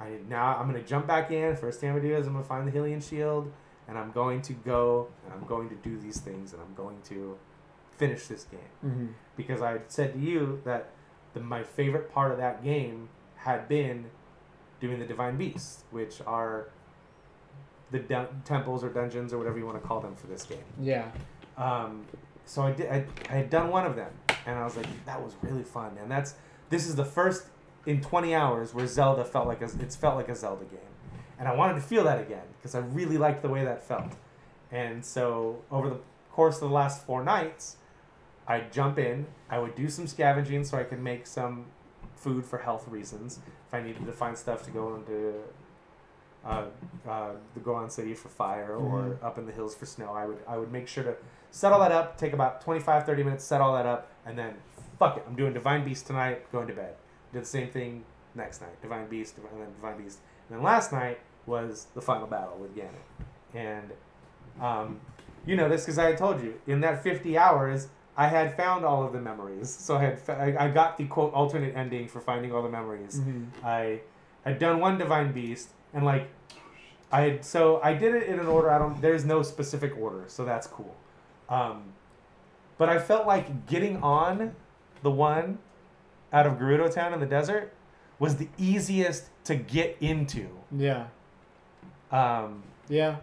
[0.00, 1.56] I now I'm gonna jump back in.
[1.56, 3.50] First thing I'm gonna do is I'm gonna find the Hylian Shield,
[3.88, 6.98] and I'm going to go and I'm going to do these things, and I'm going
[7.04, 7.36] to
[7.96, 9.08] finish this game Mhm.
[9.36, 10.90] because I said to you that
[11.34, 14.10] the, my favorite part of that game had been
[14.80, 16.68] doing the Divine Beasts, which are
[17.90, 18.00] the
[18.44, 20.64] temples or dungeons or whatever you want to call them for this game.
[20.80, 21.10] Yeah.
[21.56, 22.04] Um,
[22.44, 22.90] so I did.
[22.90, 24.10] I, I had done one of them,
[24.46, 25.96] and I was like, that was really fun.
[26.00, 26.34] And that's
[26.68, 27.46] this is the first
[27.86, 30.80] in 20 hours where Zelda felt like a, it's felt like a Zelda game,
[31.38, 34.12] and I wanted to feel that again because I really liked the way that felt.
[34.72, 35.98] And so over the
[36.32, 37.76] course of the last four nights,
[38.48, 39.26] I'd jump in.
[39.50, 41.66] I would do some scavenging so I could make some
[42.14, 43.40] food for health reasons.
[43.68, 45.34] If I needed to find stuff to go into
[46.44, 46.64] uh,
[47.08, 49.22] uh, the Goron City for fire or Mhm.
[49.24, 51.16] up in the hills for snow, I would I would make sure to
[51.50, 54.54] set all that up, take about 25, 30 minutes, set all that up, and then
[54.98, 56.94] fuck it, I'm doing Divine Beast tonight, going to bed.
[57.32, 58.04] Did the same thing
[58.36, 60.20] next night, Divine Beast, and then Divine Beast.
[60.48, 63.24] And then last night was the final battle with Ganon.
[63.54, 63.90] And
[64.60, 65.00] um,
[65.44, 68.84] you know this because I had told you in that 50 hours I had found
[68.84, 69.68] all of the memories.
[69.68, 72.68] So I had fa- I, I got the quote alternate ending for finding all the
[72.68, 73.20] memories.
[73.20, 73.46] Mhm.
[73.62, 74.00] I
[74.44, 76.28] had done one Divine Beast and like
[77.12, 78.70] I had so I did it in an order.
[78.70, 79.00] I don't.
[79.00, 80.94] There's no specific order, so that's cool.
[81.48, 81.92] Um,
[82.78, 84.54] but I felt like getting on
[85.02, 85.58] the one
[86.32, 87.72] out of Gerudo Town in the desert
[88.18, 90.48] was the easiest to get into.
[90.72, 91.06] Yeah.
[92.12, 93.16] Um, Yeah.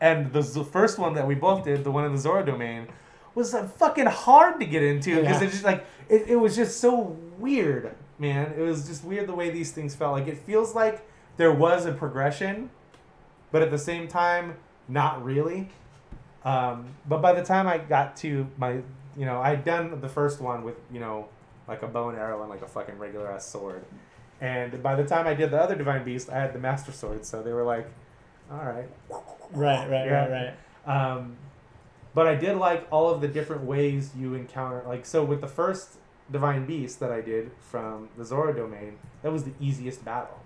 [0.00, 2.88] and the, the first one that we both did, the one in the Zora domain,
[3.34, 5.44] was uh, fucking hard to get into because Yeah.
[5.44, 8.52] it's just like it, it was just so weird, man.
[8.56, 10.12] It was just weird the way these things felt.
[10.12, 11.06] Like it feels like
[11.36, 12.70] there was a progression,
[13.50, 14.56] but at the same time,
[14.88, 15.68] not really.
[16.44, 18.72] Um, but by the time I got to my,
[19.16, 21.28] you know, I'd done the first one with you know,
[21.68, 23.84] like a bow and arrow and like a fucking regular ass sword,
[24.42, 27.24] and by the time I did the other divine beast, I had the master sword.
[27.24, 27.86] So they were like,
[28.50, 28.88] all right,
[29.54, 30.26] Right, right, Yeah.
[30.28, 30.54] right,
[30.86, 30.96] right.
[31.12, 31.36] um,
[32.14, 34.82] but I did like all of the different ways you encounter.
[34.86, 35.96] Like so, with the first
[36.30, 40.38] divine beast that I did from the Zora domain, that was the easiest battle.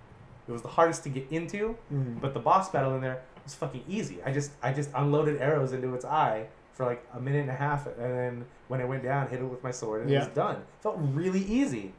[0.48, 2.20] It was the hardest to get into, Mhm.
[2.20, 4.18] but the boss battle in there was fucking easy.
[4.24, 7.54] I just I just unloaded arrows into its eye for like a minute and a
[7.54, 10.28] half, and then when it went down, hit it with my sword, and it was
[10.28, 10.58] done.
[10.80, 11.92] felt really easy.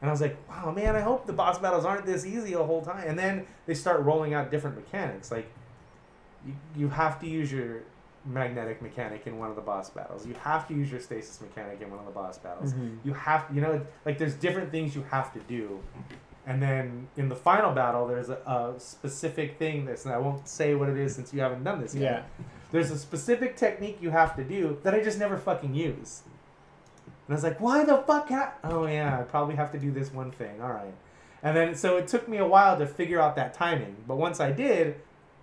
[0.00, 2.64] And I was like, wow, man, I hope the boss battles aren't this easy the
[2.64, 3.04] whole time.
[3.06, 5.30] And then they start rolling out different mechanics.
[5.30, 5.46] Like,
[6.46, 7.82] you, you have to use your
[8.24, 10.26] magnetic mechanic in one of the boss battles.
[10.26, 12.72] You have to use your stasis mechanic in one of the boss battles.
[12.72, 12.98] Mhm.
[13.04, 15.80] You have, you know, like there's different things you have to do.
[16.46, 20.48] And then in the final battle, there's a, a specific thing that's, and I won't
[20.48, 22.02] say what it is since you haven't done this yet.
[22.38, 22.44] Yeah.
[22.72, 26.22] There's a specific technique you have to do that I just never fucking use.
[27.30, 28.26] And I was like, why the fuck?
[28.26, 28.50] Can I?
[28.64, 30.60] Oh yeah, I probably have to do this one thing.
[30.60, 30.92] All right.
[31.44, 33.94] And then so it took me a while to figure out that timing.
[34.08, 34.96] But once I did,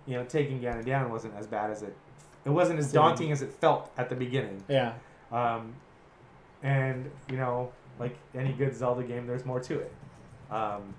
[0.04, 1.96] you know, taking Ganon down wasn't as bad as it.
[2.44, 4.62] It wasn't as daunting as it felt at the beginning.
[4.68, 4.92] Yeah.
[5.32, 5.76] Um,
[6.62, 9.92] and you know, like any good Zelda game, there's more to it,
[10.50, 10.92] um,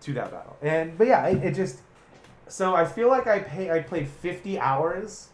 [0.00, 0.56] to that battle.
[0.62, 1.78] And but yeah, it, it just
[2.48, 5.28] so I feel like I pay I played 50 hours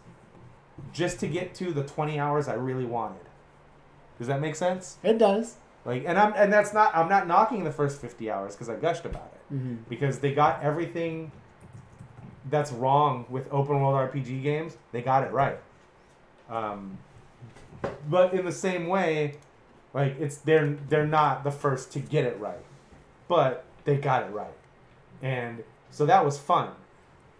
[0.92, 3.25] just to get to the 20 hours I really wanted.
[4.18, 4.96] Does that make sense?
[5.02, 5.56] It does.
[5.84, 8.74] Like, and I'm and that's not I'm not knocking the first 50 hours because I
[8.76, 9.78] gushed about it Mhm.
[9.88, 11.30] because they got everything
[12.50, 14.76] that's wrong with open world RPG games.
[14.92, 15.58] They got it right.
[16.50, 16.98] Um,
[18.08, 19.36] but in the same way,
[19.94, 22.64] like it's they're they're not the first to get it right,
[23.28, 24.54] but they got it right,
[25.22, 26.70] and so that was fun.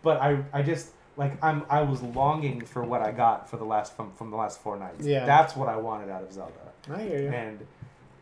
[0.02, 3.64] But I I just like I'm I was longing for what I got for the
[3.64, 5.06] last from from the last four nights.
[5.06, 5.24] Yeah.
[5.26, 6.52] that's what I wanted out of Zelda.
[6.92, 7.28] I hear you.
[7.28, 7.66] And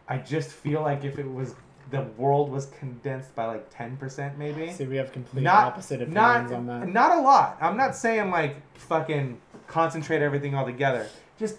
[0.08, 1.54] I just feel like if it was
[1.90, 4.70] the world was condensed by like ten percent maybe.
[4.72, 6.88] See, we have complete not opposite opinions not on that.
[6.88, 7.58] not a lot.
[7.60, 11.08] I'm not saying like fucking concentrate everything all together.
[11.38, 11.56] Just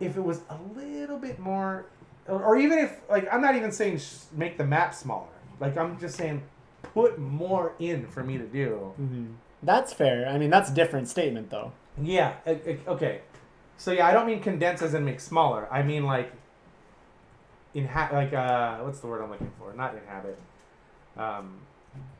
[0.00, 1.86] if it was a little bit more,
[2.26, 5.26] or, or even if like I'm not even saying sh- make the map smaller.
[5.60, 6.42] Like I'm just saying
[6.94, 8.92] put more in for me to do.
[8.96, 9.26] hmm
[9.62, 10.28] That's fair.
[10.28, 11.72] I mean, that's a different statement, though.
[12.00, 12.34] Yeah.
[12.46, 13.20] Okay.
[13.76, 15.68] So yeah, I don't mean condense as in make smaller.
[15.70, 16.32] I mean like
[17.74, 19.72] inha- like uh what's the word I'm looking for?
[19.72, 20.38] Not inhabit.
[21.16, 21.58] Um,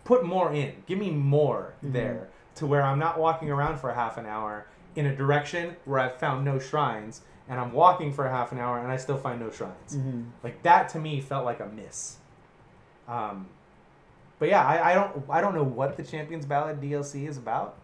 [0.04, 0.82] put more in.
[0.86, 1.92] Give me more Mhm.
[1.92, 4.66] there to where I'm not walking around for half an hour
[4.96, 8.78] in a direction where I've found no shrines and I'm walking for half an hour
[8.78, 9.96] and I still find no shrines.
[9.96, 10.26] Mhm.
[10.42, 12.18] Like that to me felt like a miss.
[13.06, 13.48] Um,
[14.38, 17.76] but yeah, I, I don't I don't know what the Champions Ballad DLC is about,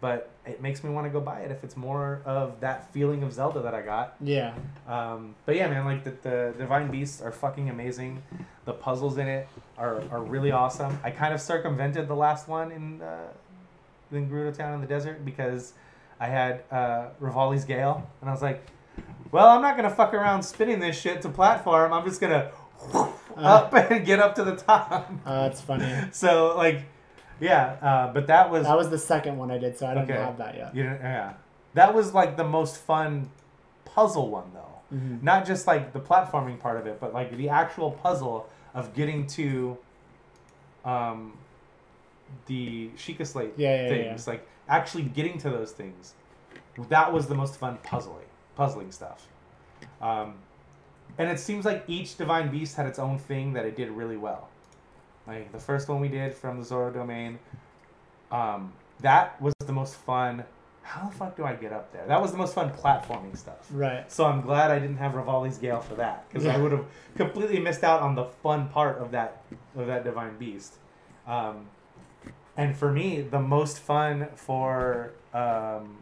[0.00, 3.22] but it makes me want to go buy it if it's more of that feeling
[3.22, 4.16] of Zelda that I got.
[4.20, 4.54] Yeah.
[4.86, 8.22] Um, but yeah, man, like the, the Divine Beasts are fucking amazing.
[8.66, 9.48] The puzzles in it
[9.78, 10.98] are, are really awesome.
[11.02, 13.28] I kind of circumvented the last one in uh,
[14.12, 15.72] in Gerudo Town in the desert because
[16.20, 18.64] I had uh, Revali's Gale, and I was like,
[19.30, 21.92] well, I'm not gonna fuck around spinning this shit to platform.
[21.92, 22.50] I'm just gonna
[23.36, 25.10] up and get up to the top.
[25.26, 25.86] Uh, that's funny.
[26.12, 26.82] So like,
[27.40, 30.04] yeah, uh, but that was That was the second one I did, so I don't
[30.04, 30.14] Okay.
[30.14, 30.74] have that yet.
[30.74, 31.34] you yeah,
[31.74, 33.30] that was like the most fun
[33.84, 34.96] puzzle one though.
[34.96, 35.22] Mhm.
[35.22, 39.26] Not just like the platforming part of it, but like the actual puzzle of getting
[39.28, 39.76] to
[40.84, 41.36] um,
[42.46, 46.14] the Sheikah Slate Yeah, yeah, things, like actually getting to those things.
[46.88, 49.26] That was the most fun puzzling, puzzling stuff.
[50.00, 50.34] Um,
[51.18, 54.16] and it seems like each divine beast had its own thing that it did really
[54.16, 54.48] well.
[55.26, 57.38] Like the first one we did from the Zora domain,
[58.30, 60.44] um, that was the most fun.
[60.82, 62.04] How the fuck do I get up there?
[62.06, 63.66] That was the most fun platforming stuff.
[63.70, 64.10] Right.
[64.12, 66.84] So I'm glad I didn't have Revali's Gale for that because I would have
[67.16, 69.42] completely missed out on the fun part of that
[69.76, 70.74] of that divine beast.
[71.26, 71.68] Um,
[72.56, 75.96] and for me, the most fun for um,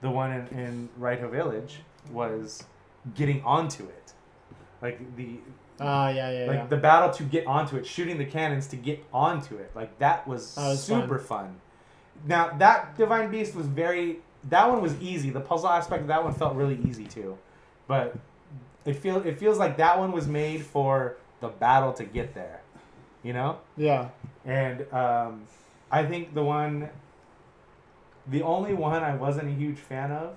[0.00, 1.80] the one in, in Rito Village
[2.10, 2.64] was
[3.14, 4.12] getting onto it,
[4.82, 5.38] like the
[5.82, 6.66] Ah, yeah, yeah, like yeah.
[6.66, 9.70] the battle to get onto it, shooting the cannons to get onto it.
[9.74, 11.60] Like that was, That was super fun.
[12.26, 14.18] Now that Divine Beast was very
[14.48, 15.30] that one was easy.
[15.30, 17.38] The puzzle aspect of that one felt really easy too.
[17.86, 18.16] But
[18.84, 22.60] it feel it feels like that one was made for the battle to get there.
[23.22, 23.58] You know?
[23.76, 24.08] Yeah.
[24.44, 25.44] And um,
[25.90, 26.90] I think the one
[28.26, 30.36] the only one I wasn't a huge fan of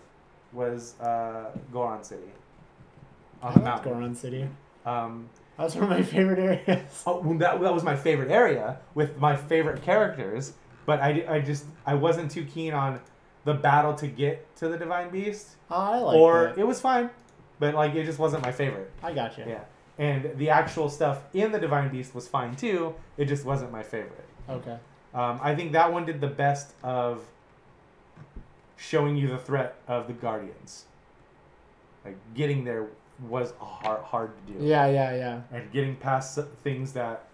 [0.53, 2.31] was uh, Goron City.
[3.43, 3.93] On the mountain.
[3.93, 4.47] Goron City.
[4.85, 7.03] Um, That was one of my favorite areas.
[7.05, 10.53] Oh, well, that, that was my favorite area with my favorite characters,
[10.85, 12.99] but I, I just I wasn't too keen on
[13.45, 15.49] the battle to get to the Divine Beast.
[15.69, 16.57] Oh, I liked or it.
[16.57, 17.09] it was fine,
[17.59, 18.89] but like it just wasn't my favorite.
[19.03, 19.43] I got you.
[19.47, 19.63] Yeah,
[19.99, 22.95] and the actual stuff in the Divine Beast was fine too.
[23.17, 24.25] It just wasn't my favorite.
[24.49, 24.77] Okay.
[25.13, 27.23] Um, I think that one did the best of
[28.77, 30.85] showing you the threat of the Guardians.
[32.03, 32.87] Like getting there
[33.29, 35.41] was hard hard to do Yeah, yeah, yeah.
[35.51, 37.25] and getting past things that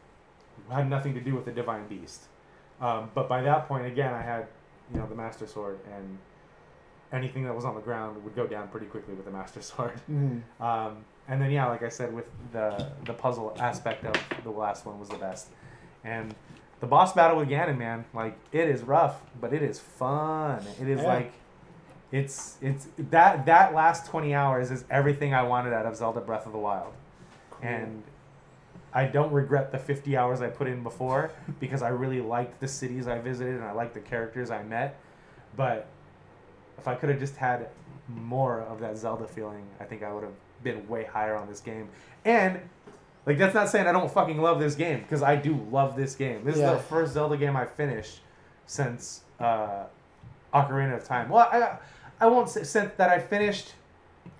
[0.69, 2.23] had nothing to do with the divine beast.
[2.81, 4.47] Um, but by that point, again, I had
[4.93, 6.17] you know the master sword, and
[7.11, 9.99] anything that was on the ground would go down pretty quickly with the master sword.
[10.09, 10.41] Mhm.
[10.59, 10.97] Um,
[11.27, 14.99] and then yeah, like I said, with the the puzzle aspect of the last one
[14.99, 15.47] was the best,
[16.03, 16.33] and
[16.79, 20.63] the boss battle with Ganon, man, like it is rough, but it is fun.
[20.81, 21.07] It is Yeah.
[21.07, 21.33] like.
[22.11, 26.45] It's it's that that last twenty hours is everything I wanted out of Zelda Breath
[26.47, 26.93] of the Wild,
[27.61, 28.01] and
[28.91, 31.29] I don't regret the 50 hours I put in before
[31.59, 34.99] because I really liked the cities I visited and I liked the characters I met.
[35.55, 35.85] But
[36.79, 37.69] if I could have just had
[38.07, 40.33] more of that Zelda feeling, I think I would have
[40.63, 41.89] been way higher on this game.
[42.25, 42.59] And
[43.27, 46.15] like that's not saying I don't fucking love this game because I do love this
[46.15, 46.43] game.
[46.43, 46.71] This Yeah.
[46.71, 48.21] is the first Zelda game I finished
[48.65, 49.83] since uh,
[50.51, 51.29] Ocarina of Time.
[51.29, 51.77] Well, I
[52.19, 53.73] I won't say since that I finished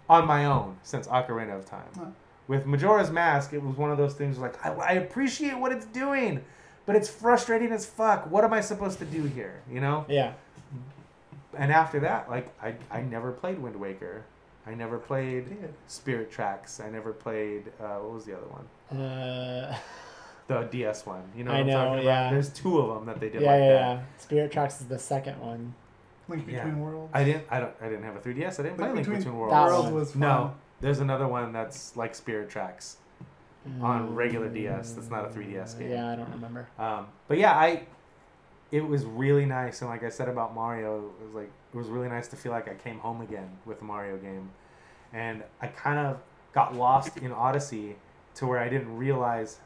[0.10, 1.90] on my own since Ocarina of Time.
[1.98, 2.06] Huh.
[2.48, 5.86] With Majora's Mask, it was one of those things like I, I appreciate what it's
[5.86, 6.44] doing,
[6.86, 8.30] but it's frustrating as fuck.
[8.30, 9.62] What am I supposed to do here?
[9.72, 10.06] You know?
[10.10, 10.34] Yeah.
[11.56, 14.26] And after that, like I, I never played Wind Waker.
[14.66, 15.74] I never played Did.
[15.88, 16.80] Spirit Tracks.
[16.80, 19.00] I never played uh, what was the other one?
[19.00, 19.78] Uh,
[20.50, 21.22] The DS one.
[21.36, 22.22] You know I what I'm know, talking yeah.
[22.22, 22.32] about?
[22.32, 23.80] There's two of them that they did yeah, like yeah, that.
[23.80, 24.02] yeah.
[24.18, 25.76] Spirit Tracks is the second one.
[26.30, 26.58] Link Yeah.
[26.64, 27.12] Between Worlds.
[27.14, 27.46] I didn't.
[27.50, 27.74] I don't.
[27.82, 28.60] I didn't have a 3DS.
[28.60, 29.54] I didn't play Link Link Between Between, Worlds.
[29.54, 29.94] Worlds one.
[29.94, 30.20] was fun.
[30.22, 32.98] No, there's another one that's like Spirit Tracks
[33.82, 34.94] on Mm, regular DS.
[34.94, 35.92] That's not a 3DS game.
[35.92, 36.68] Yeah, I don't remember.
[36.80, 37.84] Um, but yeah, I.
[38.72, 41.88] It was really nice, and like I said about Mario, it was like it was
[41.88, 44.52] really nice to feel like I came home again with a Mario game,
[45.12, 46.20] and I kind of
[46.54, 47.96] got lost in Odyssey
[48.36, 49.58] to where I didn't realize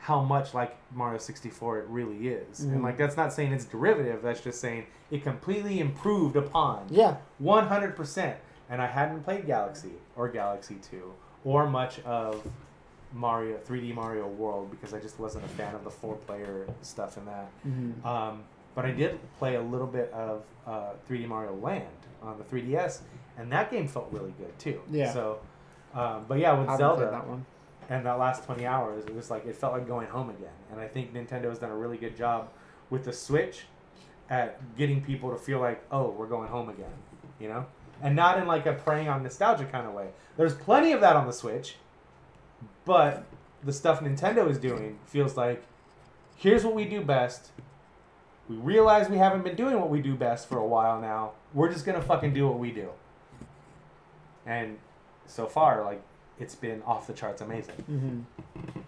[0.00, 2.64] how much like Mario 64 it really is.
[2.64, 2.72] Mhm.
[2.72, 7.16] And like that's not saying it's derivative, that's just saying it completely improved upon Yeah.
[7.38, 8.36] 100%.
[8.70, 11.12] And I hadn't played Galaxy or Galaxy 2
[11.44, 12.46] or much of
[13.12, 17.18] Mario 3D Mario World because I just wasn't a fan of the four player stuff
[17.18, 17.48] in that.
[17.66, 18.04] Mhm.
[18.06, 18.44] Um,
[18.74, 21.86] but I did play a little bit of uh, 3D Mario Land
[22.22, 23.00] on the 3DS,
[23.36, 24.80] and that game felt really good too.
[24.90, 25.12] Yeah.
[25.12, 25.40] So,
[25.94, 27.44] um, but yeah, with I Zelda that one.
[27.90, 30.54] And that last 20 hours, it was like it felt like going home again.
[30.70, 32.48] And I think Nintendo has done a really good job
[32.88, 33.64] with the Switch
[34.30, 36.92] at getting people to feel like, oh, we're going home again,
[37.40, 37.66] you know,
[38.00, 40.06] and not in like a preying on nostalgia kind of way.
[40.36, 41.76] There's plenty of that on the Switch,
[42.84, 43.24] but
[43.64, 45.64] the stuff Nintendo is doing feels like,
[46.36, 47.50] here's what we do best.
[48.48, 51.32] We realize we haven't been doing what we do best for a while now.
[51.52, 52.90] We're just gonna fucking do what we do.
[54.46, 54.78] And
[55.26, 56.02] so far, like,
[56.40, 57.74] it's been off the charts amazing.
[57.90, 58.80] Mm-hmm.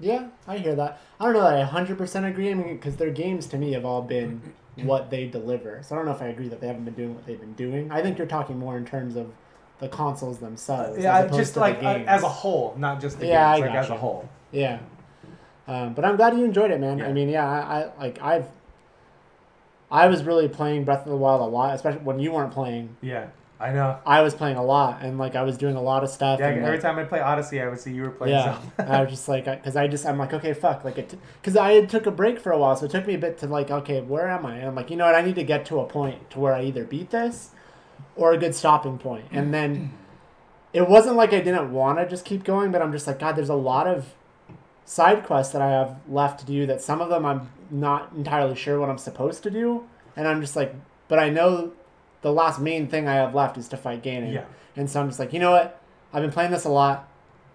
[0.00, 1.00] Yeah, I hear that.
[1.18, 2.50] I don't know that I 100% agree.
[2.50, 5.82] I mean, because their games to me have all been what they deliver.
[5.82, 7.54] So I don't know if I agree that they haven't been doing what they've been
[7.54, 7.90] doing.
[7.90, 9.32] I think you're talking more in terms of
[9.80, 11.02] the consoles themselves.
[11.02, 13.66] Yeah, just to like the uh, as a whole, not just the Yeah, games, I
[13.66, 14.28] like as a whole.
[14.52, 14.78] Yeah.
[15.66, 17.02] Um, but I'm glad you enjoyed it, man.
[17.02, 18.46] I mean, yeah, I, I like I've
[19.90, 22.96] I was really playing Breath of the Wild a lot, especially when you weren't playing.
[23.00, 23.28] Yeah,
[23.60, 23.98] I know.
[24.06, 26.38] I was playing a lot, and like I was doing a lot of stuff.
[26.38, 28.60] Yeah, and, every like, time I play Odyssey, I would see you were playing yeah.
[28.78, 31.72] I was just like, because I just I'm like, okay, fuck, like it, because I
[31.72, 33.70] had took a break for a while, so it took me a bit to like,
[33.70, 34.58] okay, where am I?
[34.58, 36.54] And I'm like, you know what, I need to get to a point to where
[36.54, 37.50] I either beat this,
[38.14, 39.92] or a good stopping point, and then
[40.72, 43.34] it wasn't like I didn't want to just keep going, but I'm just like, God,
[43.34, 44.14] there's a lot of
[44.84, 46.64] side quests that I have left to do.
[46.64, 50.40] That some of them I'm not entirely sure what I'm supposed to do, and I'm
[50.40, 50.76] just like,
[51.08, 51.72] but I know
[52.22, 54.32] the last main thing I have left is to fight Ganon.
[54.32, 54.44] Yeah.
[54.76, 55.80] And so I'm just like, you know what?
[56.12, 57.08] I've been playing this a lot.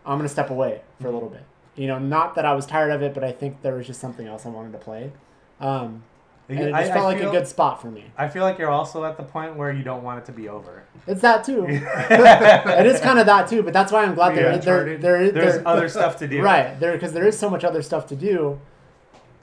[0.06, 1.44] I'm gonna step away for a little bit.
[1.76, 4.00] You know, not that I was tired of it, but I think there was just
[4.00, 5.12] something else I wanted to play.
[5.60, 6.04] Um,
[6.50, 8.06] and it I- just I felt like feel- a good spot for me.
[8.18, 10.50] I feel like you're also at the point where you don't want it to be
[10.50, 10.84] over.
[11.08, 11.66] It's that too.
[11.70, 14.58] it is kind of that too, but that's why I'm glad there Yeah.
[14.58, 16.42] there, there is There's there- other stuff to do.
[16.42, 18.60] Right there because there is so much other stuff to do.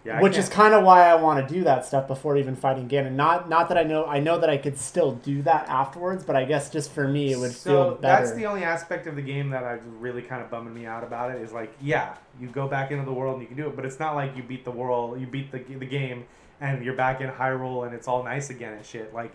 [0.02, 2.88] Yeah, which is kind of why I want to do that stuff before even fighting
[2.88, 3.12] Ganon.
[3.12, 6.36] Not not that I know I know that I could still do that afterwards, but
[6.36, 8.24] I guess just for me it would so feel better.
[8.24, 11.04] that's the only aspect of the game that I really kind of bumming me out
[11.04, 13.66] about it is like, yeah, you go back into the world and you can do
[13.66, 16.24] it, but it's not like you beat the world, you beat the the game,
[16.62, 19.12] and you're back in Hyrule and it's all nice again and shit.
[19.12, 19.32] Like,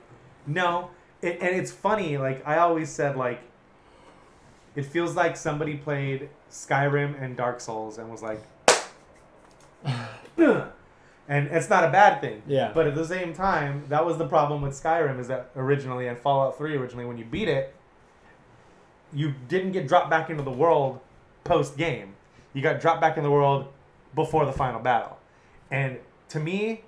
[0.48, 0.90] no,
[1.22, 2.18] it, and it's funny.
[2.18, 3.40] Like I always said, like
[4.76, 8.42] it feels like somebody played Skyrim and Dark Souls and was like.
[11.28, 12.42] and it's not a bad thing.
[12.48, 12.72] Yeah.
[12.74, 16.18] But at the same time, that was the problem with Skyrim is that originally and
[16.18, 17.74] Fallout 3 originally when you beat it,
[19.14, 21.00] you didn't get dropped back into the world
[21.44, 22.16] post game.
[22.54, 23.68] You got dropped back in the world
[24.14, 25.18] before the final battle.
[25.72, 26.00] And
[26.30, 26.84] to me,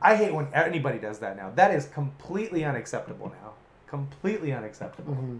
[0.00, 1.52] I hate when anybody does that now.
[1.54, 3.52] That is completely unacceptable now.
[3.86, 5.14] Completely unacceptable.
[5.14, 5.38] Mhm.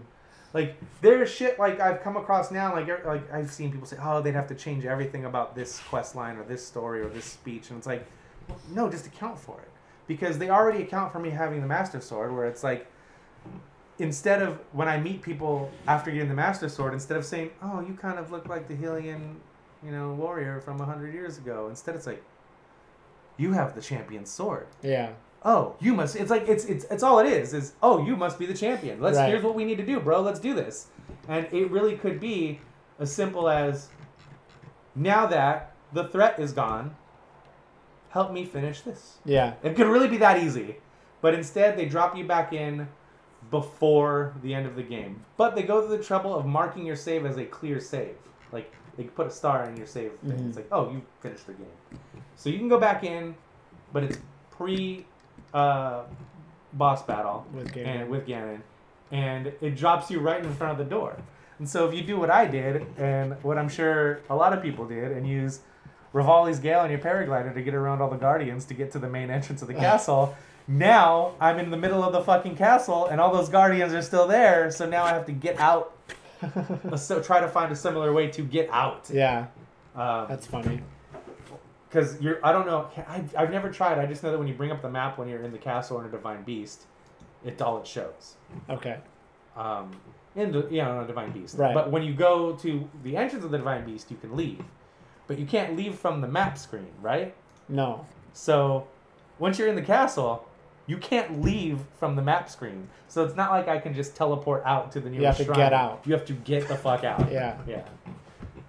[0.53, 2.73] Like there's shit like I've come across now.
[2.73, 5.79] Like er- like I've seen people say, oh, they'd have to change everything about this
[5.89, 8.05] quest line or this story or this speech, and it's like,
[8.71, 9.69] no, just account for it
[10.07, 12.33] because they already account for me having the Master Sword.
[12.33, 12.85] Where it's like,
[13.97, 17.81] instead of when I meet people after getting the Master Sword, instead of saying, oh,
[17.81, 19.35] you kind of look like the Hylian,
[19.83, 22.23] you know, warrior from hundred years ago, instead it's like,
[23.37, 25.09] you have the champion sword yeah.
[25.45, 28.39] Oh you must it's like it's it's it's all it is is oh you must
[28.39, 28.99] be the champion.
[29.01, 29.29] Let's Right.
[29.29, 30.87] here's what we need to do bro let's do this.
[31.27, 32.59] And it really could be
[32.99, 33.89] as simple as
[34.95, 36.95] now that the threat is gone
[38.09, 39.17] help me finish this.
[39.25, 39.53] Yeah.
[39.63, 40.77] it could really be that easy
[41.21, 42.87] but instead they drop you back in
[43.51, 45.23] before the end of the game.
[45.37, 48.15] But they go through the trouble of marking your save as a clear save.
[48.51, 50.47] Like they put a star in your save Mhm.
[50.47, 51.99] it's like oh you finished the game.
[52.35, 53.35] So you can go back in
[53.91, 54.17] but it's
[54.51, 55.05] pre
[55.53, 56.03] uh,
[56.73, 57.85] boss battle With Ganon.
[57.87, 58.61] and with Ganon
[59.11, 61.15] and it drops you right in front of the door.
[61.59, 64.63] And so if you do what I did, and what I'm sure a lot of
[64.63, 65.59] people did, and use
[66.13, 69.07] Revali's Gale and your paraglider to get around all the guardians to get to the
[69.07, 70.35] main entrance of the castle.
[70.67, 74.27] Now I'm in the middle of the fucking castle, and all those guardians are still
[74.27, 74.71] there.
[74.71, 75.95] So now I have to get out.
[76.97, 79.09] so try to find a similar way to get out.
[79.13, 79.45] Yeah,
[79.95, 80.81] Um, that's funny.
[81.93, 84.53] Because you're I don't know I've, I've never tried I just know that when you
[84.55, 86.83] bring up the map when you're in the castle in a divine beast
[87.45, 88.35] it's all it shows
[88.69, 88.97] Okay.
[89.55, 89.91] um
[90.35, 91.73] in the yeah in a divine beast Right.
[91.73, 94.63] but when you go to the entrance of the divine beast you can leave
[95.27, 97.33] but you can't leave from the map screen right
[97.69, 98.05] No.
[98.33, 98.87] so
[99.39, 100.47] once you're in the castle
[100.87, 104.63] you can't leave from the map screen so it's not like I can just teleport
[104.65, 105.57] out to the nearest You have to shrine.
[105.57, 106.01] get out.
[106.05, 107.55] you have to get the fuck out Yeah.
[107.67, 107.83] yeah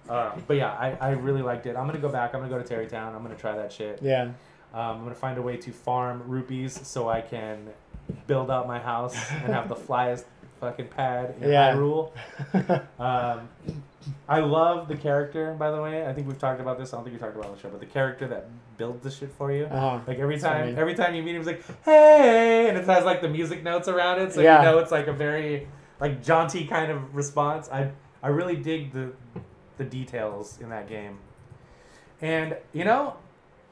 [0.09, 2.61] um, but yeah I, I really liked it I'm gonna go back I'm gonna go
[2.61, 4.23] to Tarrey Town I'm gonna try that shit Yeah.
[4.23, 4.33] um,
[4.73, 7.67] I'm gonna find a way to farm rupees so I can
[8.27, 10.25] build out my house and have the flyest
[10.59, 11.73] fucking pad in Yeah.
[11.75, 12.11] Hyrule.
[12.99, 13.49] Um,
[14.29, 16.05] I love the character, by the way.
[16.07, 16.93] I think we've talked about this.
[16.93, 19.03] I don't think we talked about it on the show, but the character that builds
[19.03, 19.65] the shit for you.
[19.65, 19.99] Uh-huh.
[20.05, 23.21] Like every time, every time you meet him, he's like, "Hey," and it has like
[23.21, 24.59] the music notes around it, so Yeah.
[24.59, 25.67] you know it's like a very
[25.99, 27.67] like jaunty kind of response.
[27.71, 27.91] I
[28.21, 29.11] I really dig the
[29.77, 31.17] the details in that game,
[32.21, 33.15] and you know,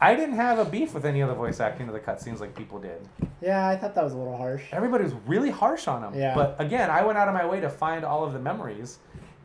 [0.02, 2.56] I didn't have a beef with any of the voice acting of the cutscenes like
[2.56, 3.08] people did.
[3.42, 4.64] Yeah, I thought that was a little harsh.
[4.72, 6.14] Everybody was really harsh on them.
[6.16, 6.36] Yeah.
[6.36, 9.00] But again, I went out of my way to find all of the memories,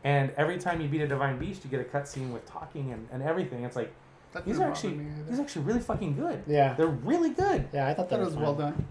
[0.05, 3.09] and every time you beat a divine beast, you get a cutscene with talking and,
[3.13, 3.65] and everything.
[3.65, 3.93] It's like
[4.33, 6.43] That these are actually these are actually really fucking good.
[6.47, 6.75] Yeah.
[6.75, 7.69] They're really good.
[7.73, 8.85] Yeah, I thought that, That was well done.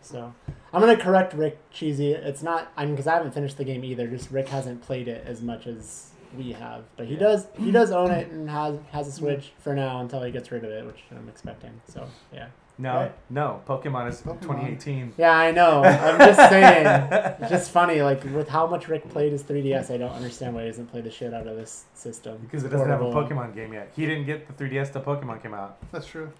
[0.00, 0.32] So
[0.72, 2.12] I'm gonna correct Rick Cheesy.
[2.12, 2.72] It's not.
[2.76, 4.06] I mean, because I haven't finished the game either.
[4.06, 7.46] Just Rick hasn't played it as much as we have, but he does.
[7.58, 10.64] He does own it and has has a Switch for now until he gets rid
[10.64, 11.80] of it, which I'm expecting.
[11.88, 12.48] So yeah.
[12.78, 13.12] No, Right?
[13.28, 15.12] no, Pokemon is 2018.
[15.18, 15.82] Yeah, I know.
[15.84, 16.86] I'm just saying.
[17.40, 20.62] It's just funny, like with how much Rick played his 3DS, I don't understand why
[20.62, 22.38] he doesn't play the shit out of this system.
[22.38, 23.92] Because it doesn't have a Pokemon game yet.
[23.94, 25.76] He didn't get the 3DS till Pokemon came out.
[25.92, 26.32] That's true.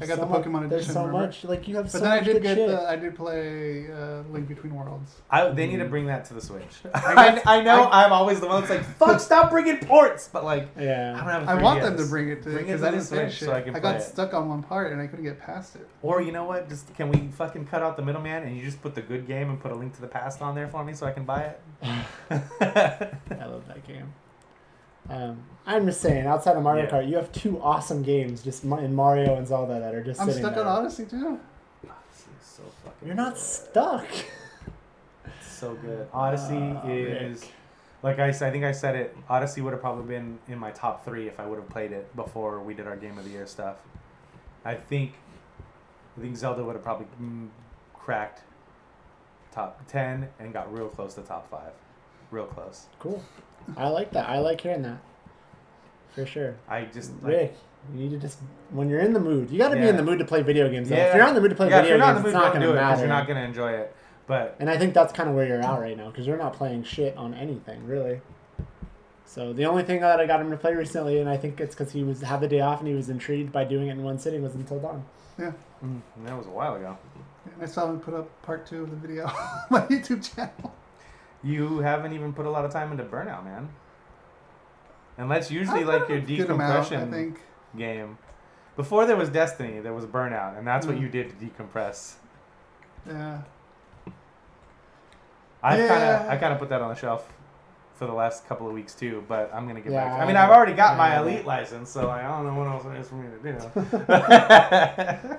[0.00, 0.94] I got So the much- Pokemon there's edition.
[0.94, 1.26] so remember?
[1.26, 2.68] much, like, you have But so then I did get shit.
[2.68, 2.88] the.
[2.88, 5.12] I did play uh, Link Between Worlds.
[5.30, 6.74] I, they need to bring that to the Switch.
[6.94, 10.28] I, I know I- I, am always the one that's like, fuck, stop bringing ports.
[10.32, 11.12] But like, Yeah.
[11.14, 12.86] I don't have a I want them to bring it to Bring it because to
[12.88, 14.02] I the didn't Switch so I can I play got it.
[14.04, 15.88] stuck on one part and I couldn't get past it.
[16.02, 16.68] Or you know what?
[16.68, 19.48] Just can we fucking cut out the middleman and you just put the good game
[19.50, 21.42] and put a link to the past on there for me so I can buy
[21.42, 21.60] it?
[22.30, 24.12] I love that game.
[25.08, 26.90] Um, I'm just saying, outside of Mario Yeah.
[26.90, 30.28] Kart, you have two awesome games just in Mario and Zelda that are just I'm
[30.28, 30.64] sitting stuck there.
[30.66, 31.38] on Odyssey too.
[32.42, 34.06] so fucking You're not stuck.
[35.42, 36.08] so good.
[36.12, 37.50] Odyssey Ah, is Rick.
[38.02, 38.48] like I said.
[38.48, 39.16] I think I said it.
[39.28, 42.14] Odyssey would have probably been in my top three if I would have played it
[42.16, 43.76] before we did our game of the year stuff.
[44.64, 45.12] I think,
[46.16, 47.48] I think Zelda would have probably mm,
[47.94, 48.42] cracked
[49.52, 51.72] top ten and got real close to top five,
[52.30, 52.86] real close.
[52.98, 53.22] Cool.
[53.76, 54.28] I like that.
[54.28, 54.98] I like hearing that.
[56.14, 56.54] For sure.
[56.68, 57.56] I just like, Rick,
[57.92, 58.38] you need to just
[58.70, 60.68] when you're in the mood, you got to be in the mood to play video
[60.70, 60.88] games.
[60.88, 60.96] though.
[60.96, 61.08] Yeah.
[61.08, 62.22] If you're not in the mood to play yeah, if video you're not games, in
[62.24, 63.00] the it's not don't going do to it because matter.
[63.00, 63.96] you're not gonna enjoy it.
[64.26, 66.54] But And I think that's kind of where you're at right now because you're not
[66.54, 68.20] playing shit on anything really.
[69.26, 71.74] So the only thing that I got him to play recently, and I think it's
[71.74, 74.02] because he was had the day off and he was intrigued by doing it in
[74.02, 75.04] one sitting, was Until Dawn.
[75.38, 75.52] Yeah.
[75.84, 76.96] mm, that was a while ago.
[77.52, 79.34] And I saw him put up part two of the video on
[79.70, 80.72] my YouTube channel.
[81.44, 83.68] You haven't even put a lot of time into Burnout, man.
[85.18, 87.40] And that's usually like your amount, I decompression think.
[87.76, 88.18] game.
[88.76, 91.02] Before there was Destiny, there was Burnout, and that's what Mm.
[91.02, 92.14] you did to decompress.
[93.06, 93.42] Yeah.
[95.62, 97.32] I kind of I kind of put that on the shelf
[97.94, 100.12] for the last couple of weeks too, but I'm gonna get Yeah, back.
[100.14, 102.66] To, I I mean, I've already got my elite license, so I don't know what
[102.66, 103.58] else there is for me to do.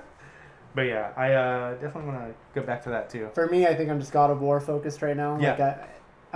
[0.74, 3.28] but yeah, I uh, definitely want to go back to that too.
[3.34, 5.34] For me, I think I'm just God of War focused right now.
[5.34, 5.78] Like Yeah.
[5.82, 5.86] I,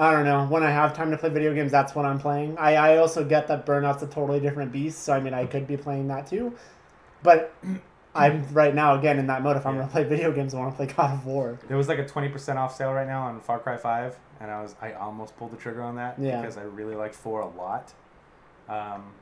[0.00, 0.46] I don't know.
[0.46, 2.56] When I have time to play video games, that's when I'm playing.
[2.56, 5.66] I, I also get that Burnout's a totally different beast, so I mean, I could
[5.66, 6.54] be playing that too.
[7.22, 7.52] But
[8.14, 9.58] I'm right now again in that mode.
[9.58, 11.58] If I'm gonna play video games, I want to play God of War.
[11.68, 14.50] There was like a twenty percent off sale right now on Far Cry Five, and
[14.50, 16.40] I was I almost pulled the trigger on that Yeah.
[16.40, 17.92] because I really like four a lot.
[18.70, 19.12] Um,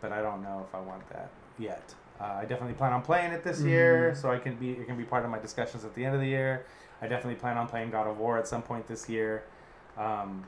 [0.00, 1.94] but I don't know if I want that yet.
[2.20, 4.20] Uh, I definitely plan on playing it this year, Mhm.
[4.20, 6.20] so I can be it can be part of my discussions at the end of
[6.20, 6.64] the year.
[7.02, 9.42] I definitely plan on playing God of War at some point this year.
[9.98, 10.44] Um,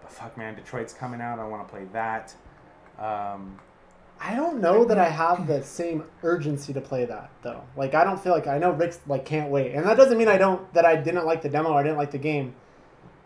[0.00, 1.40] but fuck, man, Detroit's coming out.
[1.40, 2.34] I want to play that.
[3.00, 3.58] Um,
[4.20, 7.62] I don't know that I have the same urgency to play that though.
[7.76, 10.28] Like I don't feel like I know Rick's like can't wait, and that doesn't mean
[10.28, 12.54] I don't that I didn't like the demo or I didn't like the game.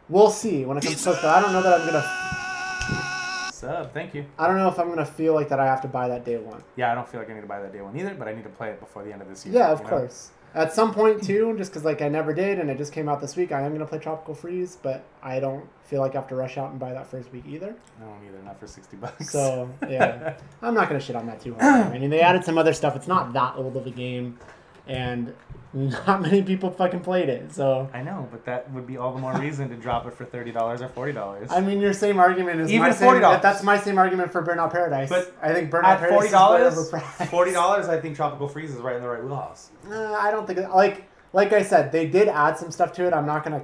[0.09, 1.16] We'll see when it comes close.
[1.23, 3.51] But I don't know that I'm gonna.
[3.53, 4.27] sub, thank you.
[4.39, 6.36] I don't know if I'm gonna feel like that I have to buy that day
[6.36, 6.62] one.
[6.77, 8.35] Yeah, I don't feel like I need to buy that day one either, but I
[8.35, 9.55] need to play it before the end of this year.
[9.55, 9.90] Yeah, of you know?
[9.90, 10.31] course.
[10.55, 13.20] At some point too, just because like I never did, and it just came out
[13.20, 13.53] this week.
[13.53, 16.59] I am gonna play Tropical Freeze, but I don't feel like I have to rush
[16.59, 17.74] out and buy that first week either.
[18.01, 18.43] I don't either.
[18.45, 19.31] Not for sixty bucks.
[19.31, 21.87] So yeah, I'm not gonna shit on that too hard.
[21.87, 22.97] I mean, they added some other stuff.
[22.97, 24.39] It's not that old of a game,
[24.87, 25.35] and
[25.75, 27.53] not many people fucking played it.
[27.55, 30.25] So I know, but that would be all the more reason to drop it for
[30.25, 31.51] thirty dollars or forty dollars.
[31.51, 33.41] I mean, your same argument is Even my $40.
[33.41, 35.09] That's my same argument for Burnout Paradise.
[35.09, 37.29] But I think Burnout at Paradise forty is way dollars, overpriced.
[37.29, 39.71] forty dollars, I think Tropical Freeze is right in the right wheelhouse.
[39.91, 43.15] Uh, I don't think like like I said, they did add some stuff to it.
[43.15, 43.63] I'm not gonna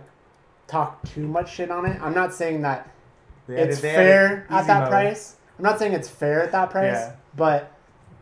[0.67, 2.01] talk too much shit on it.
[2.01, 2.91] I'm not saying that
[3.49, 4.91] added- it's fair at that mode.
[4.91, 5.37] price.
[5.59, 7.13] I'm not saying it's fair at that price, Yeah.
[7.37, 7.73] but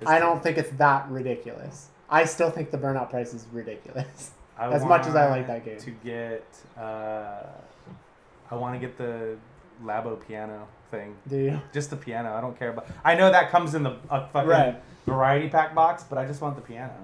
[0.00, 1.88] It's I don't think it's that ridiculous.
[2.08, 4.30] I still think the burnout price is ridiculous.
[4.58, 5.78] I as much as I like that game.
[5.78, 6.46] To get,
[6.78, 7.42] uh,
[8.50, 9.36] I want to get the
[9.84, 11.14] Labo piano thing.
[11.28, 11.60] Do you?
[11.72, 12.32] Just the piano.
[12.34, 12.86] I don't care about.
[13.04, 14.82] I know that comes in the uh, fucking Right.
[15.04, 16.94] variety pack box, but I just want the piano.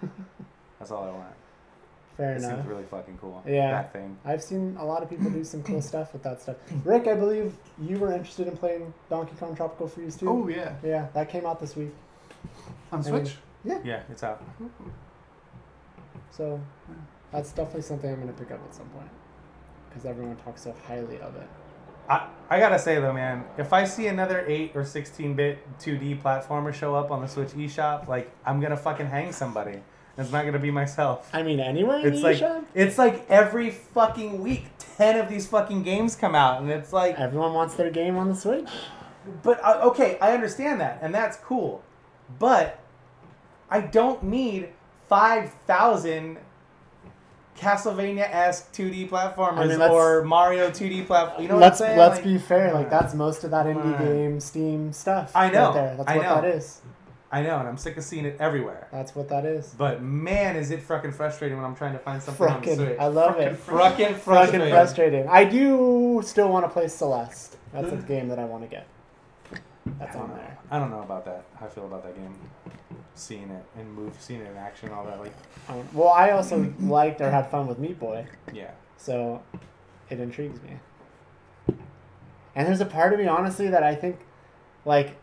[0.78, 1.26] That's all I want.
[2.16, 2.56] Fair it enough.
[2.56, 3.42] seems really fucking cool.
[3.46, 4.18] Yeah, That thing.
[4.24, 6.56] I've seen a lot of people do some cool stuff with that stuff.
[6.84, 10.28] Rick, I believe you were interested in playing Donkey Kong Tropical Freeze too.
[10.28, 10.74] Oh, yeah.
[10.84, 11.92] yeah, that came out this week
[12.90, 13.36] On I mean, Switch?
[13.64, 14.42] Yeah, Yeah, it's out.
[16.30, 16.60] So
[17.30, 19.08] that's definitely something I'm gonna pick up at some point
[19.88, 21.48] because everyone talks so highly of it.
[22.08, 26.20] I, I gotta say though, man, if I see another 8 or 16 bit 2D
[26.20, 29.82] platformer show up on the Switch eShop, like, I'm gonna fucking hang somebody.
[30.18, 31.30] It's not gonna be myself.
[31.32, 32.64] I mean, anywhere in It's the like eShop?
[32.74, 34.66] it's like every fucking week,
[34.96, 38.28] ten of these fucking games come out, and it's like everyone wants their game on
[38.28, 38.68] the Switch.
[39.42, 41.82] But uh, okay, I understand that, and that's cool,
[42.38, 42.81] but
[43.72, 44.68] I don't need
[45.08, 46.36] five thousand
[47.58, 51.42] Castlevania esque 2D platformers I mean, or Mario 2D platform.
[51.42, 51.98] You know let's what I'm saying?
[51.98, 52.74] let's Like, be fair.
[52.74, 54.04] Like that's most of that indie on.
[54.04, 55.32] game Steam stuff.
[55.34, 55.66] I know.
[55.66, 55.96] Right there.
[55.96, 56.34] That's I what know.
[56.42, 56.82] that is.
[57.30, 58.88] I know, and I'm sick of seeing it everywhere.
[58.92, 59.74] That's what that is.
[59.78, 62.98] But man, is it fucking frustrating when I'm trying to find something on the Switch.
[62.98, 63.54] I love it.
[63.66, 64.70] Frickin' Frickin' frustrating.
[64.70, 65.28] frustrating.
[65.28, 67.56] I do still want to play Celeste.
[67.72, 68.86] That's a game that I want to get.
[69.98, 70.36] That's on know.
[70.36, 70.58] there.
[70.70, 71.44] I don't know about that.
[71.58, 72.34] How I feel about that game.
[73.14, 75.20] Seeing it and move, seeing it in action, all that.
[75.20, 75.34] Like,
[75.68, 78.26] Um, well, I also liked or had fun with Meat Boy.
[78.52, 78.70] Yeah.
[78.96, 79.42] So
[80.08, 80.78] it intrigues me.
[82.54, 84.18] And there's a part of me, honestly, that I think,
[84.84, 85.16] like,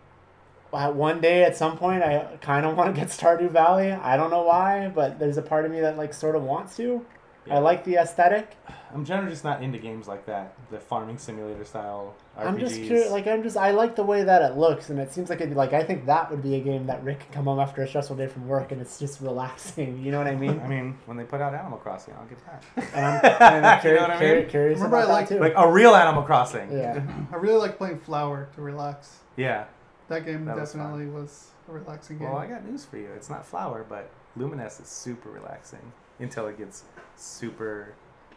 [0.74, 3.92] uh, one day at some point, I kind of want to get Stardew Valley.
[3.92, 6.76] I don't know why, but there's a part of me that, like, sort of wants
[6.78, 7.06] to.
[7.50, 8.56] I like the aesthetic.
[8.94, 12.46] I'm generally just not into games like that, the farming simulator style RPGs.
[12.48, 15.14] I'm just curious, like I'm just I like the way that it looks, and it
[15.14, 17.46] seems like it like I think that would be a game that Rick could come
[17.46, 20.02] home after a stressful day from work, and it's just relaxing.
[20.04, 20.60] You know what I mean?
[20.60, 22.64] I mean, when they put out Animal Crossing, I'll get that.
[22.96, 24.48] And I'm, and I'm You know what I mean?
[24.48, 25.40] curious Remember I about that liked- too.
[25.40, 26.72] Like a real Animal Crossing.
[26.72, 27.02] Yeah.
[27.32, 29.20] I really like playing Flower to relax.
[29.38, 29.66] Yeah.
[30.08, 32.30] That game That was definitely was, a relaxing game.
[32.30, 33.10] Well, I got news for you.
[33.16, 36.84] It's not Flower, but Lumines is super relaxing until it gets
[37.22, 37.94] super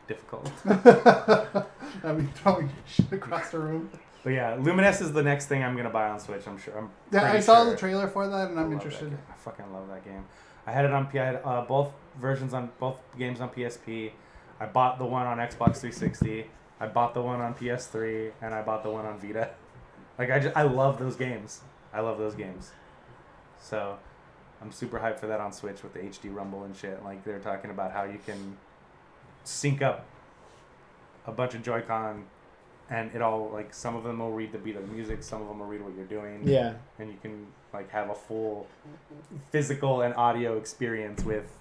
[0.09, 0.50] difficult.
[0.66, 3.90] I mean, throwing shit across the room.
[4.24, 6.46] But yeah, Lumines is the next thing I'm gonna buy on Switch.
[6.46, 6.76] I'm sure.
[6.78, 7.72] I'm Yeah, I saw sure.
[7.72, 9.16] the trailer for that, and I I'm interested.
[9.30, 10.24] I fucking love that game.
[10.66, 11.09] I had it on.
[11.12, 14.12] I had uh, both versions on both games on PSP.
[14.60, 16.46] I bought the one on Xbox 360.
[16.78, 19.50] I bought the one on PS3, and I bought the one on Vita.
[20.18, 21.60] Like I just I love those games.
[21.92, 22.70] I love those games.
[23.60, 23.98] So
[24.60, 27.02] I'm super hyped for that on Switch with the HD Rumble and shit.
[27.04, 28.56] Like they're talking about how you can
[29.44, 30.06] sync up
[31.27, 32.24] a bunch of Joy-Con
[32.90, 35.48] and it all like some of them will read the beat of music, some of
[35.48, 36.43] them will read what you're doing.
[36.44, 36.74] Yeah.
[36.98, 38.66] And you can like have a full
[39.51, 41.56] physical and audio experience with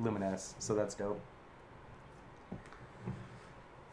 [0.00, 1.20] Lumines, So that's dope.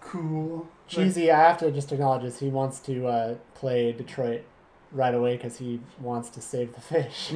[0.01, 0.67] Cool.
[0.87, 2.39] Cheesy, I have to just acknowledge this.
[2.39, 4.43] He wants to uh, play Detroit
[4.91, 7.29] right away because he wants to save the fish.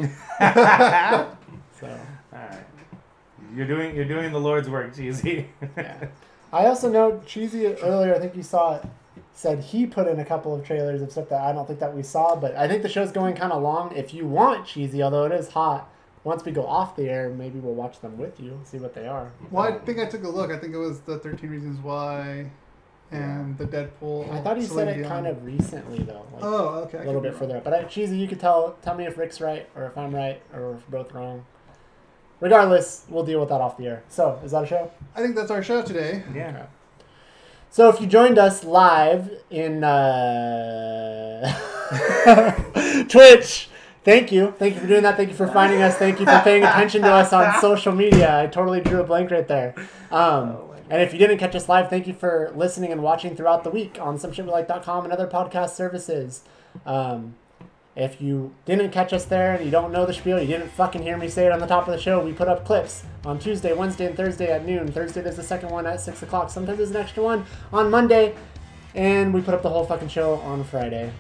[1.80, 2.00] so
[2.34, 2.66] Alright.
[3.56, 5.50] You're doing you're doing the Lord's work, Cheesy.
[5.76, 6.08] yeah.
[6.54, 8.16] I also know Cheesy earlier.
[8.16, 8.86] I think you saw it.
[9.34, 11.96] Said he put in a couple of trailers of stuff that I don't think that
[11.96, 13.96] we saw, but I think the show's going kind of long.
[13.96, 15.88] If you want Cheesy, although it is hot,
[16.24, 19.08] once we go off the air, maybe we'll watch them with you, see what they
[19.08, 19.32] are.
[19.52, 20.50] Well, I think I took a look.
[20.50, 22.50] I think it was the 13 Reasons Why
[23.12, 24.32] and the Deadpool.
[24.32, 25.08] I thought he said it Dion.
[25.10, 26.26] kind of recently though.
[26.34, 27.64] Like Oh, okay, A little bit be further up.
[27.64, 30.42] But I, Cheesy, you could tell tell me if Rick's right or if I'm right
[30.54, 31.46] or if we're both wrong.
[32.40, 34.04] Regardless, we'll deal with that off the air.
[34.10, 34.92] So, is that a show?
[35.16, 36.24] I think that's our show today.
[36.34, 36.68] Yeah.
[37.70, 41.52] So, if you joined us live in uh,
[43.10, 43.70] Twitch,
[44.04, 44.54] thank you.
[44.58, 45.18] Thank you for doing that.
[45.18, 45.96] Thank you for finding us.
[45.96, 48.44] Thank you for paying attention to us on social media.
[48.44, 49.74] I totally drew a blank right there.
[50.12, 50.58] Um,
[50.90, 53.70] and if you didn't catch us live, thank you for listening and watching throughout the
[53.70, 56.44] week on someshitwelike.com and other podcast services.
[56.86, 57.36] Um,
[57.98, 61.02] If you didn't catch us there and you don't know the spiel, you didn't fucking
[61.02, 63.40] hear me say it on the top of the show, we put up clips on
[63.40, 64.92] Tuesday, Wednesday, and Thursday at noon.
[64.92, 66.52] Thursday there's the second one at 6 o'clock.
[66.52, 67.44] Sometimes there's an extra one
[67.74, 68.36] on Monday.
[68.94, 71.12] And we put up the whole fucking show on Friday.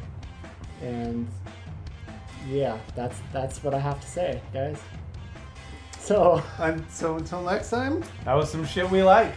[0.83, 1.27] And
[2.47, 4.79] yeah, that's that's what I have to say, guys.
[5.99, 8.03] So And so until next time.
[8.23, 9.33] That was some shit we like.